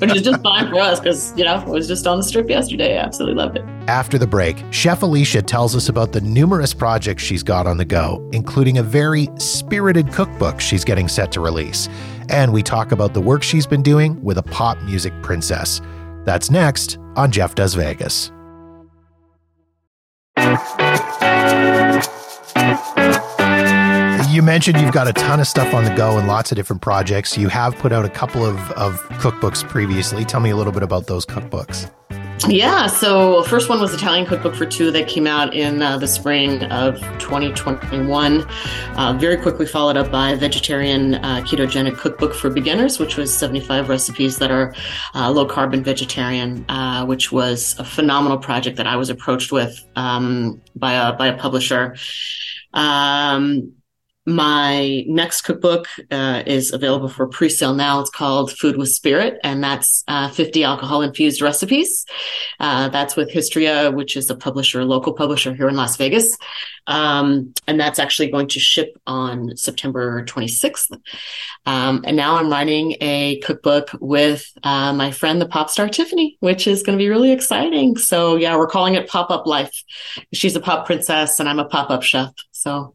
which 0.00 0.16
is 0.16 0.22
just 0.22 0.42
fine 0.42 0.70
for 0.70 0.80
us 0.80 0.98
because, 0.98 1.36
you 1.36 1.44
know, 1.44 1.54
I 1.54 1.64
was 1.64 1.88
just 1.88 2.06
on 2.06 2.18
the 2.18 2.24
strip 2.24 2.48
yesterday. 2.48 2.98
I 2.98 3.02
absolutely 3.02 3.42
loved 3.42 3.58
it. 3.58 3.64
After 3.86 4.16
the 4.16 4.26
break, 4.26 4.62
Chef 4.70 5.02
Alicia 5.02 5.42
tells 5.42 5.76
us 5.76 5.88
about 5.88 6.12
the 6.12 6.20
numerous 6.20 6.72
projects 6.72 7.01
projects 7.02 7.24
she's 7.24 7.42
got 7.42 7.66
on 7.66 7.78
the 7.78 7.84
go, 7.84 8.24
including 8.32 8.78
a 8.78 8.82
very 8.82 9.28
spirited 9.36 10.12
cookbook 10.12 10.60
she's 10.60 10.84
getting 10.84 11.08
set 11.08 11.32
to 11.32 11.40
release. 11.40 11.88
And 12.28 12.52
we 12.52 12.62
talk 12.62 12.92
about 12.92 13.12
the 13.12 13.20
work 13.20 13.42
she's 13.42 13.66
been 13.66 13.82
doing 13.82 14.22
with 14.22 14.38
a 14.38 14.42
pop 14.44 14.80
music 14.82 15.12
princess. 15.20 15.80
That's 16.24 16.48
next 16.48 16.98
on 17.16 17.32
Jeff 17.32 17.56
Does 17.56 17.74
Vegas. 17.74 18.30
You 24.32 24.40
mentioned 24.40 24.80
you've 24.80 24.92
got 24.92 25.08
a 25.08 25.12
ton 25.12 25.40
of 25.40 25.48
stuff 25.48 25.74
on 25.74 25.82
the 25.84 25.94
go 25.96 26.18
and 26.18 26.28
lots 26.28 26.52
of 26.52 26.56
different 26.56 26.82
projects. 26.82 27.36
You 27.36 27.48
have 27.48 27.74
put 27.78 27.92
out 27.92 28.04
a 28.04 28.10
couple 28.10 28.46
of, 28.46 28.56
of 28.72 28.94
cookbooks 29.18 29.68
previously. 29.68 30.24
Tell 30.24 30.40
me 30.40 30.50
a 30.50 30.56
little 30.56 30.72
bit 30.72 30.84
about 30.84 31.08
those 31.08 31.26
cookbooks. 31.26 31.90
Yeah, 32.48 32.88
so 32.88 33.44
first 33.44 33.68
one 33.68 33.80
was 33.80 33.94
Italian 33.94 34.26
Cookbook 34.26 34.56
for 34.56 34.66
Two 34.66 34.90
that 34.90 35.06
came 35.06 35.28
out 35.28 35.54
in 35.54 35.80
uh, 35.80 35.96
the 35.96 36.08
spring 36.08 36.64
of 36.64 37.00
2021. 37.18 38.44
Uh, 38.96 39.12
very 39.18 39.36
quickly 39.36 39.64
followed 39.64 39.96
up 39.96 40.10
by 40.10 40.34
Vegetarian 40.34 41.14
uh, 41.14 41.42
Ketogenic 41.46 41.96
Cookbook 41.96 42.34
for 42.34 42.50
Beginners, 42.50 42.98
which 42.98 43.16
was 43.16 43.32
75 43.32 43.88
recipes 43.88 44.38
that 44.38 44.50
are 44.50 44.74
uh, 45.14 45.30
low 45.30 45.46
carb 45.46 45.72
and 45.72 45.84
vegetarian, 45.84 46.64
uh, 46.68 47.06
which 47.06 47.30
was 47.30 47.78
a 47.78 47.84
phenomenal 47.84 48.38
project 48.38 48.76
that 48.76 48.88
I 48.88 48.96
was 48.96 49.08
approached 49.08 49.52
with 49.52 49.80
um, 49.94 50.60
by 50.74 50.94
a 50.94 51.12
by 51.12 51.28
a 51.28 51.38
publisher. 51.38 51.96
Um, 52.74 53.72
my 54.24 55.04
next 55.08 55.42
cookbook 55.42 55.88
uh, 56.10 56.42
is 56.46 56.72
available 56.72 57.08
for 57.08 57.26
pre-sale 57.26 57.74
now. 57.74 58.00
It's 58.00 58.10
called 58.10 58.52
Food 58.52 58.76
with 58.76 58.90
Spirit, 58.90 59.38
and 59.42 59.62
that's 59.62 60.04
uh, 60.06 60.28
50 60.28 60.62
alcohol-infused 60.62 61.42
recipes. 61.42 62.06
Uh, 62.60 62.88
that's 62.88 63.16
with 63.16 63.30
Histria, 63.30 63.92
which 63.92 64.16
is 64.16 64.30
a 64.30 64.36
publisher, 64.36 64.84
local 64.84 65.12
publisher 65.12 65.54
here 65.54 65.68
in 65.68 65.74
Las 65.74 65.96
Vegas, 65.96 66.36
um, 66.86 67.52
and 67.66 67.80
that's 67.80 67.98
actually 67.98 68.30
going 68.30 68.46
to 68.48 68.60
ship 68.60 68.96
on 69.08 69.56
September 69.56 70.24
26th. 70.24 71.00
Um, 71.66 72.02
and 72.04 72.16
now 72.16 72.36
I'm 72.36 72.50
writing 72.50 72.96
a 73.00 73.40
cookbook 73.40 73.90
with 74.00 74.44
uh, 74.62 74.92
my 74.92 75.10
friend, 75.10 75.40
the 75.40 75.48
pop 75.48 75.68
star 75.68 75.88
Tiffany, 75.88 76.36
which 76.38 76.68
is 76.68 76.84
going 76.84 76.96
to 76.96 77.02
be 77.02 77.08
really 77.08 77.32
exciting. 77.32 77.96
So 77.96 78.36
yeah, 78.36 78.56
we're 78.56 78.68
calling 78.68 78.94
it 78.94 79.08
Pop 79.08 79.30
Up 79.32 79.46
Life. 79.46 79.82
She's 80.32 80.54
a 80.54 80.60
pop 80.60 80.86
princess, 80.86 81.40
and 81.40 81.48
I'm 81.48 81.58
a 81.58 81.64
pop 81.64 81.90
up 81.90 82.04
chef. 82.04 82.32
So 82.62 82.94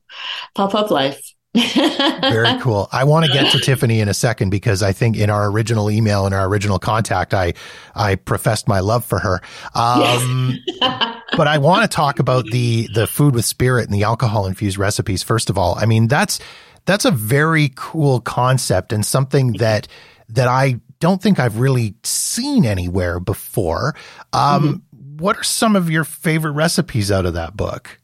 pop 0.56 0.74
up 0.74 0.90
life. 0.92 1.22
Very 1.54 2.60
cool. 2.62 2.88
I 2.92 3.04
want 3.04 3.26
to 3.26 3.32
get 3.32 3.52
to 3.52 3.60
Tiffany 3.60 4.00
in 4.00 4.10
a 4.10 4.14
second 4.14 4.50
because 4.50 4.84
I 4.84 4.94
think 4.94 5.18
in 5.18 5.30
our 5.30 5.50
original 5.50 5.90
email 5.90 6.26
and 6.26 6.36
our 6.36 6.48
original 6.48 6.78
contact, 6.78 7.34
I 7.34 7.54
I 7.96 8.16
professed 8.16 8.68
my 8.68 8.80
love 8.80 9.04
for 9.04 9.20
her. 9.20 9.42
Um, 9.74 10.58
yes. 10.66 11.22
but 11.38 11.48
I 11.48 11.58
want 11.58 11.90
to 11.90 11.94
talk 11.94 12.20
about 12.20 12.46
the 12.46 12.88
the 12.94 13.08
food 13.08 13.34
with 13.34 13.46
spirit 13.46 13.86
and 13.86 13.94
the 13.94 14.04
alcohol 14.04 14.46
infused 14.46 14.78
recipes. 14.78 15.24
First 15.24 15.50
of 15.50 15.58
all, 15.58 15.76
I 15.78 15.86
mean 15.86 16.08
that's 16.08 16.40
that's 16.86 17.06
a 17.06 17.12
very 17.12 17.72
cool 17.76 18.22
concept 18.22 18.94
and 18.94 19.06
something 19.06 19.54
that 19.54 19.88
that 20.30 20.48
I 20.48 20.80
don't 21.00 21.22
think 21.22 21.40
I've 21.40 21.60
really 21.60 21.96
seen 22.04 22.66
anywhere 22.66 23.20
before. 23.20 23.96
Um, 24.32 24.84
mm-hmm. 24.94 25.18
What 25.18 25.38
are 25.38 25.44
some 25.44 25.76
of 25.76 25.90
your 25.90 26.04
favorite 26.04 26.52
recipes 26.52 27.12
out 27.12 27.26
of 27.26 27.34
that 27.34 27.58
book? 27.58 28.00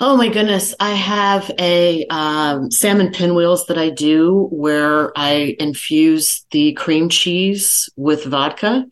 Oh 0.00 0.16
my 0.16 0.28
goodness. 0.28 0.74
I 0.78 0.92
have 0.92 1.50
a 1.58 2.06
um, 2.06 2.70
salmon 2.70 3.10
pinwheels 3.12 3.66
that 3.66 3.78
I 3.78 3.90
do 3.90 4.48
where 4.52 5.12
I 5.18 5.56
infuse 5.58 6.46
the 6.52 6.72
cream 6.74 7.08
cheese 7.08 7.90
with 7.96 8.24
vodka. 8.24 8.86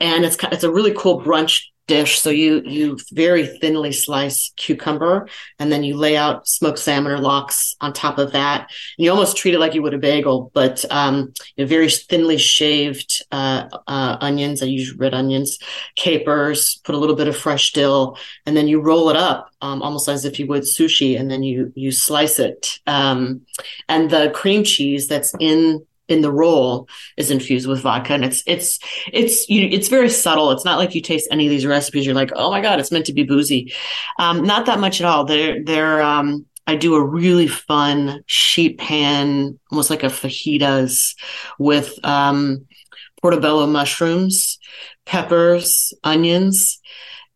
And 0.00 0.24
it's, 0.24 0.36
it's 0.44 0.64
a 0.64 0.72
really 0.72 0.94
cool 0.94 1.20
brunch 1.20 1.62
dish. 1.86 2.20
So 2.20 2.30
you 2.30 2.62
you 2.64 2.98
very 3.12 3.46
thinly 3.46 3.92
slice 3.92 4.52
cucumber, 4.56 5.28
and 5.58 5.70
then 5.70 5.84
you 5.84 5.96
lay 5.96 6.16
out 6.16 6.48
smoked 6.48 6.78
salmon 6.78 7.12
or 7.12 7.18
lox 7.18 7.76
on 7.80 7.92
top 7.92 8.18
of 8.18 8.32
that. 8.32 8.70
And 8.98 9.04
you 9.04 9.10
almost 9.10 9.36
treat 9.36 9.54
it 9.54 9.60
like 9.60 9.74
you 9.74 9.82
would 9.82 9.94
a 9.94 9.98
bagel, 9.98 10.50
but 10.54 10.84
um, 10.90 11.32
you 11.56 11.64
know, 11.64 11.68
very 11.68 11.88
thinly 11.88 12.38
shaved 12.38 13.24
uh, 13.32 13.68
uh, 13.86 14.16
onions. 14.20 14.62
I 14.62 14.66
use 14.66 14.94
red 14.94 15.14
onions, 15.14 15.58
capers. 15.96 16.80
Put 16.84 16.94
a 16.94 16.98
little 16.98 17.16
bit 17.16 17.28
of 17.28 17.36
fresh 17.36 17.72
dill, 17.72 18.18
and 18.44 18.56
then 18.56 18.68
you 18.68 18.80
roll 18.80 19.10
it 19.10 19.16
up 19.16 19.50
um, 19.60 19.82
almost 19.82 20.08
as 20.08 20.24
if 20.24 20.38
you 20.38 20.46
would 20.46 20.62
sushi, 20.62 21.18
and 21.18 21.30
then 21.30 21.42
you 21.42 21.72
you 21.74 21.90
slice 21.90 22.38
it. 22.38 22.78
Um, 22.86 23.42
and 23.88 24.10
the 24.10 24.30
cream 24.34 24.64
cheese 24.64 25.08
that's 25.08 25.34
in 25.40 25.86
in 26.08 26.20
the 26.20 26.32
roll 26.32 26.88
is 27.16 27.30
infused 27.30 27.66
with 27.66 27.80
vodka. 27.80 28.14
And 28.14 28.24
it's 28.24 28.42
it's 28.46 28.78
it's 29.12 29.48
you 29.48 29.68
it's 29.70 29.88
very 29.88 30.10
subtle. 30.10 30.50
It's 30.50 30.64
not 30.64 30.78
like 30.78 30.94
you 30.94 31.00
taste 31.00 31.28
any 31.30 31.46
of 31.46 31.50
these 31.50 31.66
recipes 31.66 32.06
you're 32.06 32.14
like 32.14 32.32
oh 32.34 32.50
my 32.50 32.60
god 32.60 32.80
it's 32.80 32.92
meant 32.92 33.06
to 33.06 33.12
be 33.12 33.24
boozy. 33.24 33.72
Um, 34.18 34.42
not 34.42 34.66
that 34.66 34.80
much 34.80 35.00
at 35.00 35.06
all. 35.06 35.24
They're 35.24 35.62
they're 35.62 36.02
um, 36.02 36.46
I 36.66 36.76
do 36.76 36.94
a 36.94 37.04
really 37.04 37.46
fun 37.46 38.22
sheet 38.26 38.78
pan 38.78 39.58
almost 39.70 39.90
like 39.90 40.02
a 40.02 40.06
fajitas 40.06 41.14
with 41.58 41.92
um, 42.04 42.66
portobello 43.20 43.66
mushrooms 43.66 44.58
peppers 45.06 45.94
onions. 46.04 46.80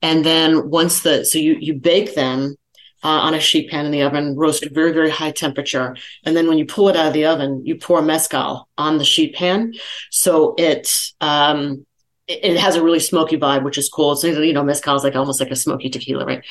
And 0.02 0.24
then 0.24 0.68
once 0.68 1.00
the 1.00 1.24
so 1.24 1.38
you 1.38 1.56
you 1.58 1.74
bake 1.74 2.14
them 2.14 2.56
uh, 3.02 3.08
on 3.08 3.34
a 3.34 3.40
sheet 3.40 3.70
pan 3.70 3.86
in 3.86 3.92
the 3.92 4.02
oven, 4.02 4.36
roast 4.36 4.62
at 4.62 4.72
very, 4.72 4.92
very 4.92 5.10
high 5.10 5.30
temperature. 5.30 5.96
And 6.24 6.36
then 6.36 6.48
when 6.48 6.58
you 6.58 6.66
pull 6.66 6.88
it 6.88 6.96
out 6.96 7.08
of 7.08 7.12
the 7.12 7.26
oven, 7.26 7.64
you 7.64 7.76
pour 7.76 8.02
mezcal 8.02 8.68
on 8.76 8.98
the 8.98 9.04
sheet 9.04 9.34
pan. 9.34 9.74
So 10.10 10.54
it, 10.58 11.12
um, 11.20 11.86
it, 12.30 12.56
has 12.58 12.76
a 12.76 12.82
really 12.82 13.00
smoky 13.00 13.36
vibe, 13.36 13.64
which 13.64 13.78
is 13.78 13.88
cool. 13.88 14.14
So, 14.16 14.28
you 14.28 14.52
know, 14.52 14.62
mezcal 14.62 14.96
is 14.96 15.02
like 15.02 15.16
almost 15.16 15.40
like 15.40 15.50
a 15.50 15.56
smoky 15.56 15.88
tequila, 15.88 16.24
right? 16.24 16.44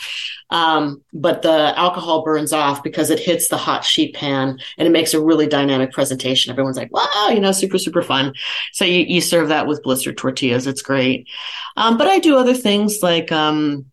Um, 0.49 1.03
but 1.13 1.41
the 1.41 1.77
alcohol 1.77 2.23
burns 2.23 2.51
off 2.51 2.83
because 2.83 3.09
it 3.09 3.19
hits 3.19 3.47
the 3.47 3.57
hot 3.57 3.85
sheet 3.85 4.15
pan 4.15 4.57
and 4.77 4.87
it 4.87 4.91
makes 4.91 5.13
a 5.13 5.21
really 5.21 5.47
dynamic 5.47 5.91
presentation. 5.91 6.51
Everyone's 6.51 6.77
like, 6.77 6.91
wow, 6.91 7.29
you 7.31 7.39
know, 7.39 7.51
super, 7.51 7.77
super 7.77 8.01
fun. 8.01 8.33
So 8.73 8.85
you, 8.85 9.05
you 9.07 9.21
serve 9.21 9.49
that 9.49 9.67
with 9.67 9.83
blistered 9.83 10.17
tortillas. 10.17 10.67
It's 10.67 10.81
great. 10.81 11.27
Um, 11.77 11.97
but 11.97 12.07
I 12.07 12.19
do 12.19 12.37
other 12.37 12.55
things 12.55 12.99
like, 13.01 13.31
um, 13.31 13.88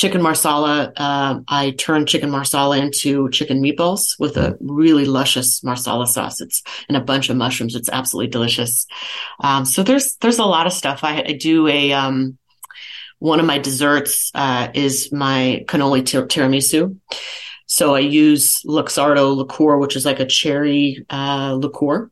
chicken 0.00 0.22
marsala. 0.22 0.90
Uh, 0.96 1.40
I 1.46 1.72
turn 1.72 2.06
chicken 2.06 2.30
marsala 2.30 2.78
into 2.78 3.28
chicken 3.28 3.62
meatballs 3.62 4.18
with 4.18 4.38
a 4.38 4.56
really 4.58 5.04
luscious 5.04 5.62
marsala 5.62 6.06
sauce. 6.06 6.40
It's 6.40 6.62
and 6.88 6.96
a 6.96 7.02
bunch 7.02 7.28
of 7.28 7.36
mushrooms. 7.36 7.74
It's 7.74 7.90
absolutely 7.90 8.30
delicious. 8.30 8.86
Um, 9.40 9.66
so 9.66 9.82
there's 9.82 10.16
there's 10.22 10.38
a 10.38 10.46
lot 10.46 10.66
of 10.66 10.72
stuff. 10.72 11.04
I, 11.04 11.22
I 11.22 11.32
do 11.34 11.68
a 11.68 11.92
um, 11.92 12.38
one 13.18 13.40
of 13.40 13.46
my 13.46 13.58
desserts 13.58 14.30
uh, 14.34 14.68
is 14.72 15.12
my 15.12 15.64
cannoli 15.66 16.00
tiramisu. 16.02 16.96
So 17.66 17.94
I 17.94 18.00
use 18.00 18.62
Luxardo 18.64 19.36
liqueur, 19.36 19.76
which 19.76 19.96
is 19.96 20.06
like 20.06 20.18
a 20.18 20.24
cherry 20.24 21.04
uh, 21.10 21.58
liqueur. 21.60 22.10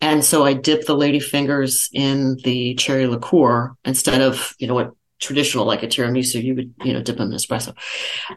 And 0.00 0.24
so 0.24 0.46
I 0.46 0.54
dip 0.54 0.86
the 0.86 0.96
lady 0.96 1.20
fingers 1.20 1.90
in 1.92 2.38
the 2.44 2.74
cherry 2.76 3.06
liqueur 3.06 3.76
instead 3.84 4.22
of, 4.22 4.54
you 4.58 4.66
know, 4.66 4.74
what 4.74 4.94
traditional 5.20 5.66
like 5.66 5.82
a 5.82 5.86
tiramisu 5.86 6.42
you 6.42 6.54
would 6.54 6.74
you 6.82 6.92
know 6.92 7.02
dip 7.02 7.20
in 7.20 7.28
espresso 7.30 7.76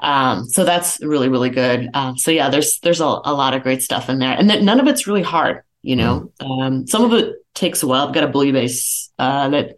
um, 0.01 0.45
so 0.45 0.63
that's 0.65 1.01
really 1.01 1.29
really 1.29 1.49
good 1.49 1.89
um, 1.93 2.17
so 2.17 2.29
yeah 2.29 2.49
there's 2.49 2.79
there's 2.79 3.01
a, 3.01 3.05
a, 3.05 3.33
lot 3.33 3.53
of 3.53 3.63
great 3.63 3.81
stuff 3.81 4.09
in 4.09 4.19
there 4.19 4.33
and 4.33 4.49
th- 4.49 4.63
none 4.63 4.79
of 4.79 4.87
it's 4.87 5.07
really 5.07 5.23
hard 5.23 5.63
You 5.83 5.97
know, 5.97 6.31
mm. 6.39 6.61
um, 6.65 6.87
some 6.87 7.03
of 7.03 7.13
it 7.13 7.35
takes 7.53 7.83
a 7.83 7.87
while. 7.87 8.07
I've 8.07 8.13
got 8.13 8.23
a 8.23 8.29
bouillabaisse 8.29 9.09
uh, 9.19 9.49
that 9.49 9.75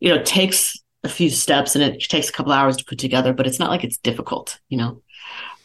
you 0.00 0.10
know 0.10 0.22
takes 0.22 0.76
a 1.04 1.08
few 1.08 1.30
steps 1.30 1.76
and 1.76 1.84
it 1.84 2.00
takes 2.00 2.28
a 2.28 2.32
couple 2.32 2.52
hours 2.52 2.76
to 2.78 2.84
put 2.84 2.98
together, 2.98 3.32
but 3.32 3.46
it's 3.46 3.60
not 3.60 3.70
like 3.70 3.84
it's 3.84 3.96
difficult. 3.98 4.58
You 4.68 4.78
know, 4.78 5.02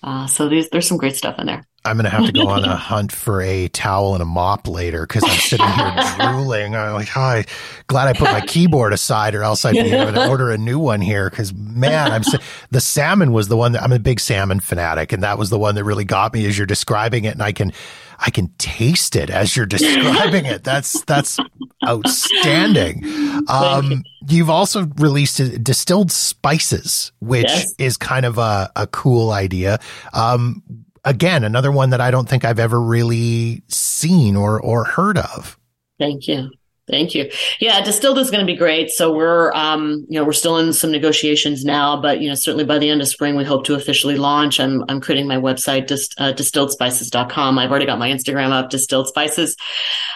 uh, 0.04 0.28
so 0.28 0.48
there's 0.48 0.70
there's 0.70 0.88
some 0.88 0.98
great 0.98 1.16
stuff 1.16 1.40
in 1.40 1.48
there. 1.48 1.68
I'm 1.84 1.98
going 1.98 2.06
to 2.06 2.12
have 2.12 2.26
to 2.28 2.32
go 2.32 2.48
on 2.48 2.64
a 2.64 2.76
hunt 2.76 3.12
for 3.12 3.42
a 3.42 3.68
towel 3.70 4.14
and 4.14 4.22
a 4.22 4.26
mop 4.26 4.68
later 4.68 5.08
because 5.08 5.24
I'm 5.24 5.40
sitting 5.40 5.68
here 5.68 5.94
drooling. 6.20 6.76
I'm 6.76 6.94
like, 6.94 7.08
hi, 7.08 7.46
glad 7.88 8.08
I 8.08 8.14
put 8.14 8.32
my 8.32 8.42
keyboard 8.42 8.94
aside, 8.94 9.34
or 9.34 9.44
else 9.44 9.66
I'd 9.66 9.74
be 9.74 9.90
having 9.90 10.14
to 10.14 10.28
order 10.30 10.52
a 10.52 10.58
new 10.58 10.78
one 10.78 11.02
here. 11.02 11.30
Because 11.30 11.54
man, 11.54 12.12
I'm 12.12 12.22
the 12.70 12.82
salmon 12.82 13.32
was 13.32 13.48
the 13.48 13.58
one 13.58 13.72
that 13.72 13.82
I'm 13.82 13.92
a 13.92 14.00
big 14.00 14.20
salmon 14.20 14.60
fanatic, 14.60 15.12
and 15.12 15.24
that 15.24 15.40
was 15.40 15.50
the 15.50 15.58
one 15.58 15.76
that 15.76 15.84
really 15.84 16.06
got 16.06 16.34
me 16.34 16.46
as 16.46 16.58
you're 16.58 16.68
describing 16.68 17.26
it, 17.26 17.34
and 17.34 17.42
I 17.42 17.52
can 17.52 17.74
I 18.20 18.30
can 18.30 18.50
taste 18.60 19.16
it 19.16 19.32
as 19.32 19.58
you're 19.58 19.66
describing 19.66 20.46
it. 20.46 20.64
That's 20.64 21.02
that's 21.06 21.40
outstanding. 21.84 23.04
Um, 23.48 24.04
you. 24.28 24.44
have 24.44 24.52
also 24.52 24.86
released 24.98 25.64
distilled 25.64 26.12
spices, 26.12 27.12
which 27.20 27.48
yes. 27.48 27.74
is 27.80 27.98
kind 27.98 28.28
of 28.28 28.38
a, 28.38 28.72
a 28.76 28.86
cool 28.86 29.32
idea. 29.32 29.80
Um, 30.14 30.62
again, 31.04 31.44
another 31.44 31.72
one 31.72 31.90
that 31.92 32.02
I 32.02 32.12
don't 32.12 32.28
think 32.28 32.46
I've 32.46 32.60
ever 32.60 32.82
really 32.82 33.64
seen 33.68 34.36
or 34.36 34.60
or 34.60 34.84
heard 34.84 35.18
of. 35.18 35.58
Thank 36.00 36.28
you. 36.28 36.50
Thank 36.92 37.16
you. 37.16 37.32
Yeah, 37.60 37.82
distilled 37.84 38.18
is 38.18 38.30
going 38.30 38.46
to 38.46 38.52
be 38.52 38.58
great. 38.58 38.90
So 38.90 39.16
we're, 39.16 39.54
um, 39.54 40.06
you 40.10 40.20
know, 40.20 40.26
we're 40.26 40.34
still 40.34 40.58
in 40.58 40.74
some 40.74 40.92
negotiations 40.92 41.64
now, 41.64 42.00
but 42.00 42.20
you 42.20 42.28
know, 42.28 42.36
certainly 42.36 42.66
by 42.66 42.80
the 42.80 42.90
end 42.90 43.02
of 43.02 43.08
spring, 43.08 43.36
we 43.38 43.46
hope 43.46 43.64
to 43.66 43.76
officially 43.76 44.18
launch. 44.18 44.60
I'm, 44.60 44.84
I'm 44.90 45.00
creating 45.00 45.28
my 45.28 45.38
website, 45.38 45.88
dist, 45.88 46.16
uh, 46.18 46.34
distilledspices.com. 46.34 47.58
I've 47.58 47.70
already 47.70 47.86
got 47.86 47.98
my 47.98 48.10
Instagram 48.10 48.52
up, 48.52 48.70
distilled 48.70 49.08
spices, 49.08 49.56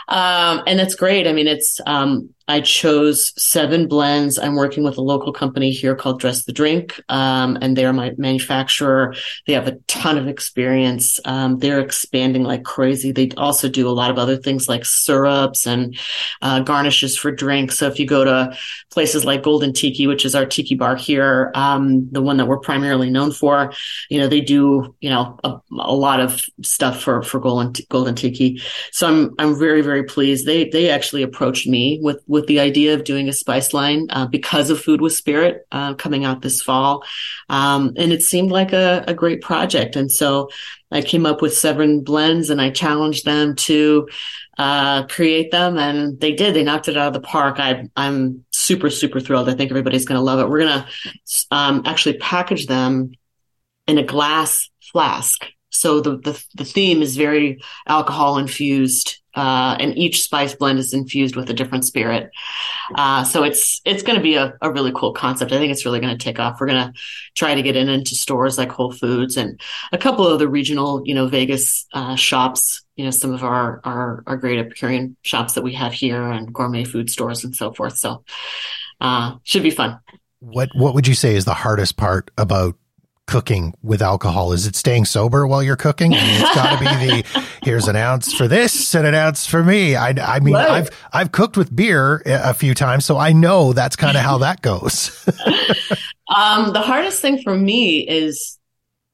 um, 0.10 0.64
and 0.68 0.78
that's 0.78 0.96
great. 0.96 1.28
I 1.28 1.34
mean, 1.34 1.48
it's, 1.48 1.80
um, 1.86 2.35
I 2.48 2.62
chose 2.62 3.34
seven 3.42 3.88
blends. 3.88 4.38
I'm 4.38 4.56
working 4.56 4.84
with 4.84 4.98
a 4.98 5.02
local 5.02 5.34
company 5.34 5.72
here 5.72 5.96
called 5.96 6.20
Dress 6.20 6.46
the 6.46 6.54
Drink, 6.54 7.02
um, 7.10 7.58
and 7.62 7.76
they're 7.76 7.94
my 7.94 8.12
manufacturer. 8.18 9.16
They 9.48 9.54
have 9.54 9.68
a 9.68 9.78
ton 9.88 10.18
of 10.18 10.28
experience. 10.28 11.20
Um, 11.26 11.58
they're 11.60 11.80
expanding 11.80 12.44
like 12.44 12.64
crazy. 12.64 13.12
They 13.12 13.30
also 13.38 13.70
do 13.70 13.88
a 13.88 13.92
lot 13.92 14.12
of 14.12 14.18
other 14.18 14.38
things 14.38 14.68
like 14.68 14.86
syrups 14.86 15.66
and 15.66 15.98
uh, 16.42 16.60
garnishes 16.60 17.18
for 17.18 17.32
drinks. 17.32 17.80
So 17.80 17.88
if 17.88 18.00
you 18.00 18.06
go 18.06 18.24
to 18.24 18.56
places 18.92 19.26
like 19.26 19.42
Golden 19.42 19.74
Tiki, 19.74 20.06
which 20.06 20.26
is 20.26 20.36
our 20.36 20.46
tiki 20.46 20.76
bar 20.76 20.96
here, 20.96 21.52
um, 21.56 22.10
the 22.12 22.22
one 22.22 22.38
that 22.38 22.48
we're 22.48 22.60
primarily 22.60 23.10
known 23.10 23.32
for, 23.32 23.74
you 24.10 24.20
know, 24.20 24.28
they 24.28 24.42
do 24.42 24.96
you 25.02 25.10
know 25.10 25.38
a, 25.44 25.58
a 25.72 25.94
lot 25.94 26.20
of 26.20 26.42
stuff 26.62 27.02
for 27.02 27.22
for 27.22 27.40
Golden 27.40 27.74
Golden 27.90 28.14
Tiki. 28.14 28.62
So 28.92 29.08
I'm 29.08 29.34
I'm 29.40 29.58
very 29.58 29.82
very 29.82 30.04
pleased. 30.04 30.46
They 30.46 30.70
they 30.70 30.90
actually 30.90 31.24
approached 31.24 31.68
me 31.68 32.00
with 32.02 32.22
with 32.28 32.35
the 32.48 32.60
idea 32.60 32.94
of 32.94 33.04
doing 33.04 33.30
a 33.30 33.34
spice 33.34 33.74
line 33.74 34.08
uh, 34.10 34.28
because 34.28 34.70
of 34.70 34.82
Food 34.82 35.02
with 35.02 35.14
Spirit 35.14 35.66
uh, 35.72 35.94
coming 35.96 36.26
out 36.26 36.42
this 36.42 36.62
fall. 36.62 37.04
Um, 37.50 37.94
and 37.98 38.12
it 38.12 38.22
seemed 38.22 38.52
like 38.52 38.74
a, 38.74 39.04
a 39.08 39.14
great 39.14 39.42
project. 39.42 39.96
And 39.96 40.12
so 40.12 40.50
I 40.92 41.02
came 41.02 41.26
up 41.26 41.42
with 41.42 41.58
seven 41.58 42.04
blends 42.04 42.50
and 42.50 42.62
I 42.62 42.70
challenged 42.70 43.26
them 43.26 43.56
to 43.56 44.08
uh, 44.58 45.06
create 45.08 45.52
them 45.52 45.78
and 45.78 46.20
they 46.20 46.34
did. 46.34 46.54
They 46.54 46.64
knocked 46.64 46.88
it 46.88 46.98
out 46.98 47.08
of 47.08 47.14
the 47.14 47.28
park. 47.28 47.60
I, 47.60 47.90
I'm 47.96 48.46
super, 48.52 48.90
super 48.90 49.20
thrilled. 49.20 49.50
I 49.50 49.56
think 49.56 49.72
everybody's 49.72 50.06
going 50.06 50.20
to 50.20 50.24
love 50.24 50.40
it. 50.40 50.50
We're 50.50 50.62
going 50.62 50.84
to 50.84 50.88
um, 51.52 51.84
actually 51.86 52.18
package 52.18 52.68
them 52.68 53.12
in 53.88 53.98
a 53.98 54.04
glass 54.04 54.70
flask. 54.92 55.46
So 55.76 56.00
the, 56.02 56.18
the, 56.18 56.44
the 56.56 56.66
theme 56.66 57.02
is 57.02 57.18
very 57.18 57.62
alcohol 57.88 58.38
infused 58.38 59.20
uh, 59.36 59.76
and 59.80 59.98
each 59.98 60.24
spice 60.24 60.56
blend 60.56 60.80
is 60.80 60.94
infused 60.94 61.36
with 61.36 61.50
a 61.50 61.54
different 61.54 61.84
spirit. 61.84 62.32
Uh, 62.96 63.24
so 63.24 63.44
it's 63.44 63.82
it's 63.84 64.02
going 64.02 64.16
to 64.16 64.24
be 64.24 64.36
a, 64.36 64.54
a, 64.62 64.72
really 64.72 64.94
cool 64.96 65.12
concept. 65.12 65.52
I 65.52 65.58
think 65.58 65.72
it's 65.72 65.86
really 65.86 66.00
going 66.00 66.18
to 66.18 66.24
take 66.24 66.40
off. 66.40 66.60
We're 66.60 66.68
going 66.68 66.88
to 66.88 66.94
try 67.36 67.54
to 67.54 67.62
get 67.62 67.76
in 67.76 67.90
into 67.90 68.16
stores 68.16 68.58
like 68.58 68.72
Whole 68.72 68.94
Foods 68.94 69.36
and 69.36 69.60
a 69.92 69.98
couple 69.98 70.26
of 70.26 70.40
the 70.40 70.48
regional, 70.48 71.02
you 71.06 71.14
know, 71.14 71.28
Vegas 71.28 71.86
uh, 71.94 72.16
shops. 72.16 72.84
You 72.96 73.04
know, 73.04 73.12
some 73.12 73.34
of 73.34 73.44
our, 73.44 73.82
our 73.84 74.24
our 74.26 74.38
great 74.38 74.58
Epicurean 74.58 75.18
shops 75.22 75.54
that 75.54 75.64
we 75.64 75.74
have 75.74 75.92
here 75.92 76.24
and 76.24 76.54
gourmet 76.54 76.86
food 76.86 77.10
stores 77.10 77.44
and 77.44 77.54
so 77.54 77.74
forth. 77.74 77.98
So 77.98 78.24
uh, 79.02 79.36
should 79.44 79.64
be 79.64 79.72
fun. 79.72 80.00
What 80.40 80.70
what 80.76 80.94
would 80.94 81.08
you 81.08 81.16
say 81.16 81.36
is 81.36 81.44
the 81.44 81.54
hardest 81.54 81.98
part 81.98 82.32
about 82.38 82.78
cooking 83.28 83.74
with 83.82 84.02
alcohol? 84.02 84.52
Is 84.54 84.68
it 84.68 84.76
staying 84.76 85.06
sober 85.06 85.48
while 85.48 85.64
you're 85.64 85.76
cooking? 85.76 86.14
I 86.14 86.18
mean, 86.18 86.42
it's 86.42 86.56
got 86.56 86.80
to 86.80 86.80
be 86.80 87.22
the 87.22 87.46
here's 87.64 87.88
an 87.88 87.96
ounce 87.96 88.34
for 88.34 88.48
this 88.48 88.94
and 88.96 89.06
an 89.06 89.16
ounce 89.16 89.46
for 89.46 89.64
me. 89.64 89.96
I, 89.96 90.10
I 90.10 90.40
mean, 90.40 90.54
right. 90.54 90.70
I've 90.70 90.90
I've 91.14 91.32
cooked 91.32 91.58
with 91.58 91.76
beer 91.76 92.22
a 92.26 92.54
few 92.54 92.74
times, 92.74 93.06
so 93.06 93.18
I 93.18 93.32
know 93.34 93.74
that's 93.74 93.96
kind 93.96 94.18
of 94.18 94.24
how 94.24 94.40
that 94.40 94.62
goes. 94.62 95.26
um, 96.36 96.74
the 96.74 96.82
hardest 96.82 97.22
thing 97.22 97.42
for 97.42 97.56
me 97.56 98.08
is 98.08 98.58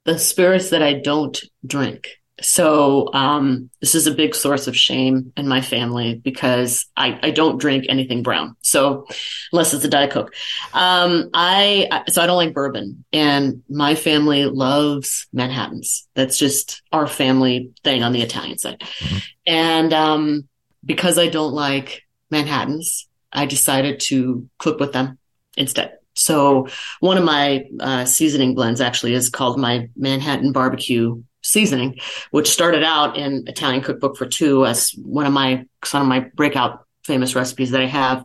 the 0.05 0.17
spirits 0.17 0.69
that 0.71 0.81
I 0.81 0.93
don't 0.93 1.39
drink. 1.65 2.07
So 2.41 3.13
um, 3.13 3.69
this 3.79 3.95
is 3.95 4.07
a 4.07 4.13
big 4.13 4.35
source 4.35 4.67
of 4.67 4.75
shame 4.75 5.31
in 5.37 5.47
my 5.47 5.61
family 5.61 6.15
because 6.15 6.85
I, 6.97 7.19
I 7.21 7.31
don't 7.31 7.59
drink 7.59 7.85
anything 7.87 8.23
brown. 8.23 8.55
So 8.61 9.05
unless 9.51 9.73
it's 9.73 9.85
a 9.85 9.89
Diet 9.89 10.11
Coke, 10.11 10.33
um, 10.73 11.29
I 11.33 12.03
so 12.09 12.21
I 12.21 12.27
don't 12.27 12.37
like 12.37 12.53
bourbon, 12.53 13.05
and 13.13 13.63
my 13.69 13.95
family 13.95 14.45
loves 14.45 15.27
Manhattan's. 15.31 16.07
That's 16.15 16.37
just 16.37 16.81
our 16.91 17.07
family 17.07 17.71
thing 17.83 18.03
on 18.03 18.11
the 18.11 18.21
Italian 18.21 18.57
side. 18.57 18.79
Mm-hmm. 18.79 19.17
And 19.47 19.93
um, 19.93 20.47
because 20.83 21.17
I 21.17 21.27
don't 21.27 21.53
like 21.53 22.03
Manhattan's, 22.29 23.07
I 23.31 23.45
decided 23.45 23.99
to 24.01 24.49
cook 24.57 24.79
with 24.79 24.93
them 24.93 25.17
instead. 25.55 25.97
So 26.13 26.67
one 26.99 27.17
of 27.17 27.23
my 27.23 27.65
uh, 27.79 28.05
seasoning 28.05 28.53
blends 28.55 28.81
actually 28.81 29.13
is 29.13 29.29
called 29.29 29.59
my 29.59 29.89
Manhattan 29.95 30.51
barbecue 30.51 31.23
seasoning, 31.41 31.99
which 32.31 32.49
started 32.49 32.83
out 32.83 33.17
in 33.17 33.43
Italian 33.47 33.81
Cookbook 33.81 34.17
for 34.17 34.25
Two 34.25 34.65
as 34.65 34.91
one 35.03 35.25
of 35.25 35.33
my 35.33 35.65
some 35.83 36.01
of 36.01 36.07
my 36.07 36.21
breakout 36.35 36.85
famous 37.03 37.35
recipes 37.35 37.71
that 37.71 37.81
I 37.81 37.87
have. 37.87 38.23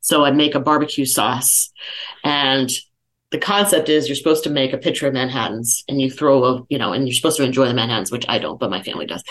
So 0.00 0.24
I 0.24 0.32
make 0.32 0.54
a 0.54 0.60
barbecue 0.60 1.06
sauce, 1.06 1.70
and 2.22 2.70
the 3.30 3.38
concept 3.38 3.88
is 3.88 4.08
you're 4.08 4.14
supposed 4.14 4.44
to 4.44 4.50
make 4.50 4.72
a 4.72 4.78
pitcher 4.78 5.08
of 5.08 5.12
Manhattans, 5.12 5.82
and 5.88 6.00
you 6.00 6.10
throw 6.10 6.44
a 6.44 6.62
you 6.68 6.78
know, 6.78 6.92
and 6.92 7.08
you're 7.08 7.14
supposed 7.14 7.38
to 7.38 7.42
enjoy 7.42 7.66
the 7.66 7.74
Manhattans, 7.74 8.12
which 8.12 8.26
I 8.28 8.38
don't, 8.38 8.60
but 8.60 8.70
my 8.70 8.82
family 8.82 9.06
does. 9.06 9.24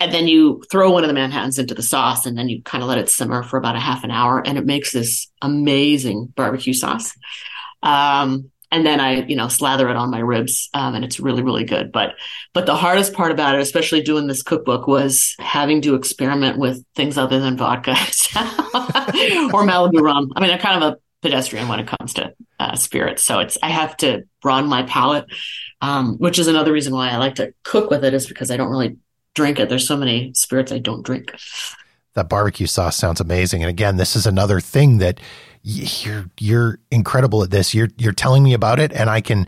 And 0.00 0.12
then 0.14 0.28
you 0.28 0.62
throw 0.70 0.90
one 0.90 1.04
of 1.04 1.08
the 1.08 1.14
Manhattans 1.14 1.58
into 1.58 1.74
the 1.74 1.82
sauce, 1.82 2.26
and 2.26 2.38
then 2.38 2.48
you 2.48 2.62
kind 2.62 2.82
of 2.82 2.88
let 2.88 2.98
it 2.98 3.10
simmer 3.10 3.42
for 3.42 3.58
about 3.58 3.76
a 3.76 3.80
half 3.80 4.02
an 4.02 4.10
hour, 4.10 4.40
and 4.44 4.56
it 4.56 4.64
makes 4.64 4.92
this 4.92 5.30
amazing 5.42 6.32
barbecue 6.34 6.72
sauce. 6.72 7.12
Um, 7.82 8.50
and 8.74 8.84
then 8.84 8.98
I, 8.98 9.22
you 9.22 9.36
know, 9.36 9.46
slather 9.46 9.88
it 9.88 9.94
on 9.94 10.10
my 10.10 10.18
ribs, 10.18 10.68
um, 10.74 10.96
and 10.96 11.04
it's 11.04 11.20
really, 11.20 11.42
really 11.42 11.62
good. 11.62 11.92
But, 11.92 12.16
but 12.52 12.66
the 12.66 12.74
hardest 12.74 13.12
part 13.12 13.30
about 13.30 13.54
it, 13.54 13.60
especially 13.60 14.02
doing 14.02 14.26
this 14.26 14.42
cookbook, 14.42 14.88
was 14.88 15.36
having 15.38 15.80
to 15.82 15.94
experiment 15.94 16.58
with 16.58 16.84
things 16.96 17.16
other 17.16 17.38
than 17.38 17.56
vodka 17.56 17.92
or 19.52 19.62
Malibu 19.62 20.00
rum. 20.00 20.32
I 20.34 20.40
mean, 20.40 20.50
I'm 20.50 20.58
kind 20.58 20.82
of 20.82 20.92
a 20.92 20.96
pedestrian 21.22 21.68
when 21.68 21.78
it 21.78 21.86
comes 21.86 22.14
to 22.14 22.34
uh, 22.58 22.74
spirits, 22.74 23.22
so 23.22 23.38
it's 23.38 23.56
I 23.62 23.68
have 23.68 23.96
to 23.98 24.24
broaden 24.42 24.68
my 24.68 24.82
palate, 24.82 25.26
um, 25.80 26.18
which 26.18 26.40
is 26.40 26.48
another 26.48 26.72
reason 26.72 26.92
why 26.92 27.10
I 27.10 27.18
like 27.18 27.36
to 27.36 27.54
cook 27.62 27.90
with 27.90 28.04
it, 28.04 28.12
is 28.12 28.26
because 28.26 28.50
I 28.50 28.56
don't 28.56 28.70
really 28.70 28.96
drink 29.34 29.60
it. 29.60 29.68
There's 29.68 29.86
so 29.86 29.96
many 29.96 30.32
spirits 30.34 30.72
I 30.72 30.78
don't 30.78 31.06
drink. 31.06 31.32
That 32.14 32.28
barbecue 32.28 32.66
sauce 32.66 32.96
sounds 32.96 33.20
amazing, 33.20 33.62
and 33.62 33.70
again, 33.70 33.98
this 33.98 34.16
is 34.16 34.26
another 34.26 34.58
thing 34.58 34.98
that 34.98 35.20
you're 35.64 36.26
you're 36.38 36.78
incredible 36.90 37.42
at 37.42 37.50
this. 37.50 37.74
You're 37.74 37.88
you're 37.96 38.12
telling 38.12 38.42
me 38.42 38.52
about 38.52 38.78
it, 38.78 38.92
and 38.92 39.08
I 39.08 39.20
can 39.20 39.46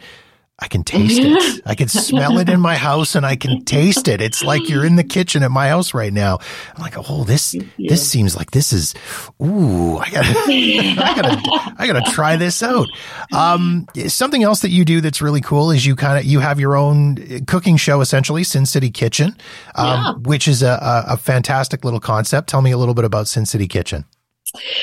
I 0.59 0.69
can 0.69 0.85
taste 0.85 1.19
it. 1.19 1.63
I 1.67 1.75
can 1.75 1.89
smell 1.89 2.39
it 2.39 2.49
in 2.49 2.59
my 2.61 2.77
house 2.77 3.15
and 3.15 3.27
I 3.27 3.37
can 3.37 3.67
taste 3.67 4.09
it. 4.09 4.23
It's 4.23 4.43
like 4.43 4.71
you're 4.71 4.87
in 4.87 4.97
the 4.97 5.05
kitchen 5.05 5.43
at 5.43 5.51
my 5.51 5.69
house 5.69 5.93
right 5.93 6.13
now. 6.13 6.39
I'm 6.75 6.81
like, 6.81 6.95
oh, 6.97 7.25
this 7.25 7.55
this 7.79 8.11
seems 8.11 8.35
like 8.35 8.53
this 8.53 8.73
is 8.73 8.95
ooh, 9.43 9.99
I 9.99 10.09
gotta 10.09 10.29
I 10.49 11.13
gotta 11.15 11.75
I 11.77 11.87
gotta 11.87 12.11
try 12.11 12.37
this 12.37 12.63
out. 12.63 12.89
Um, 13.35 13.87
something 14.09 14.43
else 14.43 14.61
that 14.61 14.71
you 14.71 14.87
do 14.87 15.03
that's 15.03 15.21
really 15.21 15.43
cool 15.43 15.71
is 15.71 15.85
you 15.85 15.95
kind 15.95 16.19
of 16.19 16.25
you 16.25 16.41
have 16.41 16.59
your 16.59 16.75
own 16.75 17.45
cooking 17.45 17.77
show 17.77 18.01
essentially, 18.01 18.43
Sin 18.43 18.65
City 18.65 18.89
Kitchen, 18.91 19.37
um, 19.75 19.87
yeah. 19.87 20.13
which 20.15 20.49
is 20.49 20.63
a, 20.63 20.71
a, 20.71 21.05
a 21.09 21.17
fantastic 21.19 21.85
little 21.85 22.01
concept. 22.01 22.49
Tell 22.49 22.63
me 22.63 22.71
a 22.71 22.79
little 22.79 22.95
bit 22.95 23.05
about 23.05 23.29
Sin 23.29 23.45
City 23.45 23.69
Kitchen. 23.69 24.07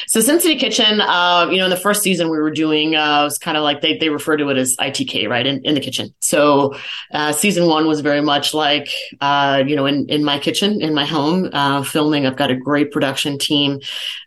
So 0.07 0.19
Sin 0.19 0.39
City 0.39 0.57
Kitchen, 0.57 0.99
uh, 0.99 1.47
you 1.49 1.57
know, 1.57 1.65
in 1.65 1.69
the 1.69 1.77
first 1.77 2.03
season 2.03 2.29
we 2.29 2.37
were 2.37 2.51
doing, 2.51 2.95
uh, 2.95 3.21
it 3.21 3.23
was 3.23 3.37
kind 3.37 3.55
of 3.55 3.63
like 3.63 3.81
they, 3.81 3.97
they 3.97 4.09
refer 4.09 4.35
to 4.37 4.49
it 4.49 4.57
as 4.57 4.75
ITK, 4.77 5.29
right, 5.29 5.45
in, 5.45 5.63
in 5.63 5.73
the 5.73 5.79
kitchen. 5.79 6.13
So 6.19 6.75
uh, 7.11 7.31
season 7.31 7.67
one 7.67 7.87
was 7.87 8.01
very 8.01 8.21
much 8.21 8.53
like, 8.53 8.89
uh, 9.21 9.63
you 9.65 9.75
know, 9.75 9.85
in, 9.85 10.07
in 10.09 10.23
my 10.23 10.37
kitchen, 10.37 10.81
in 10.81 10.93
my 10.93 11.05
home, 11.05 11.49
uh, 11.53 11.83
filming. 11.83 12.25
I've 12.25 12.35
got 12.35 12.51
a 12.51 12.55
great 12.55 12.91
production 12.91 13.37
team. 13.37 13.79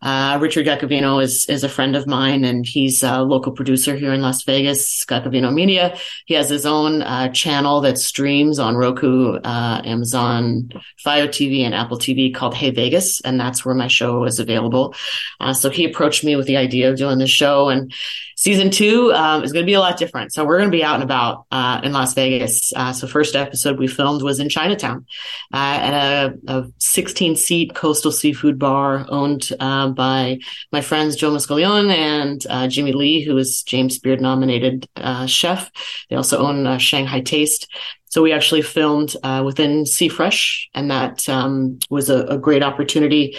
Uh, 0.03 0.39
Richard 0.41 0.67
Gaccavino 0.67 1.23
is, 1.23 1.47
is 1.47 1.63
a 1.63 1.69
friend 1.69 1.97
of 1.97 2.07
mine, 2.07 2.45
and 2.45 2.67
he's 2.67 3.03
a 3.03 3.21
local 3.21 3.53
producer 3.53 3.95
here 3.95 4.13
in 4.13 4.23
Las 4.23 4.43
Vegas, 4.45 5.05
Gaccavino 5.05 5.53
Media. 5.53 5.97
He 6.25 6.35
has 6.35 6.49
his 6.49 6.65
own 6.65 7.03
channel 7.33 7.81
that 7.83 7.99
streams 7.99 8.59
on 8.59 8.75
Roku, 8.77 9.39
Amazon, 9.45 10.71
Fire 10.99 11.29
TV, 11.29 11.61
and 11.61 11.75
Apple 11.75 11.99
TV 11.99 12.35
called 12.35 12.55
Hey 12.55 12.71
Vegas, 12.71 13.21
and 13.21 13.39
that's 13.39 13.65
where 13.65 13.75
my 13.75 13.89
show 13.89 14.25
is 14.25 14.39
available. 14.39 14.95
Uh, 15.41 15.53
so 15.53 15.71
he 15.71 15.85
approached 15.85 16.25
me 16.25 16.37
with 16.37 16.47
the 16.47 16.57
idea 16.57 16.91
of 16.91 16.97
doing 16.97 17.19
the 17.19 17.27
show, 17.27 17.69
and 17.69 17.93
season 18.37 18.71
two 18.71 19.13
um, 19.13 19.43
is 19.43 19.53
going 19.53 19.65
to 19.65 19.67
be 19.67 19.75
a 19.75 19.81
lot 19.81 19.99
different. 19.99 20.33
So 20.33 20.45
we're 20.45 20.59
going 20.59 20.71
to 20.71 20.77
be 20.77 20.85
out 20.85 20.95
and 20.95 21.03
about 21.03 21.47
uh, 21.51 21.81
in 21.83 21.93
Las 21.93 22.15
Vegas. 22.15 22.73
Uh, 22.75 22.93
so 22.93 23.07
first 23.07 23.35
episode 23.35 23.79
we 23.79 23.87
filmed 23.87 24.23
was 24.23 24.41
in 24.41 24.49
Chinatown 24.49 25.07
uh, 25.53 25.57
at 25.57 25.95
a, 25.95 26.35
a, 26.49 26.67
16 26.79 27.37
seat 27.37 27.75
coastal 27.75 28.13
seafood 28.13 28.59
bar 28.59 29.07
owned 29.09 29.51
uh, 29.61 29.89
by 29.89 30.39
my 30.73 30.81
friends 30.81 31.17
Joe 31.17 31.31
Muscolione 31.31 31.95
and 31.95 32.47
uh, 32.49 32.69
Jimmy 32.69 32.93
Li, 32.93 33.23
who 33.23 33.37
is 33.37 33.63
James 33.63 33.99
Beard 33.99 34.21
nominated 34.21 34.89
chef. 35.27 35.71
They 36.11 36.17
also 36.17 36.39
own 36.39 36.79
Shanghai 36.79 37.21
Taste. 37.21 37.69
So 38.17 38.23
we 38.23 38.33
actually 38.33 38.63
filmed 38.63 39.15
uh, 39.23 39.43
within 39.45 39.85
Sea 39.85 40.09
Fresh, 40.09 40.71
and 40.75 40.91
that 40.91 41.29
um, 41.29 41.79
was 41.91 42.09
a, 42.09 42.25
a, 42.27 42.39
great 42.39 42.63
opportunity. 42.63 43.37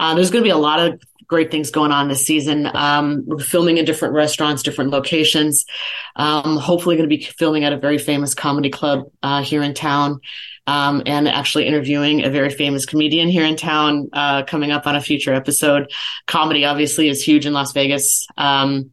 Uh, 0.00 0.16
there's 0.16 0.32
going 0.32 0.42
to 0.42 0.46
be 0.46 0.50
a 0.50 0.56
lot 0.56 0.80
of 0.80 1.00
great 1.26 1.50
things 1.50 1.70
going 1.70 1.92
on 1.92 2.08
this 2.08 2.26
season. 2.26 2.68
Um, 2.74 3.24
we're 3.26 3.38
filming 3.38 3.78
in 3.78 3.84
different 3.84 4.14
restaurants, 4.14 4.62
different 4.62 4.90
locations. 4.90 5.64
Um, 6.14 6.56
hopefully, 6.56 6.96
going 6.96 7.08
to 7.08 7.16
be 7.16 7.22
filming 7.22 7.64
at 7.64 7.72
a 7.72 7.78
very 7.78 7.98
famous 7.98 8.34
comedy 8.34 8.70
club 8.70 9.10
uh, 9.22 9.42
here 9.42 9.62
in 9.62 9.74
town. 9.74 10.20
Um, 10.68 11.04
and 11.06 11.28
actually 11.28 11.68
interviewing 11.68 12.24
a 12.24 12.30
very 12.30 12.50
famous 12.50 12.86
comedian 12.86 13.28
here 13.28 13.44
in 13.44 13.54
town 13.54 14.08
uh, 14.12 14.42
coming 14.42 14.72
up 14.72 14.88
on 14.88 14.96
a 14.96 15.00
future 15.00 15.32
episode. 15.32 15.92
Comedy 16.26 16.64
obviously 16.64 17.08
is 17.08 17.22
huge 17.22 17.46
in 17.46 17.52
Las 17.52 17.72
Vegas. 17.72 18.26
Um, 18.36 18.90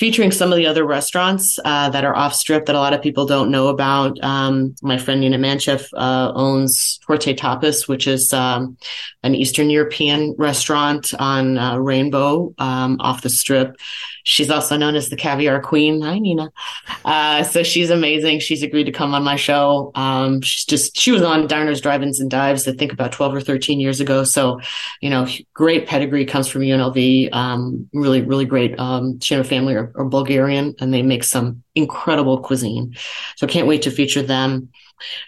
featuring 0.00 0.32
some 0.32 0.50
of 0.50 0.56
the 0.56 0.66
other 0.66 0.86
restaurants 0.86 1.58
uh, 1.66 1.90
that 1.90 2.06
are 2.06 2.16
off 2.16 2.34
strip 2.34 2.64
that 2.64 2.74
a 2.74 2.78
lot 2.78 2.94
of 2.94 3.02
people 3.02 3.26
don't 3.26 3.50
know 3.50 3.68
about. 3.68 4.18
Um, 4.24 4.74
my 4.80 4.96
friend 4.96 5.20
Nina 5.20 5.36
Manchev 5.36 5.86
uh, 5.92 6.32
owns 6.34 6.98
Forte 7.06 7.34
Tapas, 7.34 7.86
which 7.86 8.06
is 8.06 8.32
um, 8.32 8.78
an 9.22 9.34
Eastern 9.34 9.68
European 9.68 10.34
restaurant 10.38 11.12
on 11.18 11.58
uh, 11.58 11.76
Rainbow 11.76 12.54
um, 12.56 12.96
off 12.98 13.20
the 13.20 13.28
strip. 13.28 13.76
She's 14.24 14.50
also 14.50 14.76
known 14.76 14.94
as 14.94 15.08
the 15.08 15.16
caviar 15.16 15.60
queen. 15.60 16.00
Hi, 16.02 16.18
Nina. 16.18 16.50
Uh, 17.04 17.42
so 17.42 17.62
she's 17.62 17.90
amazing. 17.90 18.40
She's 18.40 18.62
agreed 18.62 18.84
to 18.84 18.92
come 18.92 19.14
on 19.14 19.22
my 19.22 19.36
show. 19.36 19.92
Um, 19.94 20.40
she's 20.42 20.64
just, 20.64 20.98
she 20.98 21.12
was 21.12 21.22
on 21.22 21.46
Diners, 21.46 21.80
Drive-Ins 21.80 22.20
and 22.20 22.30
Dives, 22.30 22.66
I 22.68 22.72
think 22.72 22.92
about 22.92 23.12
12 23.12 23.34
or 23.34 23.40
13 23.40 23.80
years 23.80 24.00
ago. 24.00 24.24
So, 24.24 24.60
you 25.00 25.10
know, 25.10 25.26
great 25.54 25.86
pedigree 25.86 26.24
comes 26.24 26.48
from 26.48 26.62
UNLV. 26.62 27.32
Um, 27.32 27.88
really, 27.92 28.22
really 28.22 28.44
great. 28.44 28.78
Um, 28.78 29.20
she 29.20 29.34
and 29.34 29.44
her 29.44 29.48
family 29.48 29.74
are, 29.74 29.92
are 29.96 30.04
Bulgarian 30.04 30.74
and 30.80 30.92
they 30.92 31.02
make 31.02 31.24
some 31.24 31.62
incredible 31.74 32.40
cuisine. 32.40 32.96
So 33.36 33.46
can't 33.46 33.66
wait 33.66 33.82
to 33.82 33.90
feature 33.90 34.22
them. 34.22 34.70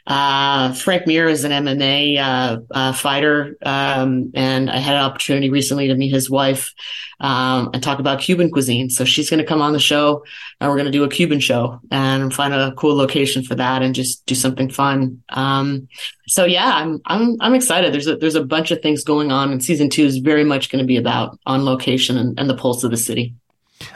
Uh, 0.06 0.72
Frank 0.74 1.06
Mir 1.06 1.28
is 1.28 1.44
an 1.44 1.52
MMA 1.52 2.18
uh, 2.18 2.60
uh, 2.70 2.92
fighter, 2.92 3.56
um, 3.62 4.30
and 4.34 4.70
I 4.70 4.78
had 4.78 4.96
an 4.96 5.02
opportunity 5.02 5.50
recently 5.50 5.88
to 5.88 5.94
meet 5.94 6.12
his 6.12 6.28
wife 6.28 6.72
um, 7.20 7.70
and 7.72 7.82
talk 7.82 7.98
about 7.98 8.20
Cuban 8.20 8.50
cuisine. 8.50 8.90
So 8.90 9.04
she's 9.04 9.30
going 9.30 9.40
to 9.40 9.46
come 9.46 9.62
on 9.62 9.72
the 9.72 9.78
show, 9.78 10.24
and 10.60 10.68
we're 10.68 10.76
going 10.76 10.86
to 10.86 10.92
do 10.92 11.04
a 11.04 11.08
Cuban 11.08 11.40
show 11.40 11.80
and 11.90 12.34
find 12.34 12.52
a 12.52 12.72
cool 12.76 12.94
location 12.96 13.42
for 13.42 13.54
that, 13.54 13.82
and 13.82 13.94
just 13.94 14.26
do 14.26 14.34
something 14.34 14.68
fun. 14.68 15.22
Um, 15.30 15.88
so 16.26 16.44
yeah, 16.44 16.72
I'm 16.74 17.00
I'm 17.06 17.36
I'm 17.40 17.54
excited. 17.54 17.94
There's 17.94 18.08
a 18.08 18.16
there's 18.16 18.34
a 18.34 18.44
bunch 18.44 18.70
of 18.70 18.82
things 18.82 19.04
going 19.04 19.32
on, 19.32 19.52
and 19.52 19.64
season 19.64 19.88
two 19.88 20.04
is 20.04 20.18
very 20.18 20.44
much 20.44 20.70
going 20.70 20.82
to 20.82 20.86
be 20.86 20.96
about 20.96 21.38
on 21.46 21.64
location 21.64 22.18
and, 22.18 22.38
and 22.38 22.50
the 22.50 22.56
pulse 22.56 22.84
of 22.84 22.90
the 22.90 22.96
city. 22.96 23.34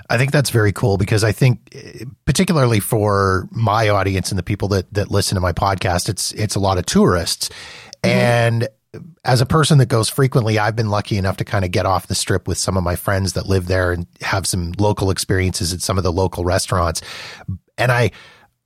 I 0.08 0.18
think 0.18 0.32
that's 0.32 0.50
very 0.50 0.72
cool 0.72 0.96
because 0.96 1.24
I 1.24 1.32
think, 1.32 1.76
particularly 2.24 2.80
for 2.80 3.48
my 3.50 3.88
audience 3.88 4.30
and 4.30 4.38
the 4.38 4.42
people 4.42 4.68
that 4.68 4.92
that 4.94 5.10
listen 5.10 5.34
to 5.36 5.40
my 5.40 5.52
podcast, 5.52 6.08
it's 6.08 6.32
it's 6.32 6.54
a 6.54 6.60
lot 6.60 6.78
of 6.78 6.86
tourists, 6.86 7.48
mm-hmm. 8.02 8.10
and 8.10 8.68
as 9.24 9.40
a 9.40 9.46
person 9.46 9.78
that 9.78 9.86
goes 9.86 10.08
frequently, 10.08 10.58
I've 10.58 10.76
been 10.76 10.88
lucky 10.88 11.18
enough 11.18 11.36
to 11.38 11.44
kind 11.44 11.64
of 11.64 11.70
get 11.70 11.84
off 11.84 12.06
the 12.06 12.14
strip 12.14 12.48
with 12.48 12.56
some 12.56 12.76
of 12.76 12.82
my 12.82 12.96
friends 12.96 13.34
that 13.34 13.46
live 13.46 13.66
there 13.66 13.92
and 13.92 14.06
have 14.22 14.46
some 14.46 14.72
local 14.78 15.10
experiences 15.10 15.72
at 15.72 15.82
some 15.82 15.98
of 15.98 16.04
the 16.04 16.12
local 16.12 16.44
restaurants, 16.44 17.02
and 17.76 17.92
I 17.92 18.10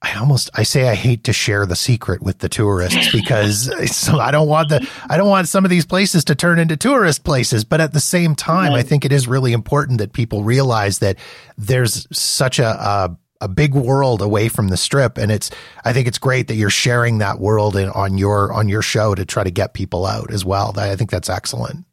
I 0.02 0.14
almost 0.14 0.48
I 0.54 0.62
say 0.62 0.88
I 0.88 0.94
hate 0.94 1.24
to 1.24 1.32
share 1.32 1.66
the 1.66 1.76
secret 1.76 2.22
with 2.22 2.38
the 2.38 2.48
tourists 2.48 3.12
because 3.12 3.70
so 3.94 4.18
I 4.18 4.30
don't 4.30 4.48
want 4.48 4.70
the 4.70 4.88
I 5.08 5.16
don't 5.16 5.28
want 5.28 5.48
some 5.48 5.64
of 5.64 5.70
these 5.70 5.84
places 5.84 6.24
to 6.24 6.34
turn 6.34 6.58
into 6.58 6.76
tourist 6.76 7.24
places 7.24 7.64
but 7.64 7.80
at 7.80 7.92
the 7.92 8.00
same 8.00 8.34
time 8.34 8.72
right. 8.72 8.78
I 8.78 8.82
think 8.82 9.04
it 9.04 9.12
is 9.12 9.28
really 9.28 9.52
important 9.52 9.98
that 9.98 10.12
people 10.12 10.42
realize 10.42 11.00
that 11.00 11.16
there's 11.58 12.06
such 12.16 12.58
a, 12.58 12.68
a 12.68 13.16
a 13.42 13.48
big 13.48 13.74
world 13.74 14.20
away 14.20 14.48
from 14.48 14.68
the 14.68 14.76
strip 14.76 15.18
and 15.18 15.30
it's 15.32 15.50
I 15.84 15.92
think 15.92 16.08
it's 16.08 16.18
great 16.18 16.48
that 16.48 16.54
you're 16.54 16.70
sharing 16.70 17.18
that 17.18 17.38
world 17.38 17.76
in, 17.76 17.88
on 17.90 18.18
your 18.18 18.52
on 18.52 18.68
your 18.68 18.82
show 18.82 19.14
to 19.14 19.24
try 19.24 19.44
to 19.44 19.50
get 19.50 19.74
people 19.74 20.06
out 20.06 20.32
as 20.32 20.44
well. 20.44 20.74
I 20.78 20.96
think 20.96 21.10
that's 21.10 21.30
excellent. 21.30 21.84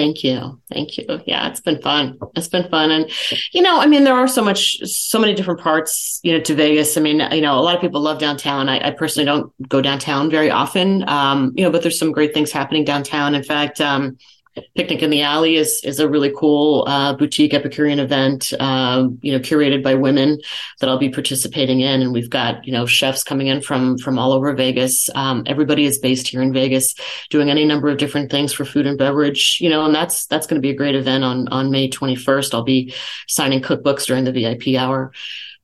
Thank 0.00 0.24
you. 0.24 0.58
Thank 0.72 0.96
you. 0.96 1.20
Yeah, 1.26 1.50
it's 1.50 1.60
been 1.60 1.82
fun. 1.82 2.18
It's 2.34 2.48
been 2.48 2.66
fun. 2.70 2.90
And, 2.90 3.10
you 3.52 3.60
know, 3.60 3.80
I 3.80 3.86
mean, 3.86 4.04
there 4.04 4.14
are 4.14 4.26
so 4.26 4.42
much, 4.42 4.78
so 4.88 5.18
many 5.18 5.34
different 5.34 5.60
parts, 5.60 6.20
you 6.22 6.32
know, 6.32 6.40
to 6.40 6.54
Vegas. 6.54 6.96
I 6.96 7.02
mean, 7.02 7.20
you 7.32 7.42
know, 7.42 7.58
a 7.58 7.60
lot 7.60 7.74
of 7.74 7.82
people 7.82 8.00
love 8.00 8.18
downtown. 8.18 8.70
I, 8.70 8.88
I 8.88 8.90
personally 8.92 9.26
don't 9.26 9.52
go 9.68 9.82
downtown 9.82 10.30
very 10.30 10.50
often, 10.50 11.06
um, 11.06 11.52
you 11.54 11.64
know, 11.64 11.70
but 11.70 11.82
there's 11.82 11.98
some 11.98 12.12
great 12.12 12.32
things 12.32 12.50
happening 12.50 12.82
downtown. 12.82 13.34
In 13.34 13.42
fact, 13.42 13.78
um, 13.82 14.16
Picnic 14.74 15.02
in 15.02 15.10
the 15.10 15.22
Alley 15.22 15.56
is 15.56 15.80
is 15.84 16.00
a 16.00 16.08
really 16.08 16.32
cool 16.36 16.84
uh, 16.88 17.14
boutique 17.14 17.54
Epicurean 17.54 18.00
event, 18.00 18.52
um, 18.58 19.18
you 19.22 19.30
know, 19.30 19.38
curated 19.38 19.82
by 19.82 19.94
women 19.94 20.40
that 20.80 20.88
I'll 20.88 20.98
be 20.98 21.08
participating 21.08 21.80
in, 21.80 22.02
and 22.02 22.12
we've 22.12 22.30
got 22.30 22.66
you 22.66 22.72
know 22.72 22.84
chefs 22.84 23.22
coming 23.22 23.46
in 23.46 23.60
from 23.60 23.96
from 23.96 24.18
all 24.18 24.32
over 24.32 24.52
Vegas. 24.54 25.08
Um, 25.14 25.44
everybody 25.46 25.84
is 25.84 25.98
based 25.98 26.26
here 26.26 26.42
in 26.42 26.52
Vegas, 26.52 26.96
doing 27.30 27.48
any 27.48 27.64
number 27.64 27.88
of 27.88 27.98
different 27.98 28.32
things 28.32 28.52
for 28.52 28.64
food 28.64 28.86
and 28.86 28.98
beverage, 28.98 29.58
you 29.60 29.70
know, 29.70 29.84
and 29.84 29.94
that's 29.94 30.26
that's 30.26 30.48
going 30.48 30.60
to 30.60 30.66
be 30.66 30.70
a 30.70 30.76
great 30.76 30.96
event 30.96 31.22
on 31.22 31.46
on 31.48 31.70
May 31.70 31.88
21st. 31.88 32.52
I'll 32.52 32.64
be 32.64 32.92
signing 33.28 33.62
cookbooks 33.62 34.06
during 34.06 34.24
the 34.24 34.32
VIP 34.32 34.76
hour. 34.76 35.12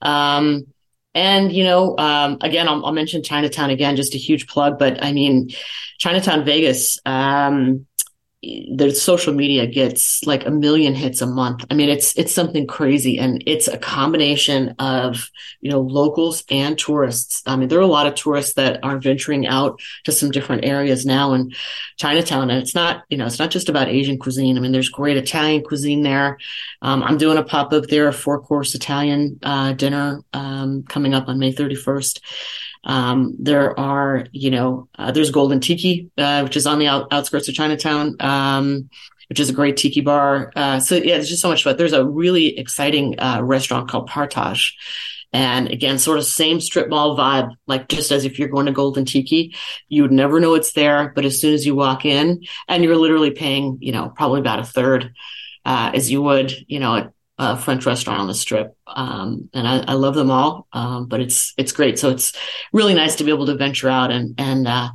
Um, 0.00 0.66
and 1.12 1.50
you 1.50 1.64
know, 1.64 1.96
um, 1.98 2.38
again, 2.40 2.68
I'll, 2.68 2.86
I'll, 2.86 2.92
mention 2.92 3.24
Chinatown 3.24 3.70
again, 3.70 3.96
just 3.96 4.14
a 4.14 4.18
huge 4.18 4.46
plug. 4.46 4.78
But 4.78 5.02
I 5.02 5.12
mean, 5.12 5.50
Chinatown 5.98 6.44
Vegas. 6.44 7.00
Um, 7.04 7.86
the 8.42 8.94
social 8.94 9.32
media 9.32 9.66
gets 9.66 10.22
like 10.24 10.46
a 10.46 10.50
million 10.50 10.94
hits 10.94 11.20
a 11.22 11.26
month. 11.26 11.64
I 11.70 11.74
mean, 11.74 11.88
it's 11.88 12.16
it's 12.18 12.32
something 12.32 12.66
crazy, 12.66 13.18
and 13.18 13.42
it's 13.46 13.66
a 13.66 13.78
combination 13.78 14.74
of 14.78 15.30
you 15.60 15.70
know 15.70 15.80
locals 15.80 16.44
and 16.50 16.78
tourists. 16.78 17.42
I 17.46 17.56
mean, 17.56 17.68
there 17.68 17.78
are 17.78 17.82
a 17.82 17.86
lot 17.86 18.06
of 18.06 18.14
tourists 18.14 18.54
that 18.54 18.84
are 18.84 18.98
venturing 18.98 19.46
out 19.46 19.80
to 20.04 20.12
some 20.12 20.30
different 20.30 20.64
areas 20.64 21.06
now 21.06 21.32
in 21.32 21.52
Chinatown, 21.96 22.50
and 22.50 22.60
it's 22.60 22.74
not 22.74 23.04
you 23.08 23.16
know 23.16 23.26
it's 23.26 23.38
not 23.38 23.50
just 23.50 23.68
about 23.68 23.88
Asian 23.88 24.18
cuisine. 24.18 24.56
I 24.56 24.60
mean, 24.60 24.72
there's 24.72 24.90
great 24.90 25.16
Italian 25.16 25.64
cuisine 25.64 26.02
there. 26.02 26.38
Um, 26.82 27.02
I'm 27.02 27.16
doing 27.16 27.38
a 27.38 27.42
pop 27.42 27.72
up 27.72 27.86
there, 27.86 28.08
a 28.08 28.12
four 28.12 28.40
course 28.40 28.74
Italian 28.74 29.38
uh, 29.42 29.72
dinner 29.72 30.22
um, 30.32 30.84
coming 30.84 31.14
up 31.14 31.28
on 31.28 31.38
May 31.38 31.52
31st. 31.52 32.20
Um, 32.86 33.34
there 33.38 33.78
are, 33.78 34.26
you 34.32 34.50
know, 34.50 34.88
uh, 34.96 35.10
there's 35.10 35.30
Golden 35.30 35.60
Tiki, 35.60 36.10
uh, 36.16 36.42
which 36.42 36.56
is 36.56 36.66
on 36.66 36.78
the 36.78 36.86
out- 36.86 37.08
outskirts 37.10 37.48
of 37.48 37.54
Chinatown, 37.54 38.16
um, 38.20 38.88
which 39.28 39.40
is 39.40 39.50
a 39.50 39.52
great 39.52 39.76
tiki 39.76 40.00
bar. 40.00 40.52
Uh, 40.54 40.78
so 40.78 40.94
yeah, 40.94 41.16
there's 41.16 41.28
just 41.28 41.42
so 41.42 41.48
much 41.48 41.64
fun. 41.64 41.76
There's 41.76 41.92
a 41.92 42.06
really 42.06 42.56
exciting 42.56 43.18
uh, 43.18 43.42
restaurant 43.42 43.90
called 43.90 44.08
Partage. 44.08 44.72
And 45.32 45.68
again, 45.68 45.98
sort 45.98 46.18
of 46.18 46.24
same 46.24 46.60
strip 46.60 46.88
mall 46.88 47.18
vibe, 47.18 47.50
like 47.66 47.88
just 47.88 48.12
as 48.12 48.24
if 48.24 48.38
you're 48.38 48.48
going 48.48 48.66
to 48.66 48.72
Golden 48.72 49.04
Tiki, 49.04 49.54
you 49.88 50.02
would 50.02 50.12
never 50.12 50.40
know 50.40 50.54
it's 50.54 50.72
there. 50.72 51.12
But 51.14 51.24
as 51.24 51.40
soon 51.40 51.52
as 51.52 51.66
you 51.66 51.74
walk 51.74 52.04
in 52.04 52.44
and 52.68 52.84
you're 52.84 52.96
literally 52.96 53.32
paying, 53.32 53.78
you 53.80 53.92
know, 53.92 54.08
probably 54.08 54.40
about 54.40 54.60
a 54.60 54.64
third, 54.64 55.12
uh, 55.64 55.90
as 55.92 56.10
you 56.10 56.22
would, 56.22 56.54
you 56.68 56.78
know, 56.78 57.12
a 57.38 57.56
French 57.56 57.84
restaurant 57.84 58.20
on 58.20 58.26
the 58.26 58.34
strip. 58.34 58.76
Um, 58.86 59.50
and 59.52 59.68
I, 59.68 59.84
I, 59.88 59.92
love 59.92 60.14
them 60.14 60.30
all. 60.30 60.66
Um, 60.72 61.06
but 61.06 61.20
it's, 61.20 61.52
it's 61.58 61.72
great. 61.72 61.98
So 61.98 62.10
it's 62.10 62.32
really 62.72 62.94
nice 62.94 63.16
to 63.16 63.24
be 63.24 63.30
able 63.30 63.46
to 63.46 63.56
venture 63.56 63.88
out 63.88 64.10
and, 64.10 64.34
and, 64.38 64.66
uh, 64.66 64.88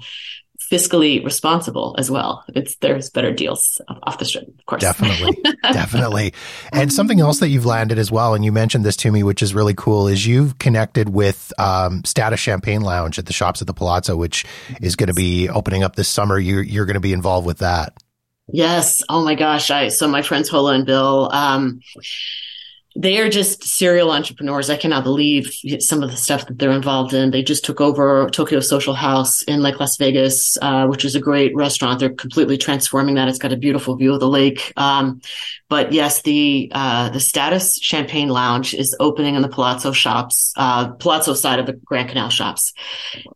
fiscally 0.71 1.23
responsible 1.23 1.95
as 1.99 2.09
well. 2.09 2.45
It's 2.55 2.77
there's 2.77 3.09
better 3.09 3.33
deals 3.33 3.81
off 4.03 4.17
the 4.17 4.25
strip, 4.25 4.47
of 4.47 4.65
course. 4.65 4.81
Definitely, 4.81 5.37
definitely. 5.63 6.33
And 6.71 6.91
something 6.93 7.19
else 7.19 7.39
that 7.39 7.49
you've 7.49 7.65
landed 7.65 7.99
as 7.99 8.09
well, 8.09 8.33
and 8.33 8.45
you 8.45 8.53
mentioned 8.53 8.85
this 8.85 8.95
to 8.97 9.11
me, 9.11 9.21
which 9.21 9.41
is 9.41 9.53
really 9.53 9.73
cool, 9.73 10.07
is 10.07 10.25
you've 10.25 10.57
connected 10.59 11.09
with 11.09 11.51
um, 11.59 12.03
Status 12.05 12.39
Champagne 12.39 12.81
Lounge 12.81 13.19
at 13.19 13.25
the 13.25 13.33
Shops 13.33 13.61
at 13.61 13.67
the 13.67 13.73
Palazzo, 13.73 14.15
which 14.15 14.45
is 14.81 14.95
going 14.95 15.07
to 15.07 15.13
be 15.13 15.49
opening 15.49 15.83
up 15.83 15.97
this 15.97 16.07
summer. 16.07 16.39
You, 16.39 16.59
you're 16.59 16.85
going 16.85 16.93
to 16.93 17.01
be 17.01 17.13
involved 17.13 17.45
with 17.45 17.57
that. 17.57 17.93
Yes. 18.51 19.01
Oh 19.07 19.23
my 19.23 19.35
gosh. 19.35 19.71
I 19.71 19.87
so 19.87 20.07
my 20.07 20.21
friends 20.21 20.49
Hola 20.49 20.73
and 20.73 20.85
Bill. 20.85 21.29
Um, 21.31 21.81
they 22.95 23.19
are 23.19 23.29
just 23.29 23.63
serial 23.63 24.11
entrepreneurs. 24.11 24.69
I 24.69 24.75
cannot 24.75 25.05
believe 25.05 25.53
some 25.79 26.03
of 26.03 26.11
the 26.11 26.17
stuff 26.17 26.45
that 26.47 26.59
they're 26.59 26.71
involved 26.71 27.13
in. 27.13 27.31
They 27.31 27.41
just 27.41 27.63
took 27.63 27.79
over 27.79 28.29
Tokyo 28.29 28.59
Social 28.59 28.93
House 28.93 29.43
in 29.43 29.61
Lake 29.61 29.79
Las 29.79 29.95
Vegas, 29.95 30.57
uh, 30.61 30.87
which 30.87 31.05
is 31.05 31.15
a 31.15 31.19
great 31.19 31.55
restaurant. 31.55 31.99
They're 31.99 32.09
completely 32.09 32.57
transforming 32.57 33.15
that. 33.15 33.29
It's 33.29 33.37
got 33.37 33.53
a 33.53 33.57
beautiful 33.57 33.95
view 33.95 34.13
of 34.13 34.19
the 34.19 34.27
lake. 34.27 34.73
Um, 34.75 35.21
but 35.69 35.93
yes, 35.93 36.21
the 36.23 36.69
uh, 36.73 37.09
the 37.11 37.21
Status 37.21 37.79
Champagne 37.81 38.27
Lounge 38.27 38.73
is 38.73 38.93
opening 38.99 39.35
in 39.35 39.41
the 39.41 39.47
Palazzo 39.47 39.93
shops, 39.93 40.51
uh, 40.57 40.91
Palazzo 40.91 41.33
side 41.33 41.59
of 41.59 41.67
the 41.67 41.73
Grand 41.73 42.09
Canal 42.09 42.29
shops, 42.29 42.73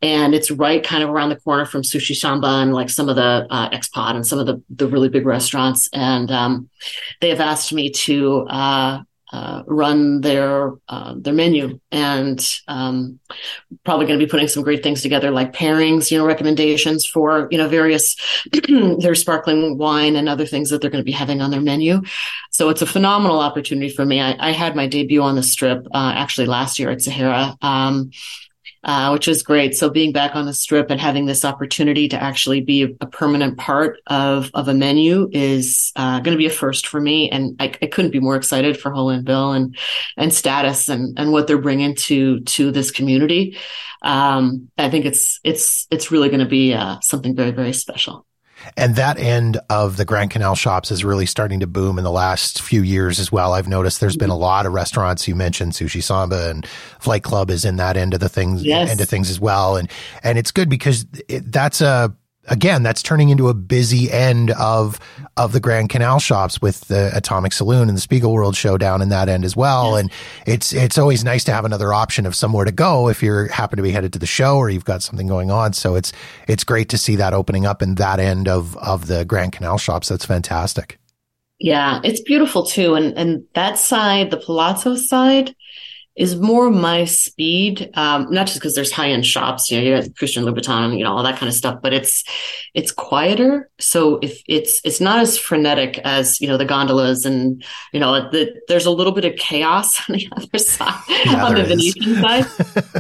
and 0.02 0.36
it's 0.36 0.52
right 0.52 0.84
kind 0.84 1.02
of 1.02 1.10
around 1.10 1.30
the 1.30 1.38
corner 1.38 1.66
from 1.66 1.82
Sushi 1.82 2.14
Samba 2.14 2.48
and 2.48 2.74
like 2.74 2.90
some 2.90 3.08
of 3.08 3.16
the 3.16 3.48
uh, 3.50 3.70
Xpod 3.70 4.16
and 4.16 4.28
some 4.28 4.40
of 4.40 4.48
the 4.48 4.62
the 4.70 4.88
really 4.88 5.08
big 5.08 5.26
restaurants. 5.26 5.90
And 5.94 6.30
um, 6.30 6.70
they 7.22 7.30
have 7.30 7.40
asked 7.40 7.72
me 7.72 7.92
to 7.92 8.46
uh, 9.36 9.64
run 9.68 10.22
their 10.22 10.72
uh, 10.88 11.14
their 11.18 11.34
menu. 11.34 11.78
And 11.92 12.40
um, 12.70 13.20
probably 13.84 14.06
going 14.06 14.18
to 14.18 14.26
be 14.26 14.30
putting 14.30 14.48
some 14.48 14.64
great 14.64 14.82
things 14.82 15.02
together 15.02 15.30
like 15.30 15.52
pairings 15.52 16.10
you 16.10 16.18
know 16.18 16.26
recommendations 16.26 17.06
for 17.06 17.50
you 17.52 17.58
know 17.58 17.68
various 17.68 18.16
their 19.00 19.16
sparkling 19.16 19.78
wine 19.78 20.16
and 20.16 20.30
other 20.30 20.46
things 20.46 20.70
that 20.70 20.80
they're 20.80 20.90
going 20.90 21.04
to 21.04 21.12
be 21.12 21.12
having 21.12 21.42
on 21.42 21.52
their 21.52 21.60
menu. 21.62 22.02
So 22.52 22.70
it's 22.70 22.82
a 22.82 22.86
phenomenal 22.86 23.40
opportunity 23.40 23.90
for 23.90 24.06
me. 24.06 24.22
I, 24.22 24.36
I 24.40 24.52
had 24.52 24.76
my 24.76 24.88
debut 24.88 25.22
on 25.22 25.36
the 25.36 25.44
strip 25.44 25.86
uh, 25.94 26.14
actually 26.16 26.48
last 26.48 26.80
year 26.80 26.90
at 26.90 27.02
sahara. 27.02 27.58
Um, 27.62 28.12
uh, 28.86 29.10
which 29.10 29.28
is 29.28 29.42
great. 29.42 29.76
So 29.76 29.90
being 29.90 30.12
back 30.12 30.36
on 30.36 30.46
the 30.46 30.54
strip 30.54 30.92
and 30.92 31.02
having 31.02 31.26
this 31.26 31.44
opportunity 31.44 32.08
to 32.10 32.22
actually 32.22 32.62
be 32.62 32.96
a, 33.02 33.06
permanent 33.16 33.58
part 33.58 34.00
of 34.08 34.52
of 34.54 34.68
a 34.68 34.74
menu 34.74 35.30
is 35.32 35.92
uh, 35.96 36.20
going 36.20 36.36
to 36.36 36.38
be 36.38 36.46
a 36.46 36.52
first 36.52 36.86
for 36.86 37.00
me, 37.00 37.30
and 37.30 37.56
I, 37.60 37.74
I, 37.82 37.88
couldn't 37.88 38.12
be 38.12 38.20
more 38.20 38.36
excited 38.36 38.78
for 38.80 38.92
Hola 38.92 39.14
and 39.14 39.26
Bill 39.26 39.54
and 39.54 39.78
and 40.18 40.34
Status 40.34 40.90
and 40.90 41.18
and 41.18 41.32
what 41.32 41.48
they're 41.48 41.58
bringing 41.58 41.96
to 41.96 42.42
to 42.42 42.72
this 42.72 42.92
community. 42.92 43.58
Um, 44.02 44.70
I 44.78 44.90
think 44.90 45.06
it's 45.06 45.40
it's 45.44 45.88
it's 45.90 46.12
really 46.12 46.30
going 46.30 46.42
to 46.42 46.46
be 46.46 46.74
uh, 46.74 47.00
something 47.02 47.36
very 47.36 47.52
very 47.52 47.74
special. 47.74 48.26
And 48.78 48.96
that 48.96 49.18
end 49.18 49.60
of 49.70 49.98
the 49.98 50.06
Grand 50.06 50.32
Canal 50.32 50.56
shops 50.56 50.92
is 50.92 51.04
really 51.06 51.26
starting 51.26 51.60
to 51.62 51.68
boom 51.68 51.98
in 51.98 52.04
the 52.04 52.12
last 52.12 52.62
few 52.62 52.82
years 52.82 53.20
as 53.20 53.32
well. 53.32 53.54
I've 53.54 53.68
noticed 53.68 54.02
there's 54.02 54.18
been 54.18 54.30
a 54.30 54.38
lot 54.38 54.66
of 54.66 54.74
restaurants. 54.74 55.28
You 55.28 55.36
mentioned 55.36 55.74
Sushi 55.74 56.04
Samba 56.04 56.50
and 56.50 56.66
Flight 57.00 57.24
Club 57.24 57.50
is 57.50 57.66
in 57.66 57.78
that 57.78 57.98
end 57.98 58.14
of 58.14 58.20
the 58.20 58.30
things, 58.30 58.64
yes. 58.64 58.90
end 58.90 59.02
of 59.02 59.10
things 59.10 59.30
as 59.30 59.40
well. 59.40 59.78
And, 59.78 59.90
and 60.24 60.38
it's 60.38 60.52
good 60.52 60.70
because 60.70 61.06
it, 61.28 61.52
that's 61.52 61.82
a, 61.82 62.16
again, 62.48 62.84
that's 62.84 63.02
turning 63.02 63.30
into 63.30 63.50
a 63.50 63.54
busy 63.54 64.12
end 64.12 64.52
of 64.52 65.00
of 65.38 65.52
the 65.52 65.60
Grand 65.60 65.90
Canal 65.90 66.20
shops 66.20 66.62
with 66.62 66.82
the 66.82 67.12
Atomic 67.16 67.54
Saloon 67.54 67.90
and 67.90 67.98
the 67.98 68.02
Spiegelworld 68.02 68.56
show 68.56 68.78
down 68.78 69.02
in 69.02 69.10
that 69.10 69.30
end 69.30 69.46
as 69.46 69.56
well. 69.56 69.92
Yes. 69.92 70.02
And 70.02 70.12
it's 70.46 70.74
it's 70.74 70.98
always 70.98 71.24
nice 71.24 71.44
to 71.46 71.54
have 71.54 71.66
another 71.66 71.94
option 71.94 72.26
of 72.26 72.36
somewhere 72.36 72.66
to 72.66 72.72
go 72.72 73.10
if 73.10 73.22
you're 73.22 73.48
happen 73.48 73.78
to 73.78 73.84
be 73.84 73.92
headed 73.92 74.14
to 74.14 74.20
the 74.20 74.26
show 74.26 74.58
or 74.58 74.70
you've 74.70 74.86
got 74.86 75.02
something 75.02 75.28
going 75.28 75.52
on. 75.52 75.74
So 75.74 75.96
it's 75.96 76.12
it's 76.48 76.64
great 76.64 76.90
to 76.90 76.98
see 76.98 77.16
that 77.16 77.34
opening 77.34 77.66
up 77.66 77.82
in 77.82 77.96
that 77.96 78.20
end 78.20 78.48
of 78.48 78.78
of 78.78 79.08
the 79.08 79.26
Grand 79.26 79.54
Canal 79.54 79.78
shops. 79.78 80.10
That's 80.10 80.26
fantastic. 80.26 81.00
Yeah, 81.60 82.02
it's 82.04 82.22
beautiful 82.22 82.66
too. 82.66 82.96
And 82.96 83.18
and 83.18 83.44
that 83.54 83.78
side, 83.78 84.32
the 84.32 84.38
Palazzo 84.38 84.96
side, 84.96 85.56
is 86.16 86.36
more 86.38 86.70
my 86.70 87.04
speed. 87.06 87.92
Um, 87.96 88.28
not 88.32 88.48
just 88.48 88.60
because 88.60 88.74
there's 88.74 88.92
high 88.92 89.10
end 89.10 89.26
shops, 89.26 89.70
you 89.70 89.78
know, 89.78 89.84
you 89.84 90.02
got 90.02 90.16
Christian 90.16 90.46
Louboutin, 90.46 90.98
you 90.98 91.04
know, 91.04 91.12
all 91.12 91.24
that 91.24 91.38
kind 91.38 91.50
of 91.50 91.54
stuff, 91.54 91.82
but 91.82 91.94
it's 91.94 92.24
it's 92.74 92.92
quieter. 92.92 93.70
So 93.80 94.20
if 94.22 94.42
it's 94.48 94.80
it's 94.86 95.02
not 95.02 95.20
as 95.20 95.38
frenetic 95.38 95.98
as 96.00 96.40
you 96.40 96.48
know 96.48 96.58
the 96.58 96.66
gondolas 96.66 97.26
and 97.26 97.64
you 97.92 98.00
know 98.00 98.30
the, 98.32 98.54
there's 98.70 98.86
a 98.86 98.92
little 98.92 99.12
bit 99.12 99.26
of 99.26 99.36
chaos 99.36 100.00
on 100.10 100.16
the 100.16 100.28
other 100.32 100.58
side 100.58 101.02
yeah, 101.10 101.46
on 101.46 101.56
the 101.56 101.64
Venetian 101.64 102.16
side. 102.22 102.46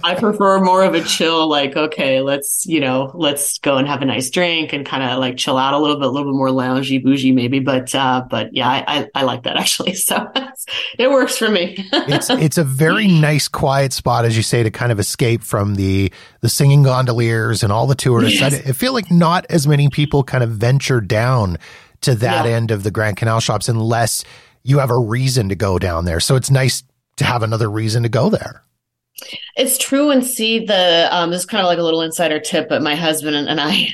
I 0.03 0.15
prefer 0.19 0.59
more 0.59 0.83
of 0.83 0.93
a 0.93 1.01
chill, 1.03 1.47
like 1.47 1.77
okay, 1.77 2.19
let's 2.19 2.65
you 2.65 2.81
know 2.81 3.11
let's 3.13 3.59
go 3.59 3.77
and 3.77 3.87
have 3.87 4.01
a 4.01 4.05
nice 4.05 4.29
drink 4.29 4.73
and 4.73 4.85
kind 4.85 5.03
of 5.03 5.19
like 5.19 5.37
chill 5.37 5.57
out 5.57 5.73
a 5.73 5.77
little 5.77 5.95
bit, 5.95 6.07
a 6.07 6.09
little 6.09 6.31
bit 6.31 6.37
more 6.37 6.49
loungy, 6.49 7.01
bougie 7.01 7.31
maybe. 7.31 7.59
But 7.59 7.95
uh, 7.95 8.25
but 8.29 8.53
yeah, 8.53 8.67
I, 8.67 8.83
I, 8.87 9.09
I 9.15 9.23
like 9.23 9.43
that 9.43 9.55
actually. 9.65 9.93
So 9.93 10.29
it 10.97 11.09
works 11.09 11.37
for 11.37 11.49
me. 11.49 11.75
it's 11.91 12.29
it's 12.29 12.57
a 12.57 12.63
very 12.63 13.04
nice 13.07 13.47
quiet 13.47 13.93
spot, 13.93 14.25
as 14.25 14.37
you 14.37 14.43
say, 14.43 14.63
to 14.63 14.71
kind 14.71 14.91
of 14.91 14.99
escape 14.99 15.43
from 15.43 15.75
the 15.75 16.11
the 16.41 16.49
singing 16.49 16.83
gondoliers 16.83 17.63
and 17.63 17.71
all 17.71 17.87
the 17.87 17.95
tourists. 17.95 18.39
Yes. 18.39 18.53
I, 18.53 18.69
I, 18.69 18.71
feel 18.71 18.93
like 18.93 19.11
not 19.11 19.45
as 19.49 19.67
many 19.67 19.89
people 19.89 20.23
kind 20.23 20.43
of 20.43 20.51
venture 20.51 21.01
down 21.01 21.57
to 22.01 22.15
that 22.15 22.45
yeah. 22.45 22.51
end 22.51 22.71
of 22.71 22.83
the 22.83 22.91
Grand 22.91 23.17
Canal 23.17 23.39
shops 23.39 23.67
unless 23.69 24.23
you 24.63 24.79
have 24.79 24.91
a 24.91 24.97
reason 24.97 25.49
to 25.49 25.55
go 25.55 25.79
down 25.79 26.05
there. 26.05 26.19
So 26.19 26.35
it's 26.35 26.51
nice 26.51 26.83
to 27.17 27.25
have 27.25 27.43
another 27.43 27.69
reason 27.69 28.03
to 28.03 28.09
go 28.09 28.29
there. 28.29 28.63
It's 29.55 29.77
true 29.77 30.11
and 30.11 30.25
see 30.25 30.65
the 30.65 31.07
um, 31.11 31.31
this 31.31 31.41
is 31.41 31.45
kind 31.45 31.61
of 31.61 31.67
like 31.67 31.77
a 31.77 31.83
little 31.83 32.01
insider 32.01 32.39
tip, 32.39 32.67
but 32.67 32.81
my 32.81 32.95
husband 32.95 33.35
and, 33.35 33.47
and 33.47 33.61
I 33.61 33.89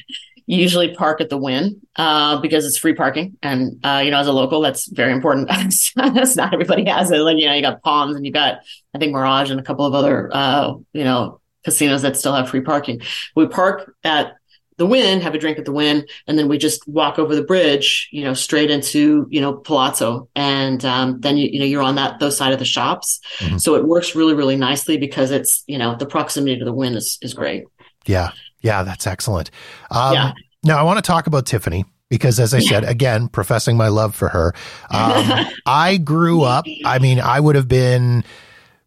usually 0.57 0.93
park 0.93 1.21
at 1.21 1.29
the 1.29 1.37
Wynn 1.37 1.81
uh, 1.95 2.39
because 2.41 2.65
it's 2.65 2.77
free 2.77 2.93
parking, 2.93 3.37
and 3.41 3.79
uh, 3.85 4.01
you 4.03 4.11
know, 4.11 4.19
as 4.19 4.27
a 4.27 4.33
local, 4.33 4.61
that's 4.61 4.87
very 4.87 5.11
important. 5.11 5.47
that's 5.95 6.35
not 6.35 6.53
everybody 6.53 6.85
has 6.85 7.11
it. 7.11 7.19
Like 7.19 7.37
you 7.37 7.47
know, 7.47 7.53
you 7.53 7.61
got 7.61 7.81
Palms 7.83 8.15
and 8.15 8.25
you 8.25 8.31
got 8.31 8.59
I 8.93 8.99
think 8.99 9.13
Mirage 9.13 9.49
and 9.49 9.59
a 9.59 9.63
couple 9.63 9.85
of 9.85 9.93
other 9.93 10.29
uh, 10.33 10.73
you 10.93 11.03
know 11.03 11.39
casinos 11.63 12.01
that 12.01 12.17
still 12.17 12.33
have 12.33 12.49
free 12.49 12.61
parking. 12.61 13.01
We 13.35 13.47
park 13.47 13.93
at 14.03 14.33
the 14.77 14.87
Wynn, 14.87 15.21
have 15.21 15.35
a 15.35 15.37
drink 15.37 15.59
at 15.59 15.65
the 15.65 15.71
Wynn, 15.71 16.05
and 16.27 16.39
then 16.39 16.47
we 16.47 16.57
just 16.57 16.87
walk 16.87 17.19
over 17.19 17.35
the 17.35 17.43
bridge, 17.43 18.09
you 18.11 18.23
know, 18.23 18.33
straight 18.33 18.71
into 18.71 19.27
you 19.29 19.39
know 19.39 19.53
Palazzo, 19.53 20.27
and 20.35 20.83
um, 20.83 21.21
then 21.21 21.37
you 21.37 21.47
you 21.49 21.59
know 21.59 21.65
you're 21.65 21.83
on 21.83 21.95
that 21.95 22.19
those 22.19 22.35
side 22.35 22.51
of 22.51 22.59
the 22.59 22.65
shops. 22.65 23.19
Mm-hmm. 23.37 23.57
So 23.57 23.75
it 23.75 23.85
works 23.85 24.15
really 24.15 24.33
really 24.33 24.55
nicely 24.55 24.97
because 24.97 25.31
it's 25.31 25.63
you 25.67 25.77
know 25.77 25.95
the 25.95 26.05
proximity 26.05 26.57
to 26.59 26.65
the 26.65 26.73
Wynn 26.73 26.95
is 26.95 27.17
is 27.21 27.33
great. 27.33 27.65
Yeah, 28.05 28.31
yeah, 28.61 28.83
that's 28.83 29.07
excellent. 29.07 29.51
Um, 29.89 30.13
yeah. 30.13 30.33
Now 30.63 30.77
I 30.77 30.83
want 30.83 30.97
to 30.97 31.01
talk 31.01 31.27
about 31.27 31.45
Tiffany 31.45 31.85
because, 32.09 32.39
as 32.39 32.53
I 32.53 32.59
said, 32.59 32.83
again, 32.83 33.29
professing 33.29 33.77
my 33.77 33.87
love 33.87 34.13
for 34.13 34.27
her. 34.29 34.53
Um, 34.89 35.47
I 35.65 35.97
grew 35.97 36.43
up. 36.43 36.65
I 36.85 36.99
mean, 36.99 37.19
I 37.19 37.39
would 37.39 37.55
have 37.55 37.67
been 37.67 38.23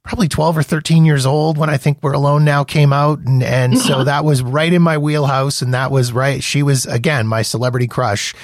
probably 0.05 0.29
12 0.29 0.59
or 0.59 0.63
13 0.63 1.07
years 1.07 1.25
old 1.25 1.57
when 1.57 1.71
I 1.71 1.79
think 1.79 1.99
We're 2.03 2.13
Alone 2.13 2.45
Now 2.45 2.63
came 2.63 2.93
out. 2.93 3.21
And, 3.21 3.43
and 3.43 3.79
so 3.79 4.05
that 4.05 4.25
was 4.25 4.43
right 4.43 4.71
in 4.71 4.83
my 4.83 4.99
wheelhouse. 4.99 5.63
And 5.63 5.73
that 5.73 5.91
was 5.91 6.13
right. 6.13 6.45
She 6.45 6.63
was, 6.63 6.85
again, 6.85 7.27
my 7.27 7.41
celebrity 7.41 7.87
crush 7.87 8.35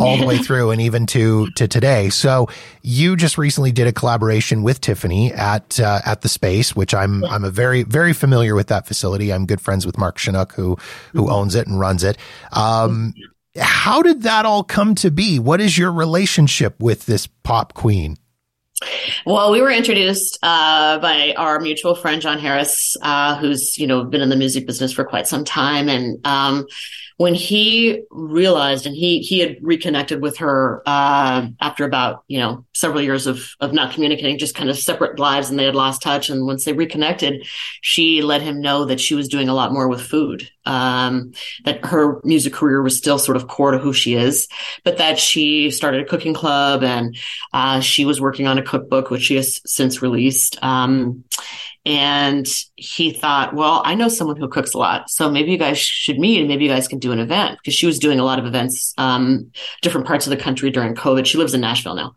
all 0.00 0.16
the 0.16 0.26
way 0.26 0.38
through 0.38 0.70
and 0.70 0.80
even 0.80 1.06
to 1.06 1.48
to 1.56 1.68
today. 1.68 2.08
So 2.08 2.48
you 2.82 3.16
just 3.16 3.38
recently 3.38 3.72
did 3.72 3.86
a 3.86 3.92
collaboration 3.92 4.62
with 4.62 4.80
Tiffany 4.80 5.32
at 5.32 5.78
uh, 5.78 6.00
at 6.04 6.22
the 6.22 6.28
space, 6.28 6.74
which 6.74 6.94
I'm 6.94 7.24
I'm 7.24 7.44
a 7.44 7.50
very 7.50 7.82
very 7.82 8.12
familiar 8.12 8.54
with 8.54 8.68
that 8.68 8.86
facility. 8.86 9.32
I'm 9.32 9.46
good 9.46 9.60
friends 9.60 9.86
with 9.86 9.98
Mark 9.98 10.18
Shunock 10.18 10.52
who 10.52 10.76
who 11.12 11.22
mm-hmm. 11.22 11.32
owns 11.32 11.54
it 11.54 11.66
and 11.66 11.78
runs 11.78 12.04
it. 12.04 12.16
Um, 12.52 13.14
how 13.58 14.02
did 14.02 14.22
that 14.22 14.46
all 14.46 14.62
come 14.62 14.94
to 14.96 15.10
be? 15.10 15.38
What 15.38 15.60
is 15.60 15.76
your 15.76 15.92
relationship 15.92 16.80
with 16.80 17.06
this 17.06 17.26
pop 17.26 17.74
queen? 17.74 18.16
Well, 19.26 19.50
we 19.52 19.60
were 19.60 19.70
introduced 19.70 20.38
uh, 20.42 20.98
by 21.00 21.34
our 21.36 21.60
mutual 21.60 21.94
friend 21.94 22.22
John 22.22 22.38
Harris, 22.38 22.96
uh, 23.02 23.36
who's 23.36 23.76
you 23.76 23.86
know 23.86 24.04
been 24.04 24.22
in 24.22 24.30
the 24.30 24.36
music 24.36 24.66
business 24.66 24.92
for 24.92 25.04
quite 25.04 25.26
some 25.26 25.44
time, 25.44 25.88
and 25.88 26.24
um, 26.26 26.66
when 27.20 27.34
he 27.34 28.02
realized 28.08 28.86
and 28.86 28.96
he 28.96 29.18
he 29.18 29.40
had 29.40 29.58
reconnected 29.60 30.22
with 30.22 30.38
her 30.38 30.82
uh, 30.86 31.46
after 31.60 31.84
about 31.84 32.24
you 32.28 32.38
know 32.38 32.64
several 32.72 33.02
years 33.02 33.26
of 33.26 33.46
of 33.60 33.74
not 33.74 33.92
communicating 33.92 34.38
just 34.38 34.54
kind 34.54 34.70
of 34.70 34.78
separate 34.78 35.18
lives 35.18 35.50
and 35.50 35.58
they 35.58 35.66
had 35.66 35.74
lost 35.74 36.00
touch. 36.00 36.30
And 36.30 36.46
once 36.46 36.64
they 36.64 36.72
reconnected 36.72 37.46
she 37.82 38.22
let 38.22 38.40
him 38.40 38.62
know 38.62 38.86
that 38.86 39.00
she 39.00 39.14
was 39.14 39.28
doing 39.28 39.50
a 39.50 39.54
lot 39.54 39.70
more 39.70 39.86
with 39.86 40.00
food 40.00 40.50
um, 40.64 41.32
that 41.66 41.84
her 41.84 42.22
music 42.24 42.54
career 42.54 42.80
was 42.80 42.96
still 42.96 43.18
sort 43.18 43.36
of 43.36 43.48
core 43.48 43.72
to 43.72 43.78
who 43.78 43.92
she 43.92 44.14
is 44.14 44.48
but 44.82 44.96
that 44.96 45.18
she 45.18 45.70
started 45.70 46.00
a 46.00 46.08
cooking 46.08 46.32
club 46.32 46.82
and 46.82 47.18
uh, 47.52 47.80
she 47.80 48.06
was 48.06 48.18
working 48.18 48.46
on 48.46 48.56
a 48.56 48.62
cookbook 48.62 49.10
which 49.10 49.24
she 49.24 49.36
has 49.36 49.60
since 49.66 50.00
released. 50.00 50.56
Um, 50.62 51.24
and 51.86 52.46
he 52.76 53.12
thought, 53.12 53.54
well, 53.54 53.82
I 53.84 53.94
know 53.94 54.08
someone 54.08 54.36
who 54.36 54.48
cooks 54.48 54.74
a 54.74 54.78
lot. 54.78 55.08
So 55.08 55.30
maybe 55.30 55.50
you 55.50 55.58
guys 55.58 55.78
should 55.78 56.18
meet 56.18 56.38
and 56.38 56.48
maybe 56.48 56.64
you 56.64 56.70
guys 56.70 56.88
can 56.88 56.98
do 56.98 57.12
an 57.12 57.18
event 57.18 57.58
because 57.58 57.74
she 57.74 57.86
was 57.86 57.98
doing 57.98 58.20
a 58.20 58.24
lot 58.24 58.38
of 58.38 58.44
events, 58.44 58.92
um, 58.98 59.50
different 59.80 60.06
parts 60.06 60.26
of 60.26 60.30
the 60.30 60.36
country 60.36 60.70
during 60.70 60.94
COVID. 60.94 61.24
She 61.24 61.38
lives 61.38 61.54
in 61.54 61.60
Nashville 61.62 61.94
now. 61.94 62.14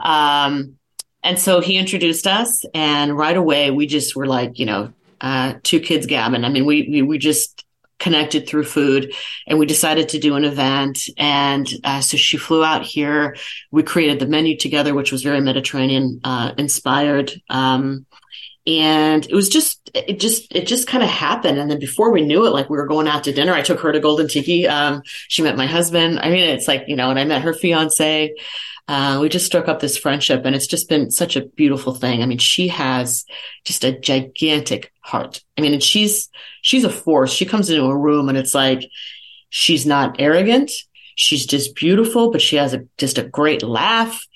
Um, 0.00 0.76
and 1.22 1.38
so 1.38 1.60
he 1.60 1.76
introduced 1.76 2.26
us 2.26 2.64
and 2.74 3.16
right 3.16 3.36
away 3.36 3.70
we 3.70 3.86
just 3.86 4.16
were 4.16 4.26
like, 4.26 4.58
you 4.58 4.66
know, 4.66 4.92
uh, 5.20 5.54
two 5.62 5.80
kids 5.80 6.06
gabbing. 6.06 6.44
I 6.44 6.48
mean, 6.48 6.66
we, 6.66 6.88
we, 6.90 7.02
we 7.02 7.18
just 7.18 7.64
connected 7.98 8.46
through 8.46 8.64
food 8.64 9.14
and 9.46 9.58
we 9.58 9.66
decided 9.66 10.10
to 10.10 10.18
do 10.18 10.36
an 10.36 10.44
event 10.44 11.08
and 11.16 11.66
uh, 11.84 12.00
so 12.00 12.16
she 12.16 12.36
flew 12.36 12.62
out 12.62 12.84
here 12.84 13.34
we 13.70 13.82
created 13.82 14.18
the 14.18 14.26
menu 14.26 14.54
together 14.54 14.94
which 14.94 15.10
was 15.10 15.22
very 15.22 15.40
mediterranean 15.40 16.20
uh, 16.22 16.52
inspired 16.58 17.32
um, 17.48 18.04
and 18.66 19.24
it 19.26 19.34
was 19.34 19.48
just 19.48 19.90
it 19.94 20.18
just 20.18 20.52
it 20.54 20.66
just 20.66 20.88
kind 20.88 21.04
of 21.04 21.10
happened. 21.10 21.58
And 21.58 21.70
then 21.70 21.78
before 21.78 22.12
we 22.12 22.22
knew 22.22 22.46
it 22.46 22.50
like 22.52 22.68
we 22.68 22.76
were 22.76 22.86
going 22.86 23.06
out 23.06 23.24
to 23.24 23.32
dinner. 23.32 23.54
I 23.54 23.62
took 23.62 23.80
her 23.80 23.92
to 23.92 24.00
golden 24.00 24.28
tiki. 24.28 24.66
Um, 24.66 25.02
she 25.28 25.42
met 25.42 25.56
my 25.56 25.66
husband. 25.66 26.18
I 26.18 26.30
mean 26.30 26.42
it's 26.42 26.66
like 26.66 26.84
you 26.88 26.96
know 26.96 27.10
and 27.10 27.18
i 27.18 27.24
met 27.24 27.42
her 27.42 27.52
fiance. 27.52 28.34
Uh, 28.88 29.18
we 29.20 29.28
just 29.28 29.46
struck 29.46 29.66
up 29.66 29.80
this 29.80 29.98
friendship 29.98 30.42
and 30.44 30.54
it's 30.54 30.68
just 30.68 30.88
been 30.88 31.10
such 31.10 31.34
a 31.34 31.44
beautiful 31.44 31.94
thing. 31.94 32.22
I 32.22 32.26
mean 32.26 32.38
she 32.38 32.68
has 32.68 33.24
just 33.64 33.84
a 33.84 33.98
gigantic 33.98 34.92
heart. 35.00 35.42
I 35.56 35.60
mean 35.60 35.72
and 35.72 35.82
she's 35.82 36.28
she's 36.62 36.84
a 36.84 36.90
force. 36.90 37.32
She 37.32 37.46
comes 37.46 37.70
into 37.70 37.84
a 37.84 37.96
room 37.96 38.28
and 38.28 38.38
it's 38.38 38.54
like 38.54 38.88
she's 39.48 39.86
not 39.86 40.16
arrogant. 40.18 40.72
She's 41.14 41.46
just 41.46 41.76
beautiful 41.76 42.32
but 42.32 42.42
she 42.42 42.56
has 42.56 42.74
a 42.74 42.84
just 42.98 43.18
a 43.18 43.22
great 43.22 43.62
laugh 43.62 44.26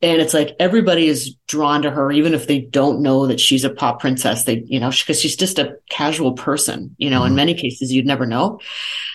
and 0.00 0.20
it's 0.20 0.34
like 0.34 0.54
everybody 0.60 1.06
is 1.06 1.34
drawn 1.46 1.82
to 1.82 1.90
her 1.90 2.12
even 2.12 2.34
if 2.34 2.46
they 2.46 2.60
don't 2.60 3.02
know 3.02 3.26
that 3.26 3.40
she's 3.40 3.64
a 3.64 3.70
pop 3.70 4.00
princess. 4.00 4.44
They 4.44 4.64
you 4.66 4.80
know 4.80 4.90
because 4.90 5.20
she's 5.20 5.36
just 5.36 5.58
a 5.58 5.76
casual 5.90 6.32
person 6.32 6.94
you 6.98 7.10
know 7.10 7.20
mm-hmm. 7.20 7.28
in 7.28 7.36
many 7.36 7.54
cases 7.54 7.92
you'd 7.92 8.06
never 8.06 8.26
know. 8.26 8.60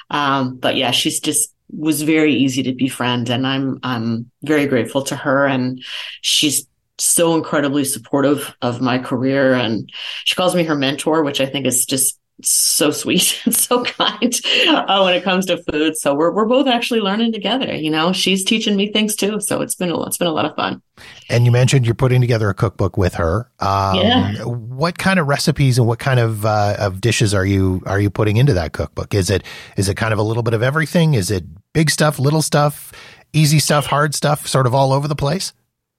Um, 0.09 0.57
but 0.57 0.75
yeah 0.75 0.91
she's 0.91 1.19
just 1.19 1.53
was 1.75 2.01
very 2.01 2.35
easy 2.35 2.61
to 2.61 2.73
befriend 2.73 3.29
and 3.31 3.47
i'm 3.47 3.79
i'm 3.81 4.29
very 4.43 4.67
grateful 4.67 5.01
to 5.01 5.15
her 5.15 5.47
and 5.47 5.83
she's 6.21 6.67
so 6.99 7.35
incredibly 7.35 7.83
supportive 7.83 8.55
of 8.61 8.79
my 8.79 8.99
career. 8.99 9.55
And 9.55 9.91
she 10.25 10.35
calls 10.35 10.53
me 10.53 10.63
her 10.65 10.75
mentor 10.75 11.23
which 11.23 11.41
i 11.41 11.45
think 11.45 11.65
is 11.65 11.85
just 11.85 12.19
so 12.41 12.91
sweet 12.91 13.41
and 13.45 13.55
so 13.55 13.83
kind 13.83 14.33
uh, 14.67 15.01
when 15.01 15.13
it 15.13 15.23
comes 15.23 15.45
to 15.47 15.61
food. 15.71 15.95
So 15.97 16.13
we're 16.13 16.31
we're 16.31 16.45
both 16.45 16.67
actually 16.67 16.99
learning 16.99 17.31
together. 17.31 17.73
You 17.73 17.89
know, 17.89 18.13
she's 18.13 18.43
teaching 18.43 18.75
me 18.75 18.91
things 18.91 19.15
too. 19.15 19.39
So 19.39 19.61
it's 19.61 19.75
been 19.75 19.89
a, 19.89 20.01
it's 20.03 20.17
been 20.17 20.27
a 20.27 20.33
lot 20.33 20.45
of 20.45 20.55
fun. 20.55 20.81
And 21.29 21.45
you 21.45 21.51
mentioned 21.51 21.85
you're 21.85 21.95
putting 21.95 22.21
together 22.21 22.49
a 22.49 22.53
cookbook 22.53 22.97
with 22.97 23.15
her. 23.15 23.49
Um, 23.59 23.95
yeah. 23.95 24.43
What 24.43 24.97
kind 24.97 25.19
of 25.19 25.27
recipes 25.27 25.77
and 25.77 25.87
what 25.87 25.99
kind 25.99 26.19
of 26.19 26.45
uh, 26.45 26.75
of 26.79 27.01
dishes 27.01 27.33
are 27.33 27.45
you 27.45 27.81
are 27.85 27.99
you 27.99 28.09
putting 28.09 28.37
into 28.37 28.53
that 28.53 28.73
cookbook? 28.73 29.13
Is 29.13 29.29
it 29.29 29.43
is 29.77 29.89
it 29.89 29.95
kind 29.95 30.13
of 30.13 30.19
a 30.19 30.23
little 30.23 30.43
bit 30.43 30.53
of 30.53 30.63
everything? 30.63 31.13
Is 31.13 31.31
it 31.31 31.45
big 31.73 31.89
stuff, 31.89 32.19
little 32.19 32.41
stuff, 32.41 32.91
easy 33.31 33.59
stuff, 33.59 33.85
hard 33.85 34.15
stuff, 34.15 34.47
sort 34.47 34.67
of 34.67 34.75
all 34.75 34.91
over 34.91 35.07
the 35.07 35.15
place? 35.15 35.53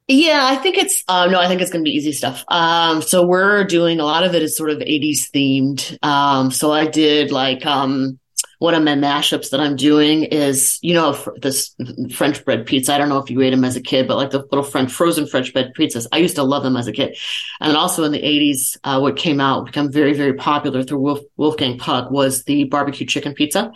Yeah, 0.07 0.41
I 0.43 0.57
think 0.57 0.77
it's 0.77 1.03
um, 1.09 1.31
no, 1.31 1.41
I 1.41 1.49
think 1.49 1.63
it's 1.63 1.71
going 1.71 1.83
to 1.83 1.89
be 1.89 1.97
easy 1.97 2.13
stuff. 2.13 2.45
Um, 2.49 3.01
so 3.01 3.27
we're 3.27 3.65
doing 3.65 4.01
a 4.01 4.05
lot 4.05 4.23
of 4.23 4.35
it 4.35 4.43
is 4.43 4.57
sort 4.57 4.71
of 4.71 4.79
80s 4.79 5.31
themed. 5.31 5.99
Um, 6.05 6.51
so 6.51 6.71
I 6.73 6.87
did 6.87 7.33
like 7.33 7.65
um, 7.65 8.19
one 8.59 8.75
of 8.75 8.83
my 8.83 8.95
mashups 8.95 9.49
that 9.51 9.61
I'm 9.61 9.77
doing 9.77 10.25
is, 10.25 10.79
you 10.83 10.93
know, 10.93 11.17
this 11.41 11.75
French 12.13 12.45
bread 12.45 12.67
pizza. 12.67 12.95
I 12.95 12.99
don't 12.99 13.09
know 13.09 13.19
if 13.19 13.31
you 13.31 13.41
ate 13.41 13.51
them 13.51 13.65
as 13.65 13.77
a 13.77 13.81
kid, 13.81 14.07
but 14.07 14.17
like 14.17 14.31
the 14.31 14.41
little 14.51 14.63
French 14.63 14.93
frozen 14.93 15.27
French 15.27 15.55
bread 15.55 15.73
pizzas. 15.79 16.07
I 16.13 16.19
used 16.19 16.37
to 16.37 16.43
love 16.43 16.63
them 16.63 16.77
as 16.77 16.87
a 16.87 16.93
kid. 16.93 17.17
And 17.61 17.75
also 17.75 18.05
in 18.05 18.13
the 18.13 18.23
80s, 18.23 18.77
uh, 18.85 19.01
what 19.01 19.17
came 19.17 19.41
out, 19.41 19.67
become 19.67 19.91
very, 19.91 20.13
very 20.13 20.35
popular 20.35 20.83
through 20.83 21.01
Wolf, 21.01 21.21
Wolfgang 21.39 21.79
Puck 21.79 22.11
was 22.11 22.45
the 22.45 22.65
barbecue 22.65 23.07
chicken 23.07 23.33
pizza. 23.33 23.73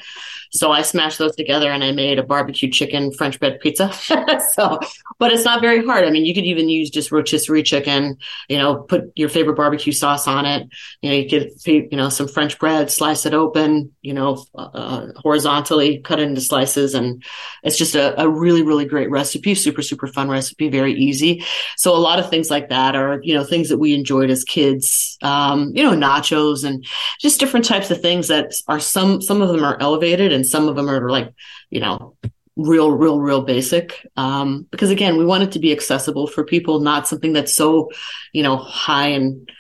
So 0.51 0.73
I 0.73 0.83
smashed 0.83 1.19
those 1.19 1.37
together 1.37 1.71
and 1.71 1.85
I 1.85 1.93
made 1.93 2.19
a 2.19 2.23
barbecue 2.23 2.71
chicken 2.71 3.13
French 3.13 3.39
bread 3.39 3.61
pizza. 3.61 3.93
so, 4.55 4.81
but 5.19 5.33
it's 5.33 5.45
not 5.45 5.61
very 5.61 5.85
hard. 5.85 6.05
I 6.05 6.11
mean, 6.11 6.25
you 6.25 6.35
could 6.35 6.45
even 6.45 6.69
use 6.69 6.91
just 6.91 7.13
rotisserie 7.13 7.63
chicken, 7.63 8.19
you 8.49 8.59
know, 8.59 8.77
put 8.77 9.13
your 9.17 9.29
favorite 9.29 9.57
barbecue 9.57 9.93
sauce 9.93 10.27
on 10.27 10.47
it. 10.47 10.69
You 11.03 11.11
know, 11.11 11.17
you 11.17 11.29
could, 11.29 11.51
you 11.67 11.97
know, 11.97 12.09
some 12.09 12.29
French 12.29 12.59
bread, 12.59 12.91
slice 12.91 13.27
it 13.27 13.35
open, 13.35 13.93
you 14.03 14.15
know, 14.15 14.45
uh, 14.55 15.09
horizontally, 15.17 15.99
cut 15.99 16.21
into 16.21 16.41
slices. 16.41 16.95
And 16.95 17.23
it's 17.63 17.77
just 17.77 17.95
a, 17.95 18.21
a 18.21 18.29
really, 18.29 18.63
really 18.63 18.85
great 18.85 19.11
recipe. 19.11 19.55
Super, 19.55 19.83
super 19.83 20.07
fun 20.07 20.29
recipe. 20.29 20.69
Very 20.69 20.95
easy. 20.95 21.45
So 21.77 21.95
a 21.95 21.99
lot 21.99 22.19
of 22.19 22.31
things 22.31 22.51
like 22.51 22.71
that 22.71 22.95
are, 22.95 23.21
you 23.23 23.35
know, 23.35 23.45
things 23.45 23.69
that 23.69 23.79
we 23.79 23.95
enjoyed 23.95 24.31
as 24.31 24.45
kids, 24.45 25.19
um, 25.23 25.73
you 25.75 25.83
know, 25.83 25.93
nachos 25.93 26.65
and 26.65 26.87
just 27.21 27.41
different 27.41 27.67
types 27.67 27.91
of 27.91 28.01
things 28.01 28.29
that 28.29 28.53
are 28.69 28.81
some, 28.81 29.21
some 29.21 29.43
of 29.43 29.49
them 29.49 29.65
are 29.65 29.77
elevated 29.81 30.33
and 30.39 30.47
some 30.47 30.69
of 30.69 30.77
them 30.77 30.89
are 30.89 31.11
like, 31.11 31.35
you 31.69 31.81
know, 31.81 32.17
real, 32.57 32.91
real, 32.91 33.21
real 33.21 33.43
basic. 33.43 34.07
Um, 34.17 34.67
because 34.71 34.91
again, 34.91 35.17
we 35.17 35.25
want 35.25 35.43
it 35.43 35.53
to 35.53 35.59
be 35.59 35.73
accessible 35.73 36.27
for 36.27 36.45
people, 36.45 36.81
not 36.81 37.07
something 37.07 37.33
that's 37.33 37.55
so, 37.55 37.91
you 38.33 38.43
know, 38.43 38.57
high 38.57 39.09
and 39.09 39.51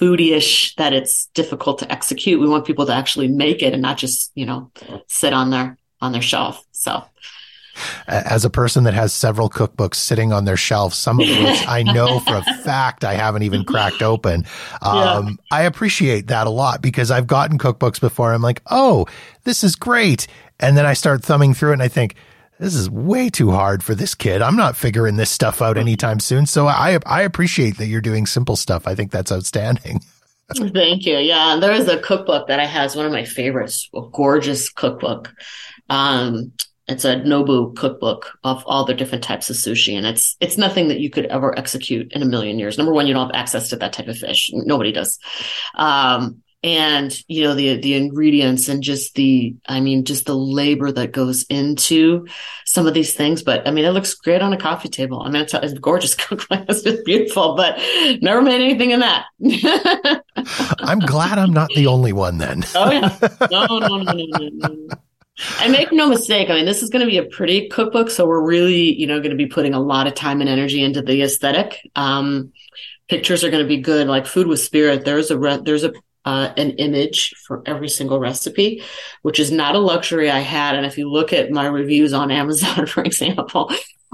foodie-ish 0.00 0.74
that 0.76 0.92
it's 0.92 1.26
difficult 1.34 1.78
to 1.78 1.92
execute. 1.92 2.40
We 2.40 2.48
want 2.48 2.66
people 2.66 2.86
to 2.86 2.94
actually 2.94 3.28
make 3.28 3.62
it 3.62 3.72
and 3.72 3.82
not 3.82 3.98
just, 3.98 4.32
you 4.34 4.46
know, 4.46 4.70
sit 5.06 5.32
on 5.32 5.50
their 5.50 5.78
on 6.00 6.12
their 6.12 6.22
shelf. 6.22 6.64
So 6.72 7.04
as 8.06 8.44
a 8.44 8.50
person 8.50 8.84
that 8.84 8.94
has 8.94 9.12
several 9.12 9.48
cookbooks 9.48 9.96
sitting 9.96 10.32
on 10.32 10.44
their 10.44 10.56
shelf, 10.56 10.94
some 10.94 11.20
of 11.20 11.28
which 11.28 11.66
I 11.68 11.82
know 11.82 12.20
for 12.20 12.36
a 12.36 12.42
fact 12.62 13.04
I 13.04 13.14
haven't 13.14 13.42
even 13.42 13.64
cracked 13.64 14.02
open. 14.02 14.44
Um, 14.80 15.38
yeah. 15.50 15.58
I 15.58 15.62
appreciate 15.62 16.28
that 16.28 16.46
a 16.46 16.50
lot 16.50 16.82
because 16.82 17.10
I've 17.10 17.26
gotten 17.26 17.58
cookbooks 17.58 18.00
before. 18.00 18.32
I'm 18.32 18.42
like, 18.42 18.62
oh, 18.70 19.06
this 19.44 19.64
is 19.64 19.76
great. 19.76 20.26
And 20.60 20.76
then 20.76 20.86
I 20.86 20.94
start 20.94 21.24
thumbing 21.24 21.54
through 21.54 21.70
it 21.70 21.74
and 21.74 21.82
I 21.82 21.88
think, 21.88 22.16
this 22.58 22.76
is 22.76 22.88
way 22.88 23.28
too 23.28 23.50
hard 23.50 23.82
for 23.82 23.92
this 23.92 24.14
kid. 24.14 24.40
I'm 24.40 24.54
not 24.54 24.76
figuring 24.76 25.16
this 25.16 25.32
stuff 25.32 25.60
out 25.60 25.76
anytime 25.76 26.20
soon. 26.20 26.46
So 26.46 26.68
I 26.68 27.00
I 27.06 27.22
appreciate 27.22 27.78
that 27.78 27.86
you're 27.86 28.00
doing 28.00 28.24
simple 28.24 28.54
stuff. 28.54 28.86
I 28.86 28.94
think 28.94 29.10
that's 29.10 29.32
outstanding. 29.32 30.00
Thank 30.56 31.06
you. 31.06 31.16
Yeah, 31.16 31.56
there 31.60 31.72
is 31.72 31.88
a 31.88 31.98
cookbook 31.98 32.48
that 32.48 32.60
I 32.60 32.66
have. 32.66 32.86
It's 32.86 32.96
one 32.96 33.06
of 33.06 33.12
my 33.12 33.24
favorites. 33.24 33.88
A 33.94 34.02
gorgeous 34.12 34.70
cookbook. 34.70 35.32
Um, 35.88 36.52
it's 36.88 37.04
a 37.04 37.16
Nobu 37.16 37.74
cookbook 37.76 38.38
of 38.42 38.64
all 38.66 38.84
the 38.84 38.94
different 38.94 39.22
types 39.22 39.50
of 39.50 39.56
sushi, 39.56 39.96
and 39.96 40.06
it's 40.06 40.36
it's 40.40 40.58
nothing 40.58 40.88
that 40.88 41.00
you 41.00 41.10
could 41.10 41.26
ever 41.26 41.56
execute 41.58 42.12
in 42.12 42.22
a 42.22 42.26
million 42.26 42.58
years. 42.58 42.76
Number 42.76 42.92
one, 42.92 43.06
you 43.06 43.14
don't 43.14 43.28
have 43.28 43.40
access 43.40 43.68
to 43.68 43.76
that 43.76 43.92
type 43.92 44.08
of 44.08 44.18
fish; 44.18 44.50
nobody 44.52 44.92
does. 44.92 45.18
Um, 45.74 46.42
and 46.64 47.16
you 47.26 47.42
know 47.42 47.54
the 47.54 47.76
the 47.76 47.94
ingredients 47.94 48.68
and 48.68 48.82
just 48.82 49.14
the 49.14 49.54
I 49.66 49.80
mean 49.80 50.04
just 50.04 50.26
the 50.26 50.36
labor 50.36 50.92
that 50.92 51.10
goes 51.10 51.42
into 51.44 52.26
some 52.66 52.86
of 52.86 52.94
these 52.94 53.14
things. 53.14 53.42
But 53.42 53.66
I 53.66 53.70
mean, 53.70 53.84
it 53.84 53.90
looks 53.90 54.14
great 54.14 54.42
on 54.42 54.52
a 54.52 54.56
coffee 54.56 54.88
table. 54.88 55.22
I 55.22 55.30
mean, 55.30 55.42
it's, 55.42 55.78
gorgeous 55.78 56.14
cookbook; 56.16 56.64
it's 56.68 56.82
just 56.82 57.04
beautiful. 57.04 57.56
But 57.56 57.78
never 58.22 58.42
made 58.42 58.60
anything 58.60 58.92
in 58.92 59.00
that. 59.00 59.26
I'm 60.80 61.00
glad 61.00 61.38
I'm 61.38 61.52
not 61.52 61.70
the 61.74 61.86
only 61.86 62.12
one 62.12 62.38
then. 62.38 62.64
oh 62.74 62.90
yeah, 62.90 63.18
no, 63.50 63.66
no, 63.66 63.78
no, 63.78 64.02
no, 64.02 64.12
no. 64.12 64.68
no. 64.68 64.88
And 65.60 65.72
make 65.72 65.92
no 65.92 66.08
mistake, 66.08 66.50
I 66.50 66.56
mean, 66.56 66.66
this 66.66 66.82
is 66.82 66.90
going 66.90 67.04
to 67.04 67.10
be 67.10 67.18
a 67.18 67.24
pretty 67.24 67.68
cookbook. 67.68 68.10
So 68.10 68.26
we're 68.26 68.44
really, 68.44 68.94
you 68.94 69.06
know, 69.06 69.18
going 69.18 69.30
to 69.30 69.36
be 69.36 69.46
putting 69.46 69.74
a 69.74 69.80
lot 69.80 70.06
of 70.06 70.14
time 70.14 70.40
and 70.40 70.48
energy 70.48 70.82
into 70.82 71.02
the 71.02 71.22
aesthetic. 71.22 71.90
Um, 71.96 72.52
pictures 73.08 73.42
are 73.42 73.50
going 73.50 73.62
to 73.62 73.68
be 73.68 73.80
good. 73.80 74.08
Like 74.08 74.26
food 74.26 74.46
with 74.46 74.60
spirit, 74.60 75.04
there's 75.04 75.30
a, 75.30 75.38
re- 75.38 75.60
there's 75.62 75.84
a, 75.84 75.92
uh, 76.24 76.52
an 76.56 76.72
image 76.72 77.34
for 77.46 77.62
every 77.66 77.88
single 77.88 78.20
recipe, 78.20 78.82
which 79.22 79.40
is 79.40 79.50
not 79.50 79.74
a 79.74 79.78
luxury 79.78 80.30
I 80.30 80.40
had. 80.40 80.76
And 80.76 80.86
if 80.86 80.98
you 80.98 81.10
look 81.10 81.32
at 81.32 81.50
my 81.50 81.66
reviews 81.66 82.12
on 82.12 82.30
Amazon, 82.30 82.86
for 82.86 83.02
example, 83.02 83.70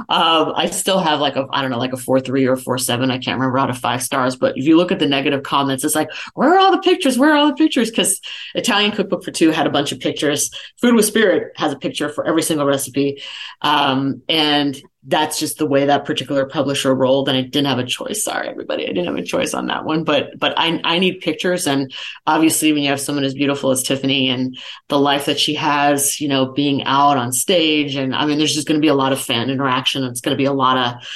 um, 0.09 0.53
I 0.55 0.67
still 0.71 1.01
have 1.01 1.21
like 1.21 1.37
a, 1.37 1.47
I 1.51 1.61
don't 1.61 1.71
know, 1.71 1.79
like 1.79 1.93
a 1.93 1.97
four 1.97 2.21
three 2.21 2.47
or 2.47 2.57
four 2.57 2.79
seven. 2.79 3.11
I 3.11 3.19
can't 3.19 3.39
remember 3.39 3.59
out 3.59 3.71
of 3.71 3.79
five 3.79 4.03
stars. 4.03 4.37
But 4.37 4.57
if 4.57 4.65
you 4.65 4.77
look 4.77 4.93
at 4.93 4.99
the 4.99 5.07
negative 5.07 5.43
comments, 5.43 5.85
it's 5.85 5.95
like, 5.95 6.11
where 6.35 6.55
are 6.55 6.59
all 6.59 6.73
the 6.73 6.79
pictures? 6.79 7.19
Where 7.19 7.33
are 7.33 7.37
all 7.37 7.49
the 7.49 7.55
pictures? 7.55 7.91
Because 7.91 8.21
Italian 8.55 8.93
Cookbook 8.93 9.25
for 9.25 9.33
Two 9.33 9.51
had 9.51 9.67
a 9.67 9.71
bunch 9.71 9.93
of 9.93 10.01
pictures. 10.01 10.51
Food 10.81 10.95
with 10.95 11.05
Spirit 11.05 11.53
has 11.57 11.73
a 11.73 11.79
picture 11.79 12.09
for 12.09 12.27
every 12.27 12.43
single 12.43 12.67
recipe, 12.67 13.23
um, 13.63 14.23
and 14.29 14.81
that's 15.09 15.39
just 15.39 15.57
the 15.57 15.67
way 15.67 15.87
that 15.87 16.05
particular 16.05 16.45
publisher 16.45 16.95
rolled 16.95 17.31
and 17.31 17.39
I 17.39 17.41
didn't 17.41 17.67
have 17.67 17.79
a 17.79 17.87
choice. 17.87 18.23
Sorry, 18.23 18.47
everybody. 18.47 18.85
I 18.85 18.89
didn't 18.89 19.07
have 19.07 19.17
a 19.17 19.23
choice 19.23 19.55
on 19.55 19.69
that 19.69 19.87
one, 19.87 20.05
but, 20.05 20.39
but 20.39 20.53
I, 20.59 20.81
I 20.85 20.99
need 20.99 21.21
pictures. 21.21 21.67
And 21.67 21.95
obviously 22.27 22.75
when 22.75 22.83
you 22.83 22.91
have 22.91 23.01
someone 23.01 23.25
as 23.25 23.33
beautiful 23.33 23.71
as 23.71 23.83
Tiffany 23.83 24.29
and 24.29 24.59
the 24.89 24.99
life 24.99 25.25
that 25.25 25.41
she 25.41 25.55
has, 25.55 26.21
you 26.21 26.29
know, 26.29 26.53
being 26.53 26.85
out 26.85 27.17
on 27.17 27.33
stage 27.33 27.95
and 27.95 28.15
I 28.15 28.27
mean, 28.27 28.37
there's 28.37 28.55
just 28.55 28.69
going 28.69 28.79
to 28.79 28.85
be 28.85 28.89
a 28.89 28.95
lot 28.95 29.13
of 29.13 29.21
fan 29.21 29.49
interaction. 29.49 29.88
It's 29.97 30.21
going 30.21 30.35
to 30.35 30.39
be 30.39 30.45
a 30.45 30.53
lot 30.53 30.77
of, 30.77 31.07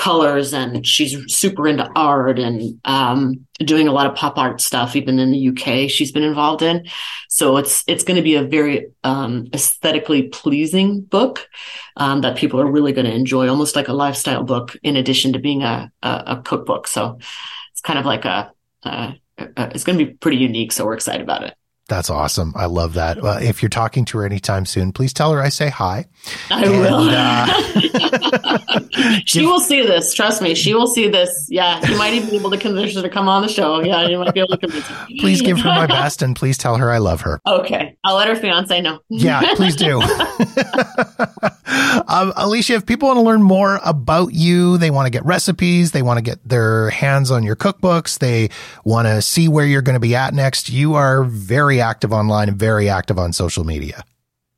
colors 0.00 0.54
and 0.54 0.86
she's 0.86 1.14
super 1.30 1.68
into 1.68 1.86
art 1.94 2.38
and 2.38 2.80
um, 2.86 3.46
doing 3.58 3.86
a 3.86 3.92
lot 3.92 4.06
of 4.06 4.14
pop 4.14 4.38
art 4.38 4.58
stuff 4.58 4.96
even 4.96 5.18
in 5.18 5.30
the 5.30 5.48
UK 5.50 5.90
she's 5.90 6.10
been 6.10 6.22
involved 6.22 6.62
in. 6.62 6.86
So 7.28 7.58
it's 7.58 7.84
it's 7.86 8.02
going 8.02 8.16
to 8.16 8.22
be 8.22 8.36
a 8.36 8.42
very 8.42 8.86
um, 9.04 9.48
aesthetically 9.52 10.28
pleasing 10.28 11.02
book 11.02 11.46
um, 11.98 12.22
that 12.22 12.38
people 12.38 12.58
are 12.62 12.70
really 12.70 12.92
going 12.92 13.04
to 13.04 13.14
enjoy 13.14 13.50
almost 13.50 13.76
like 13.76 13.88
a 13.88 13.92
lifestyle 13.92 14.42
book 14.42 14.74
in 14.82 14.96
addition 14.96 15.34
to 15.34 15.38
being 15.38 15.62
a, 15.62 15.92
a, 16.02 16.22
a 16.26 16.42
cookbook. 16.42 16.88
So 16.88 17.18
it's 17.72 17.82
kind 17.82 17.98
of 17.98 18.06
like 18.06 18.24
a, 18.24 18.52
a 18.84 19.16
it's 19.36 19.84
going 19.84 19.98
to 19.98 20.04
be 20.06 20.12
pretty 20.14 20.38
unique 20.38 20.72
so 20.72 20.86
we're 20.86 20.94
excited 20.94 21.22
about 21.22 21.44
it 21.44 21.54
that's 21.90 22.08
awesome. 22.08 22.54
I 22.56 22.64
love 22.66 22.94
that. 22.94 23.18
if 23.42 23.62
you're 23.62 23.68
talking 23.68 24.06
to 24.06 24.18
her 24.18 24.24
anytime 24.24 24.64
soon, 24.64 24.92
please 24.92 25.12
tell 25.12 25.32
her 25.32 25.42
I 25.42 25.50
say 25.50 25.68
hi. 25.68 26.06
I 26.50 26.64
and, 26.64 26.80
will. 26.80 27.10
Uh, 27.10 28.60
she 29.26 29.44
will 29.44 29.60
see 29.60 29.82
this. 29.82 30.14
Trust 30.14 30.40
me. 30.40 30.54
She 30.54 30.72
will 30.72 30.86
see 30.86 31.08
this. 31.08 31.48
Yeah. 31.50 31.86
You 31.86 31.98
might 31.98 32.14
even 32.14 32.30
be 32.30 32.36
able 32.36 32.50
to 32.50 32.58
convince 32.58 32.94
her 32.94 33.02
to 33.02 33.10
come 33.10 33.28
on 33.28 33.42
the 33.42 33.48
show. 33.48 33.82
Yeah. 33.82 34.08
You 34.08 34.18
might 34.18 34.32
be 34.32 34.40
able 34.40 34.50
to 34.50 34.58
convince 34.58 34.86
her. 34.86 35.06
Please 35.18 35.42
give 35.42 35.58
her 35.58 35.68
my 35.68 35.86
best 35.86 36.22
and 36.22 36.34
please 36.34 36.56
tell 36.56 36.76
her 36.76 36.90
I 36.90 36.98
love 36.98 37.20
her. 37.22 37.40
Okay. 37.46 37.96
I'll 38.04 38.16
let 38.16 38.28
her 38.28 38.36
fiance 38.36 38.80
know. 38.80 39.00
yeah. 39.08 39.42
Please 39.56 39.76
do. 39.76 40.00
Um, 42.08 42.32
Alicia, 42.36 42.74
if 42.74 42.86
people 42.86 43.08
want 43.08 43.18
to 43.18 43.22
learn 43.22 43.42
more 43.42 43.80
about 43.84 44.34
you, 44.34 44.78
they 44.78 44.90
want 44.90 45.06
to 45.06 45.10
get 45.10 45.24
recipes, 45.24 45.92
they 45.92 46.02
want 46.02 46.18
to 46.18 46.22
get 46.22 46.38
their 46.46 46.90
hands 46.90 47.30
on 47.30 47.44
your 47.44 47.56
cookbooks, 47.56 48.18
they 48.18 48.50
want 48.84 49.06
to 49.06 49.22
see 49.22 49.48
where 49.48 49.64
you're 49.64 49.82
going 49.82 49.94
to 49.94 50.00
be 50.00 50.16
at 50.16 50.34
next, 50.34 50.68
you 50.68 50.94
are 50.94 51.24
very 51.24 51.79
active 51.80 52.12
online 52.12 52.48
and 52.48 52.58
very 52.58 52.88
active 52.88 53.18
on 53.18 53.32
social 53.32 53.64
media. 53.64 54.04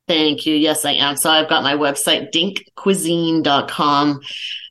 Thank 0.09 0.47
you. 0.47 0.55
Yes, 0.55 0.85
I 0.85 0.93
am. 0.93 1.16
So 1.16 1.31
I've 1.31 1.49
got 1.49 1.62
my 1.62 1.75
website, 1.75 2.33
dinkcuisine.com 2.33 4.20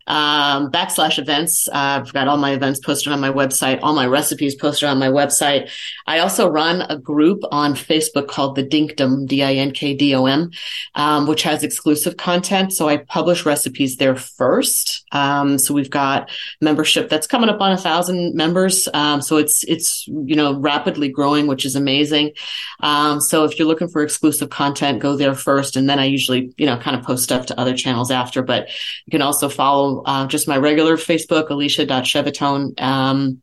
um, 0.08 0.72
backslash 0.72 1.20
events. 1.20 1.68
Uh, 1.68 2.02
I've 2.02 2.14
got 2.14 2.28
all 2.28 2.38
my 2.38 2.54
events 2.54 2.80
posted 2.80 3.14
on 3.14 3.20
my 3.20 3.32
website, 3.32 3.80
all 3.82 3.94
my 3.94 4.08
recipes 4.08 4.56
posted 4.56 4.90
on 4.90 4.98
my 4.98 5.08
website. 5.08 5.70
I 6.08 6.20
also 6.20 6.50
run 6.50 6.82
a 6.82 6.98
group 6.98 7.42
on 7.52 7.74
Facebook 7.74 8.28
called 8.28 8.56
the 8.56 8.64
Dinkdom, 8.64 9.28
D-I-N-K-D-O-M, 9.28 10.52
um, 10.96 11.28
which 11.28 11.44
has 11.44 11.64
exclusive 11.64 12.18
content. 12.18 12.74
So 12.74 12.88
I 12.90 12.98
publish 12.98 13.46
recipes 13.46 13.98
there 13.98 14.16
first. 14.16 15.06
Um, 15.12 15.58
so 15.58 15.74
we've 15.74 15.90
got 15.90 16.30
membership 16.62 17.10
that's 17.10 17.28
coming 17.28 17.50
up 17.50 17.62
on 17.62 17.72
a 17.72 17.78
thousand 17.78 18.36
members. 18.36 18.88
Um, 18.94 19.22
so 19.22 19.38
it's, 19.38 19.64
it's, 19.66 20.08
you 20.08 20.36
know, 20.36 20.60
rapidly 20.60 21.10
growing, 21.10 21.48
which 21.48 21.66
is 21.66 21.76
amazing. 21.76 22.32
Um, 22.80 23.22
so 23.22 23.44
if 23.44 23.58
you're 23.58 23.68
looking 23.68 23.90
for 23.90 24.02
exclusive 24.02 24.50
content, 24.50 25.00
go 25.00 25.16
there 25.16 25.36
first. 25.36 25.76
And 25.76 25.90
then 25.90 26.00
I 26.00 26.06
usually, 26.06 26.54
you 26.58 26.66
know, 26.66 26.78
kind 26.78 26.98
of 26.98 27.04
post 27.06 27.24
stuff 27.24 27.46
to 27.48 27.60
other 27.60 27.76
channels 27.76 28.12
after, 28.12 28.42
but 28.42 28.68
you 29.06 29.12
can 29.12 29.22
also 29.22 29.50
follow 29.50 29.91
uh, 30.00 30.28
just 30.28 30.48
my 30.48 30.58
regular 30.58 30.98
Facebook, 30.98 31.50
alicia.shevetone, 31.50 32.80
um, 32.82 33.42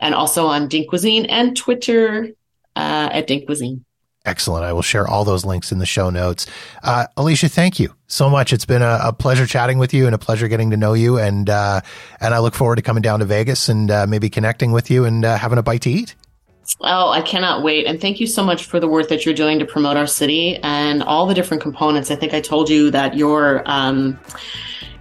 and 0.00 0.14
also 0.14 0.46
on 0.46 0.68
Dink 0.68 0.88
Cuisine 0.88 1.26
and 1.26 1.56
Twitter 1.56 2.30
uh, 2.76 3.08
at 3.12 3.26
Dink 3.26 3.46
Cuisine. 3.46 3.84
Excellent. 4.26 4.64
I 4.64 4.72
will 4.72 4.82
share 4.82 5.06
all 5.06 5.24
those 5.24 5.44
links 5.44 5.70
in 5.70 5.78
the 5.78 5.86
show 5.86 6.08
notes. 6.08 6.46
Uh, 6.82 7.06
Alicia, 7.18 7.50
thank 7.50 7.78
you 7.78 7.94
so 8.06 8.30
much. 8.30 8.54
It's 8.54 8.64
been 8.64 8.80
a, 8.80 8.98
a, 9.04 9.12
pleasure 9.12 9.46
chatting 9.46 9.76
with 9.76 9.92
you 9.92 10.06
and 10.06 10.14
a 10.14 10.18
pleasure 10.18 10.48
getting 10.48 10.70
to 10.70 10.78
know 10.78 10.94
you. 10.94 11.18
And 11.18 11.50
uh, 11.50 11.82
and 12.20 12.32
I 12.32 12.38
look 12.38 12.54
forward 12.54 12.76
to 12.76 12.82
coming 12.82 13.02
down 13.02 13.18
to 13.18 13.26
Vegas 13.26 13.68
and 13.68 13.90
uh, 13.90 14.06
maybe 14.06 14.30
connecting 14.30 14.72
with 14.72 14.90
you 14.90 15.04
and 15.04 15.26
uh, 15.26 15.36
having 15.36 15.58
a 15.58 15.62
bite 15.62 15.82
to 15.82 15.90
eat. 15.90 16.14
Oh, 16.80 17.10
I 17.10 17.20
cannot 17.20 17.62
wait. 17.62 17.86
And 17.86 18.00
thank 18.00 18.18
you 18.18 18.26
so 18.26 18.42
much 18.42 18.64
for 18.64 18.80
the 18.80 18.88
work 18.88 19.08
that 19.08 19.26
you're 19.26 19.34
doing 19.34 19.58
to 19.58 19.66
promote 19.66 19.98
our 19.98 20.06
city 20.06 20.56
and 20.62 21.02
all 21.02 21.26
the 21.26 21.34
different 21.34 21.62
components. 21.62 22.10
I 22.10 22.16
think 22.16 22.32
I 22.32 22.40
told 22.40 22.70
you 22.70 22.90
that 22.92 23.16
your 23.16 23.62
um, 23.66 24.18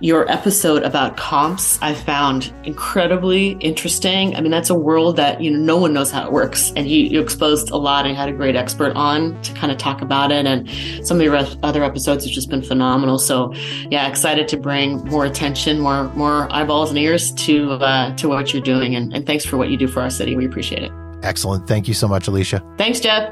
your 0.04 0.30
episode 0.30 0.84
about 0.84 1.16
comps 1.16 1.80
I 1.82 1.94
found 1.94 2.54
incredibly 2.66 3.52
interesting. 3.62 4.36
I 4.36 4.42
mean, 4.42 4.52
that's 4.52 4.70
a 4.70 4.76
world 4.76 5.16
that 5.16 5.40
you 5.40 5.50
know 5.50 5.60
no 5.60 5.78
one 5.78 5.94
knows 5.94 6.12
how 6.12 6.26
it 6.26 6.34
works, 6.34 6.74
and 6.76 6.90
you, 6.90 7.06
you 7.06 7.22
exposed 7.22 7.70
a 7.70 7.78
lot 7.78 8.06
and 8.06 8.16
had 8.18 8.28
a 8.28 8.34
great 8.34 8.58
expert 8.58 8.94
on 8.98 9.42
to 9.44 9.54
kind 9.54 9.72
of 9.72 9.78
talk 9.78 10.02
about 10.02 10.30
it. 10.34 10.46
And 10.46 10.70
some 11.08 11.18
of 11.18 11.24
your 11.24 11.38
other 11.64 11.86
episodes 11.86 12.26
have 12.26 12.34
just 12.34 12.50
been 12.50 12.62
phenomenal. 12.62 13.18
So, 13.18 13.54
yeah, 13.90 14.10
excited 14.10 14.50
to 14.50 14.58
bring 14.58 15.06
more 15.06 15.24
attention, 15.26 15.80
more 15.80 16.10
more 16.16 16.52
eyeballs 16.54 16.90
and 16.90 17.00
ears 17.00 17.32
to 17.46 17.72
uh, 17.72 18.14
to 18.18 18.28
what 18.28 18.54
you're 18.54 18.62
doing. 18.62 18.96
And, 18.96 19.14
and 19.14 19.26
thanks 19.26 19.46
for 19.46 19.56
what 19.56 19.70
you 19.70 19.78
do 19.78 19.88
for 19.88 20.02
our 20.02 20.10
city. 20.10 20.36
We 20.36 20.46
appreciate 20.46 20.84
it. 20.84 20.92
Excellent. 21.24 21.66
Thank 21.66 21.88
you 21.88 21.94
so 21.94 22.10
much, 22.10 22.28
Alicia. 22.28 22.62
Thanks, 22.78 23.00
Jeff. 23.00 23.32